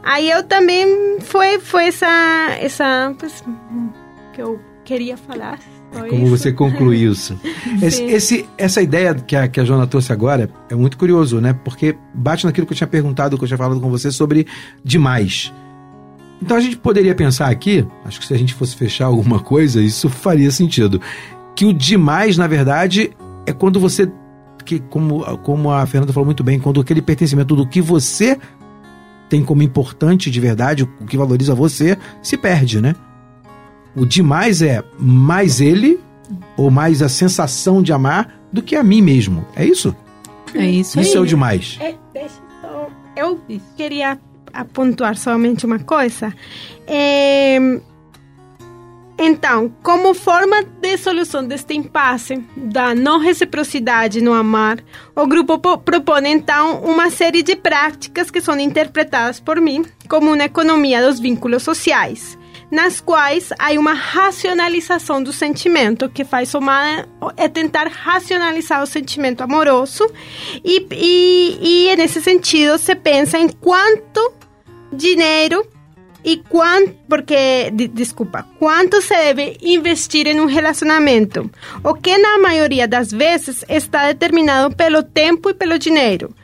Aí 0.03 0.31
eu 0.31 0.43
também 0.43 1.21
foi 1.21 1.59
foi 1.59 1.89
essa 1.89 2.57
essa 2.61 3.15
pues, 3.19 3.45
que 4.33 4.41
eu 4.41 4.59
queria 4.87 5.19
falar. 5.19 5.59
Foi 5.91 6.09
Como 6.11 6.25
isso. 6.25 6.37
você 6.37 6.53
conclui 6.53 6.99
isso? 6.99 7.39
Esse, 7.83 8.03
esse- 8.05 8.47
essa 8.59 8.83
ideia 8.83 9.15
que 9.15 9.35
a, 9.37 9.47
que 9.49 9.61
a 9.61 9.65
Joana 9.65 9.87
trouxe 9.87 10.13
agora 10.13 10.51
é 10.69 10.75
muito 10.75 10.97
curioso, 10.99 11.41
né? 11.41 11.53
Porque 11.65 11.97
bate 12.15 12.45
naquilo 12.45 12.67
que 12.67 12.73
eu 12.73 12.77
tinha 12.77 12.87
perguntado, 12.89 13.39
que 13.39 13.45
eu 13.45 13.49
tinha 13.49 13.57
falado 13.59 13.81
com 13.81 13.89
você 13.89 14.11
sobre 14.11 14.47
demais. 14.85 15.53
Então 16.43 16.57
a 16.57 16.61
gente 16.61 16.77
poderia 16.77 17.15
pensar 17.15 17.49
aqui, 17.49 17.87
acho 18.05 18.21
que 18.21 18.27
se 18.27 18.35
a 18.35 18.39
gente 18.39 18.55
fosse 18.55 18.75
fechar 18.77 19.07
alguma 19.07 19.39
coisa, 19.41 19.81
isso 19.81 20.09
faria 20.09 20.51
sentido. 20.51 21.01
Que 21.55 21.65
o 21.65 21.73
demais, 21.73 22.37
na 22.37 22.47
verdade, 22.47 23.11
é 23.47 23.53
quando 23.53 23.79
você. 23.81 24.11
Que, 24.65 24.79
como, 24.81 25.25
como 25.39 25.71
a 25.71 25.87
Fernanda 25.87 26.13
falou 26.13 26.27
muito 26.27 26.45
bem, 26.45 26.59
quando 26.59 26.81
aquele 26.81 27.01
pertencimento 27.03 27.57
do 27.57 27.67
que 27.67 27.81
você 27.81 28.39
tem 29.29 29.43
como 29.45 29.63
importante 29.63 30.31
de 30.31 30.41
verdade, 30.41 30.83
o 31.01 31.07
que 31.07 31.17
valoriza 31.17 31.55
você, 31.55 31.97
se 32.23 32.37
perde, 32.37 32.81
né? 32.81 32.95
O 33.97 34.05
demais 34.07 34.63
é 34.63 34.83
mais 34.99 35.61
ele 35.61 35.99
ou 36.57 36.71
mais 36.71 37.03
a 37.03 37.09
sensação 37.09 37.83
de 37.83 37.93
amar 37.93 38.41
do 38.53 38.63
que 38.63 38.77
a 38.77 38.83
mim 38.83 39.01
mesmo. 39.03 39.47
É 39.57 39.65
isso? 39.65 39.95
É 40.55 40.65
isso, 40.67 40.99
Isso 41.01 41.13
aí. 41.13 41.17
é 41.19 41.21
o 41.21 41.27
demais. 41.27 41.79
É, 41.81 41.95
eu, 43.17 43.41
queria 43.77 44.19
apontar 44.53 45.17
somente 45.17 45.67
uma 45.67 45.79
coisa. 45.79 46.33
É, 46.87 47.59
então, 49.21 49.73
como 49.83 50.15
forma 50.15 50.63
de 50.63 50.97
solução 50.97 51.45
deste 51.45 51.75
impasse 51.75 52.41
da 52.57 52.95
não 52.95 53.19
reciprocidade 53.19 54.21
no 54.23 54.33
amar, 54.33 54.79
o 55.17 55.27
grupo 55.27 55.59
po- 55.59 55.77
propõe 55.79 56.29
então 56.29 56.81
uma 56.83 57.11
série 57.11 57.43
de 57.43 57.57
práticas 57.57 58.31
que 58.31 58.41
são 58.41 58.59
interpretadas 58.61 59.41
por 59.41 59.61
mim 59.61 59.85
como 60.09 60.33
uma 60.33 60.45
economia 60.45 61.05
dos 61.05 61.19
vínculos 61.19 61.65
sociais, 61.65 62.38
nas 62.71 63.01
quais 63.01 63.51
há 63.59 63.71
uma 63.73 63.95
racionalização 63.95 65.23
do 65.23 65.33
sentimento, 65.33 66.09
que 66.09 66.25
faz 66.25 66.51
somar 66.51 67.09
é 67.37 67.49
tentar 67.49 67.89
racionalizar 67.89 68.83
o 68.83 68.87
sentimento 68.87 69.43
amoroso 69.43 70.07
e, 70.65 70.87
e, 70.93 71.89
e 71.91 71.97
nesse 71.97 72.21
sentido 72.21 72.77
se 72.79 72.95
pensa 72.95 73.39
em 73.39 73.49
quanto 73.49 74.33
dinheiro 74.93 75.67
e 76.25 76.37
quanto, 76.37 76.95
porque, 77.09 77.71
de- 77.73 77.89
desculpa, 77.89 78.47
quanto 78.59 79.01
se 79.01 79.15
deve 79.15 79.57
investir 79.63 80.27
em 80.27 80.41
um 80.41 80.47
relacionamento, 80.47 81.51
o 81.83 81.95
que 81.95 82.19
na 82.19 82.39
maioria 82.39 82.87
das 82.87 83.11
vezes 83.11 83.65
está 83.69 84.09
determinado 84.09 84.75
pelo 84.77 85.03
tempo 85.03 85.49
e 85.49 85.55
pelo 85.55 85.79
dinheiro. 85.79 86.35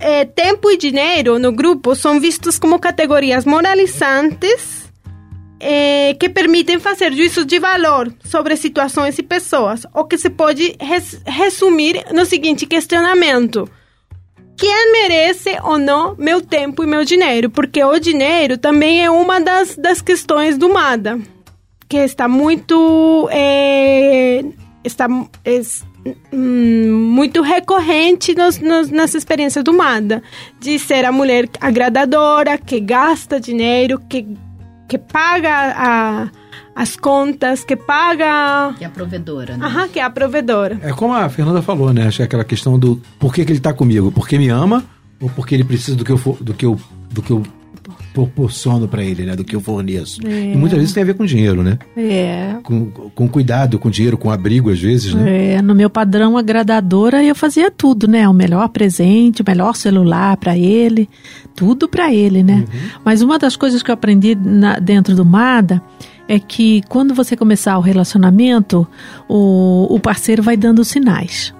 Eh, 0.00 0.24
tempo 0.24 0.70
e 0.70 0.76
dinheiro 0.76 1.38
no 1.38 1.52
grupo 1.52 1.94
são 1.94 2.18
vistos 2.18 2.58
como 2.58 2.78
categorias 2.78 3.44
moralizantes 3.44 4.81
eh, 5.62 6.14
que 6.18 6.28
permitem 6.28 6.78
fazer 6.80 7.12
juízos 7.14 7.46
de 7.46 7.58
valor 7.58 8.12
sobre 8.24 8.56
situações 8.56 9.16
e 9.18 9.22
pessoas, 9.22 9.86
o 9.94 10.04
que 10.04 10.18
se 10.18 10.28
pode 10.28 10.74
res- 10.80 11.20
resumir 11.24 12.04
no 12.12 12.26
seguinte 12.26 12.66
questionamento: 12.66 13.68
quem 14.56 14.92
merece 14.92 15.56
ou 15.62 15.78
não 15.78 16.14
meu 16.18 16.40
tempo 16.40 16.82
e 16.82 16.86
meu 16.86 17.04
dinheiro? 17.04 17.48
Porque 17.48 17.82
o 17.82 17.98
dinheiro 17.98 18.58
também 18.58 19.04
é 19.04 19.10
uma 19.10 19.40
das, 19.40 19.76
das 19.76 20.02
questões 20.02 20.58
do 20.58 20.68
MADA, 20.68 21.18
que 21.88 21.96
está 21.98 22.26
muito. 22.28 23.28
eh, 23.30 24.44
está 24.84 25.06
es- 25.44 25.84
hum, 26.32 26.92
muito 27.14 27.40
recorrente 27.40 28.34
nos, 28.34 28.58
nos, 28.58 28.90
nas 28.90 29.14
experiências 29.14 29.62
do 29.62 29.72
MADA, 29.72 30.20
de 30.60 30.76
ser 30.78 31.04
a 31.04 31.12
mulher 31.12 31.48
agradadora, 31.60 32.58
que 32.58 32.80
gasta 32.80 33.38
dinheiro, 33.38 34.00
que, 34.10 34.26
que 34.92 34.98
paga 34.98 35.72
a, 35.74 36.28
as 36.76 36.96
contas, 36.96 37.64
que 37.64 37.74
paga. 37.74 38.74
Que 38.76 38.84
é 38.84 38.86
a 38.86 38.90
provedora, 38.90 39.56
né? 39.56 39.64
Aham, 39.64 39.88
que 39.88 39.98
é 39.98 40.02
a 40.02 40.10
provedora. 40.10 40.78
É 40.82 40.92
como 40.92 41.14
a 41.14 41.26
Fernanda 41.30 41.62
falou, 41.62 41.94
né? 41.94 42.08
Acho 42.08 42.18
que 42.18 42.22
é 42.22 42.26
aquela 42.26 42.44
questão 42.44 42.78
do 42.78 43.00
por 43.18 43.32
que, 43.32 43.42
que 43.42 43.52
ele 43.52 43.60
tá 43.60 43.72
comigo? 43.72 44.12
Porque 44.12 44.36
me 44.36 44.50
ama 44.50 44.84
ou 45.18 45.30
porque 45.30 45.54
ele 45.54 45.64
precisa 45.64 45.96
do 45.96 46.04
que 46.04 46.12
eu, 46.12 46.18
for- 46.18 46.36
do 46.42 46.52
que 46.52 46.66
eu, 46.66 46.78
do 47.10 47.22
que 47.22 47.30
eu 47.30 47.42
proporciono 48.12 48.86
pra 48.86 49.02
ele, 49.02 49.24
né? 49.24 49.34
Do 49.36 49.44
que 49.44 49.54
eu 49.56 49.60
forneço. 49.60 50.20
E 50.26 50.56
muitas 50.56 50.78
vezes 50.78 50.92
tem 50.94 51.02
a 51.02 51.06
ver 51.06 51.14
com 51.14 51.24
dinheiro, 51.24 51.62
né? 51.62 51.78
É. 51.96 52.54
Com, 52.62 52.86
com 52.86 53.28
cuidado, 53.28 53.78
com 53.78 53.90
dinheiro, 53.90 54.16
com 54.18 54.30
abrigo, 54.30 54.70
às 54.70 54.80
vezes, 54.80 55.14
né? 55.14 55.54
É, 55.54 55.62
no 55.62 55.74
meu 55.74 55.88
padrão 55.90 56.36
agradadora 56.36 57.22
eu 57.24 57.34
fazia 57.34 57.70
tudo, 57.70 58.06
né? 58.06 58.28
O 58.28 58.32
melhor 58.34 58.68
presente, 58.68 59.42
o 59.42 59.44
melhor 59.46 59.74
celular 59.76 60.36
para 60.36 60.56
ele, 60.56 61.08
tudo 61.54 61.88
para 61.88 62.12
ele, 62.12 62.42
né? 62.42 62.64
Mas 63.04 63.22
uma 63.22 63.38
das 63.38 63.56
coisas 63.56 63.82
que 63.82 63.90
eu 63.90 63.94
aprendi 63.94 64.34
na- 64.34 64.78
dentro 64.78 65.14
do 65.14 65.24
MADA 65.24 65.82
é 66.28 66.38
que 66.38 66.82
quando 66.88 67.14
você 67.14 67.36
começar 67.36 67.76
o 67.76 67.80
relacionamento, 67.80 68.86
o, 69.28 69.86
o 69.94 69.98
parceiro 70.00 70.42
vai 70.42 70.56
dando 70.56 70.84
sinais. 70.84 71.52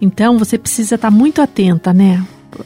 Então 0.00 0.38
você 0.38 0.58
precisa 0.58 0.96
estar 0.96 1.10
muito 1.10 1.40
atenta, 1.40 1.92
né? 1.92 2.22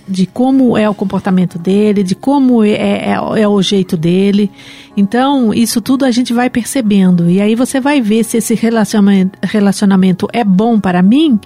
De 0.09 0.27
como 0.27 0.77
é 0.77 0.89
o 0.89 0.95
comportamento 0.95 1.59
dele, 1.59 2.03
de 2.03 2.15
como 2.15 2.63
é, 2.65 2.71
é, 2.71 3.13
é 3.13 3.49
o 3.49 3.63
jeito 3.63 3.97
dele. 3.97 4.51
Então, 4.97 5.53
isso 5.55 5.81
tudo 5.81 6.05
a 6.05 6.11
gente 6.11 6.33
vai 6.33 6.51
percebendo. 6.51 7.31
E 7.31 7.41
aí 7.41 7.55
você 7.55 7.81
vai 7.81 8.01
ver 8.01 8.25
se 8.25 8.37
esse 8.37 8.55
relacionamento, 8.55 9.39
relacionamento 9.43 10.29
é 10.33 10.45
bom 10.45 10.79
para 10.79 11.03
mim 11.03 11.39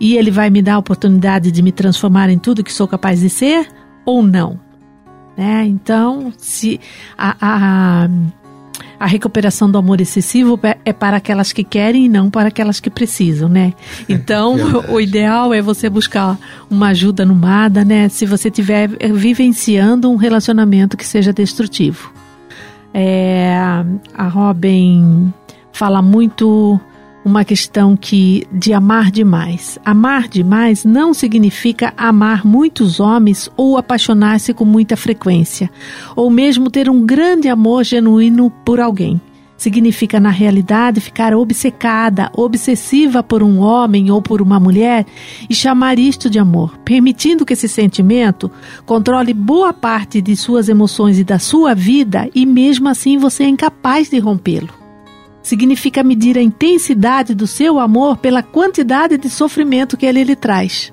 e 0.00 0.16
ele 0.16 0.30
vai 0.30 0.50
me 0.50 0.60
dar 0.60 0.74
a 0.74 0.78
oportunidade 0.78 1.50
de 1.50 1.62
me 1.62 1.72
transformar 1.72 2.28
em 2.28 2.38
tudo 2.38 2.64
que 2.64 2.72
sou 2.72 2.88
capaz 2.88 3.20
de 3.20 3.30
ser 3.30 3.68
ou 4.04 4.22
não. 4.22 4.58
Né? 5.36 5.64
Então, 5.66 6.32
se 6.36 6.80
a, 7.16 7.36
a, 7.40 8.08
a 9.02 9.06
recuperação 9.06 9.68
do 9.68 9.76
amor 9.76 10.00
excessivo 10.00 10.58
é- 10.62 10.76
é 10.84 10.92
para 10.92 11.16
aquelas 11.16 11.52
que 11.52 11.64
querem 11.64 12.04
e 12.06 12.08
não 12.08 12.30
para 12.30 12.48
aquelas 12.48 12.78
que 12.78 12.88
precisam, 12.88 13.48
né? 13.48 13.72
Então, 14.08 14.54
Verdade. 14.56 14.92
o 14.92 15.00
ideal 15.00 15.52
é 15.52 15.60
você 15.60 15.90
buscar 15.90 16.38
uma 16.70 16.88
ajuda 16.88 17.24
no 17.24 17.34
MADA, 17.34 17.84
né? 17.84 18.08
Se 18.08 18.24
você 18.24 18.48
estiver 18.48 18.88
vivenciando 19.12 20.08
um 20.08 20.14
relacionamento 20.16 20.96
que 20.96 21.04
seja 21.04 21.32
destrutivo. 21.32 22.12
É, 22.94 23.56
a 24.14 24.28
Robin 24.28 25.32
fala 25.72 26.00
muito 26.00 26.78
uma 27.24 27.44
questão 27.44 27.96
que 27.96 28.46
de 28.52 28.72
amar 28.72 29.10
demais. 29.10 29.78
Amar 29.84 30.28
demais 30.28 30.84
não 30.84 31.14
significa 31.14 31.92
amar 31.96 32.44
muitos 32.44 33.00
homens 33.00 33.50
ou 33.56 33.76
apaixonar-se 33.76 34.52
com 34.52 34.64
muita 34.64 34.96
frequência, 34.96 35.70
ou 36.16 36.30
mesmo 36.30 36.70
ter 36.70 36.88
um 36.88 37.04
grande 37.04 37.48
amor 37.48 37.84
genuíno 37.84 38.50
por 38.64 38.80
alguém. 38.80 39.20
Significa, 39.56 40.18
na 40.18 40.30
realidade, 40.30 41.00
ficar 41.00 41.32
obcecada, 41.36 42.32
obsessiva 42.34 43.22
por 43.22 43.44
um 43.44 43.60
homem 43.60 44.10
ou 44.10 44.20
por 44.20 44.42
uma 44.42 44.58
mulher 44.58 45.06
e 45.48 45.54
chamar 45.54 46.00
isto 46.00 46.28
de 46.28 46.36
amor, 46.36 46.76
permitindo 46.78 47.46
que 47.46 47.52
esse 47.52 47.68
sentimento 47.68 48.50
controle 48.84 49.32
boa 49.32 49.72
parte 49.72 50.20
de 50.20 50.34
suas 50.34 50.68
emoções 50.68 51.16
e 51.16 51.22
da 51.22 51.38
sua 51.38 51.76
vida 51.76 52.28
e 52.34 52.44
mesmo 52.44 52.88
assim 52.88 53.16
você 53.18 53.44
é 53.44 53.48
incapaz 53.48 54.10
de 54.10 54.18
rompê-lo 54.18 54.81
significa 55.42 56.02
medir 56.02 56.38
a 56.38 56.42
intensidade 56.42 57.34
do 57.34 57.46
seu 57.46 57.78
amor 57.78 58.16
pela 58.16 58.42
quantidade 58.42 59.18
de 59.18 59.28
sofrimento 59.28 59.96
que 59.96 60.06
ele 60.06 60.24
lhe 60.24 60.36
traz. 60.36 60.92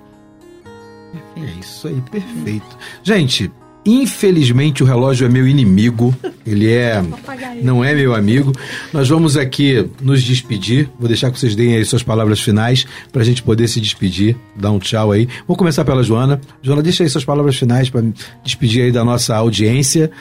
É 1.35 1.59
isso 1.59 1.87
aí, 1.87 2.01
perfeito. 2.11 2.77
Gente, 3.03 3.51
Infelizmente 3.85 4.83
o 4.83 4.85
relógio 4.85 5.25
é 5.25 5.29
meu 5.29 5.47
inimigo. 5.47 6.13
Ele 6.45 6.71
é 6.71 7.01
não 7.63 7.83
é 7.83 7.95
meu 7.95 8.13
amigo. 8.13 8.51
Nós 8.93 9.07
vamos 9.07 9.37
aqui 9.37 9.89
nos 10.01 10.21
despedir. 10.21 10.89
Vou 10.99 11.07
deixar 11.07 11.31
que 11.31 11.39
vocês 11.39 11.55
deem 11.55 11.75
aí 11.75 11.85
suas 11.85 12.03
palavras 12.03 12.39
finais 12.39 12.85
para 13.11 13.21
a 13.21 13.25
gente 13.25 13.41
poder 13.41 13.67
se 13.67 13.79
despedir, 13.79 14.35
dar 14.55 14.71
um 14.71 14.79
tchau 14.79 15.11
aí. 15.11 15.27
Vou 15.47 15.55
começar 15.55 15.85
pela 15.85 16.03
Joana. 16.03 16.41
Joana, 16.61 16.83
deixa 16.83 17.03
aí 17.03 17.09
suas 17.09 17.25
palavras 17.25 17.55
finais 17.55 17.89
para 17.89 18.03
despedir 18.43 18.83
aí 18.83 18.91
da 18.91 19.03
nossa 19.03 19.35
audiência 19.35 20.11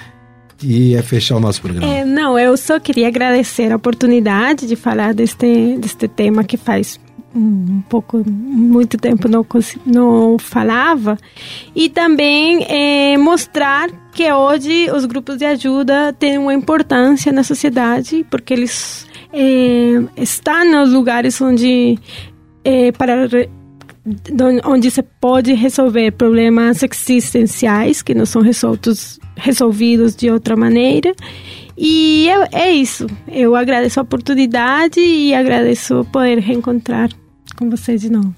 e 0.63 0.95
é 0.95 1.03
fechar 1.03 1.37
o 1.37 1.41
nosso 1.41 1.61
programa. 1.61 1.87
É, 1.87 2.05
não, 2.05 2.39
eu 2.39 2.57
só 2.57 2.81
queria 2.81 3.09
agradecer 3.09 3.73
a 3.73 3.77
oportunidade 3.77 4.67
de 4.67 4.77
falar 4.77 5.15
deste, 5.15 5.77
deste 5.79 6.09
tema 6.09 6.43
que 6.45 6.57
faz 6.57 6.99
um 7.35 7.83
pouco, 7.89 8.23
muito 8.27 8.97
tempo 8.97 9.29
não, 9.29 9.47
não 9.87 10.39
falava. 10.39 11.19
E 11.75 11.89
também 11.89 12.65
é, 12.65 13.17
mostrar 13.17 13.89
que 14.13 14.31
hoje 14.33 14.91
os 14.91 15.05
grupos 15.05 15.37
de 15.37 15.45
ajuda 15.45 16.13
têm 16.13 16.39
uma 16.39 16.55
importância 16.55 17.31
na 17.31 17.45
sociedade, 17.45 18.27
porque 18.31 18.55
eles 18.55 19.07
é, 19.33 20.03
estão 20.17 20.65
nos 20.65 20.93
lugares 20.93 21.41
onde 21.41 21.99
é, 22.65 22.91
para 22.93 23.29
onde 24.65 24.91
se 24.91 25.03
pode 25.03 25.53
resolver 25.53 26.13
problemas 26.13 26.83
existenciais 26.83 28.03
que 28.03 28.15
não 28.15 28.27
são 28.27 28.43
resoltos, 28.43 29.19
resolvidos 29.37 30.17
de 30.17 30.31
outra 30.31 30.57
maneira. 30.57 31.15
E 31.77 32.29
é, 32.29 32.69
é 32.69 32.73
isso. 32.73 33.07
Eu 33.29 33.55
agradeço 33.55 34.01
a 34.01 34.03
oportunidade 34.03 35.01
e 35.01 35.35
agradeço 35.35 36.05
poder 36.13 36.39
reencontrar 36.39 37.11
com 37.57 37.71
vocês 37.71 38.01
de 38.01 38.11
novo. 38.11 38.35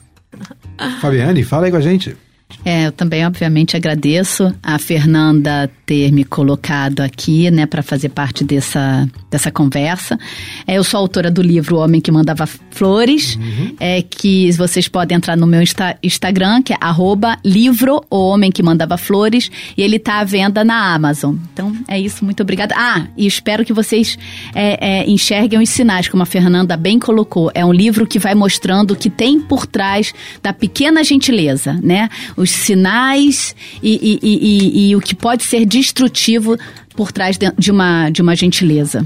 Fabiane, 1.01 1.43
fala 1.43 1.67
aí 1.67 1.71
com 1.71 1.79
a 1.79 1.81
gente. 1.81 2.17
É, 2.65 2.87
eu 2.87 2.93
também, 2.93 3.25
obviamente, 3.27 3.77
agradeço 3.77 4.55
a 4.63 4.79
Fernanda 4.79 5.71
ter 5.91 6.13
me 6.13 6.23
colocado 6.23 7.01
aqui, 7.01 7.51
né, 7.51 7.67
para 7.67 7.83
fazer 7.83 8.11
parte 8.11 8.45
dessa, 8.45 9.11
dessa 9.29 9.51
conversa. 9.51 10.17
É, 10.65 10.79
eu 10.79 10.85
sou 10.85 11.01
autora 11.01 11.33
do 11.33 11.43
livro 11.43 11.75
O 11.75 11.81
Homem 11.81 12.01
que 12.01 12.13
Mandava 12.13 12.47
Flores, 12.47 13.35
uhum. 13.35 13.75
é, 13.81 14.01
que 14.01 14.53
vocês 14.53 14.87
podem 14.87 15.17
entrar 15.17 15.37
no 15.37 15.49
meu 15.49 15.61
Insta 15.61 15.99
Instagram, 16.01 16.63
que 16.63 16.73
é 16.73 16.77
arroba 16.81 17.37
livro 17.45 18.05
O 18.09 18.29
Homem 18.29 18.53
que 18.53 18.63
Mandava 18.63 18.97
Flores, 18.97 19.51
e 19.77 19.83
ele 19.83 19.97
está 19.97 20.21
à 20.21 20.25
venda 20.25 20.63
na 20.63 20.95
Amazon. 20.95 21.35
Então, 21.53 21.77
é 21.89 21.99
isso, 21.99 22.25
muito 22.25 22.41
obrigada. 22.45 22.73
Ah, 22.79 23.09
e 23.17 23.27
espero 23.27 23.65
que 23.65 23.73
vocês 23.73 24.17
é, 24.55 25.01
é, 25.01 25.11
enxerguem 25.11 25.61
os 25.61 25.71
sinais, 25.71 26.07
como 26.07 26.23
a 26.23 26.27
Fernanda 26.27 26.77
bem 26.77 27.01
colocou. 27.01 27.51
É 27.53 27.65
um 27.65 27.73
livro 27.73 28.07
que 28.07 28.21
vai 28.21 28.37
mostrando 28.37 28.93
o 28.93 28.97
que 28.97 29.11
tem 29.11 29.41
por 29.41 29.67
trás 29.67 30.15
da 30.41 30.53
pequena 30.53 31.03
gentileza, 31.03 31.73
né? 31.83 32.09
Os 32.37 32.53
sinais 32.53 33.57
e, 33.83 34.21
e, 34.23 34.29
e, 34.29 34.91
e 34.91 34.97
o 34.97 35.01
que 35.01 35.17
pode 35.17 35.43
ser 35.43 35.67
de 35.67 35.80
destrutivo 35.81 36.57
por 36.95 37.11
trás 37.11 37.39
de 37.59 37.71
uma, 37.71 38.11
de 38.11 38.23
uma 38.23 38.37
gentileza. 38.37 39.05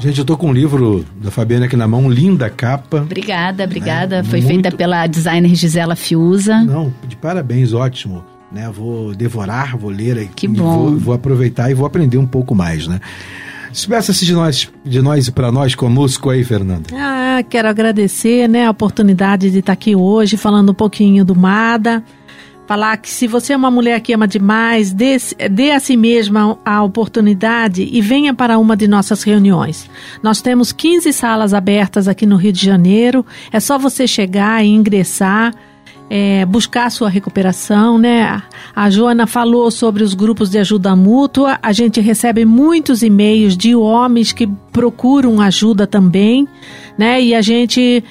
Gente, 0.00 0.20
eu 0.20 0.24
tô 0.24 0.36
com 0.36 0.50
um 0.50 0.52
livro 0.52 1.04
da 1.20 1.30
Fabiana 1.30 1.66
aqui 1.66 1.76
na 1.76 1.88
mão, 1.88 2.08
linda 2.08 2.48
capa. 2.48 2.98
Obrigada, 2.98 3.64
obrigada. 3.64 4.16
É, 4.18 4.22
Foi 4.22 4.40
muito... 4.40 4.62
feita 4.62 4.70
pela 4.70 5.06
designer 5.08 5.52
Gisela 5.56 5.96
Fiuza. 5.96 6.62
Não, 6.62 6.94
de 7.06 7.16
parabéns, 7.16 7.72
ótimo. 7.72 8.24
Né, 8.50 8.70
vou 8.72 9.14
devorar, 9.14 9.76
vou 9.76 9.90
ler 9.90 10.26
que 10.34 10.48
bom. 10.48 10.62
Vou, 10.62 10.96
vou, 10.96 11.14
aproveitar 11.14 11.70
e 11.70 11.74
vou 11.74 11.84
aprender 11.84 12.16
um 12.16 12.26
pouco 12.26 12.54
mais, 12.54 12.86
né? 12.86 12.98
Despeça-se 13.70 14.24
de 14.24 14.32
nós, 14.32 14.70
de 14.82 15.02
nós 15.02 15.28
e 15.28 15.32
para 15.32 15.52
nós 15.52 15.74
conosco 15.74 16.30
aí, 16.30 16.42
Fernanda. 16.42 16.86
Ah, 16.94 17.44
quero 17.50 17.68
agradecer, 17.68 18.48
né, 18.48 18.66
a 18.66 18.70
oportunidade 18.70 19.50
de 19.50 19.58
estar 19.58 19.74
aqui 19.74 19.94
hoje 19.94 20.38
falando 20.38 20.70
um 20.70 20.74
pouquinho 20.74 21.26
do 21.26 21.34
MADA 21.34 22.02
falar 22.68 22.98
que 22.98 23.08
se 23.08 23.26
você 23.26 23.54
é 23.54 23.56
uma 23.56 23.70
mulher 23.70 23.98
que 24.02 24.12
ama 24.12 24.28
demais, 24.28 24.92
dê, 24.92 25.16
dê 25.50 25.70
a 25.70 25.80
si 25.80 25.96
mesma 25.96 26.58
a 26.62 26.82
oportunidade 26.82 27.88
e 27.90 28.02
venha 28.02 28.34
para 28.34 28.58
uma 28.58 28.76
de 28.76 28.86
nossas 28.86 29.22
reuniões. 29.22 29.88
Nós 30.22 30.42
temos 30.42 30.70
15 30.70 31.10
salas 31.14 31.54
abertas 31.54 32.06
aqui 32.06 32.26
no 32.26 32.36
Rio 32.36 32.52
de 32.52 32.62
Janeiro. 32.62 33.24
É 33.50 33.58
só 33.58 33.78
você 33.78 34.06
chegar 34.06 34.62
e 34.62 34.68
ingressar 34.68 35.54
é, 36.10 36.46
buscar 36.46 36.90
sua 36.90 37.08
recuperação, 37.08 37.98
né? 37.98 38.42
A 38.74 38.90
Joana 38.90 39.26
falou 39.26 39.70
sobre 39.70 40.02
os 40.02 40.14
grupos 40.14 40.50
de 40.50 40.58
ajuda 40.58 40.96
mútua. 40.96 41.58
A 41.62 41.72
gente 41.72 42.00
recebe 42.00 42.44
muitos 42.44 43.02
e-mails 43.02 43.56
de 43.56 43.74
homens 43.74 44.32
que 44.32 44.46
procuram 44.72 45.40
ajuda 45.40 45.86
também, 45.86 46.46
né? 46.98 47.22
E 47.22 47.34
a 47.34 47.40
gente, 47.40 48.02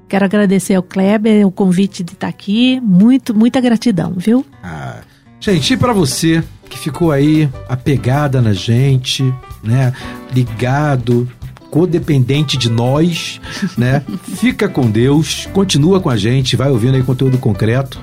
Quero 0.08 0.26
agradecer 0.26 0.76
ao 0.76 0.84
Kleber 0.84 1.48
o 1.48 1.52
convite 1.52 2.04
de 2.04 2.14
estar 2.14 2.28
aqui. 2.28 2.80
Muito, 2.82 3.34
muita 3.34 3.60
gratidão, 3.60 4.14
viu? 4.16 4.46
Ah, 4.64 5.00
gente, 5.40 5.74
e 5.74 5.78
para 5.78 5.94
você 5.94 6.44
que 6.70 6.78
ficou 6.78 7.12
aí 7.12 7.50
apegada 7.68 8.40
na 8.42 8.54
gente, 8.54 9.24
né? 9.64 9.94
Ligado, 10.34 11.28
codependente 11.72 12.58
de 12.58 12.70
nós, 12.70 13.42
né? 13.78 14.04
Fica 14.38 14.70
com 14.70 14.90
Deus, 14.90 15.48
continua 15.54 16.00
com 16.00 16.10
a 16.10 16.18
gente, 16.18 16.56
vai 16.56 16.70
ouvindo 16.70 16.96
aí 16.96 17.04
conteúdo 17.04 17.38
concreto. 17.38 18.00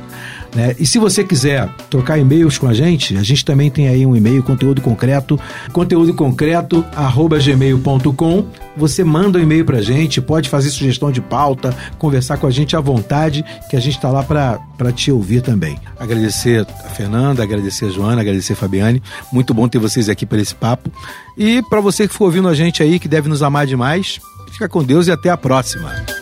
Né? 0.54 0.76
E 0.78 0.86
se 0.86 0.98
você 0.98 1.24
quiser 1.24 1.68
trocar 1.88 2.18
e-mails 2.18 2.58
com 2.58 2.68
a 2.68 2.74
gente, 2.74 3.16
a 3.16 3.22
gente 3.22 3.44
também 3.44 3.70
tem 3.70 3.88
aí 3.88 4.04
um 4.04 4.14
e-mail, 4.14 4.42
conteúdo 4.42 4.82
concreto, 4.82 5.40
conteúdo 5.72 6.12
concreto, 6.14 6.84
arroba 6.94 7.38
gmail.com. 7.38 8.46
Você 8.76 9.02
manda 9.02 9.38
um 9.38 9.42
e-mail 9.42 9.64
pra 9.64 9.80
gente, 9.80 10.20
pode 10.20 10.48
fazer 10.48 10.70
sugestão 10.70 11.10
de 11.10 11.20
pauta, 11.20 11.74
conversar 11.98 12.36
com 12.36 12.46
a 12.46 12.50
gente 12.50 12.76
à 12.76 12.80
vontade, 12.80 13.44
que 13.70 13.76
a 13.76 13.80
gente 13.80 13.96
está 13.96 14.10
lá 14.10 14.22
para 14.22 14.92
te 14.92 15.10
ouvir 15.10 15.40
também. 15.40 15.78
Agradecer 15.98 16.66
a 16.84 16.88
Fernanda, 16.90 17.42
agradecer 17.42 17.86
a 17.86 17.90
Joana, 17.90 18.20
agradecer 18.20 18.52
a 18.52 18.56
Fabiane. 18.56 19.02
Muito 19.32 19.54
bom 19.54 19.66
ter 19.68 19.78
vocês 19.78 20.08
aqui 20.08 20.26
para 20.26 20.40
esse 20.40 20.54
papo. 20.54 20.90
E 21.36 21.62
para 21.62 21.80
você 21.80 22.06
que 22.06 22.14
for 22.14 22.26
ouvindo 22.26 22.48
a 22.48 22.54
gente 22.54 22.82
aí, 22.82 22.98
que 22.98 23.08
deve 23.08 23.28
nos 23.28 23.42
amar 23.42 23.66
demais, 23.66 24.20
fica 24.50 24.68
com 24.68 24.84
Deus 24.84 25.06
e 25.06 25.12
até 25.12 25.30
a 25.30 25.36
próxima. 25.36 26.21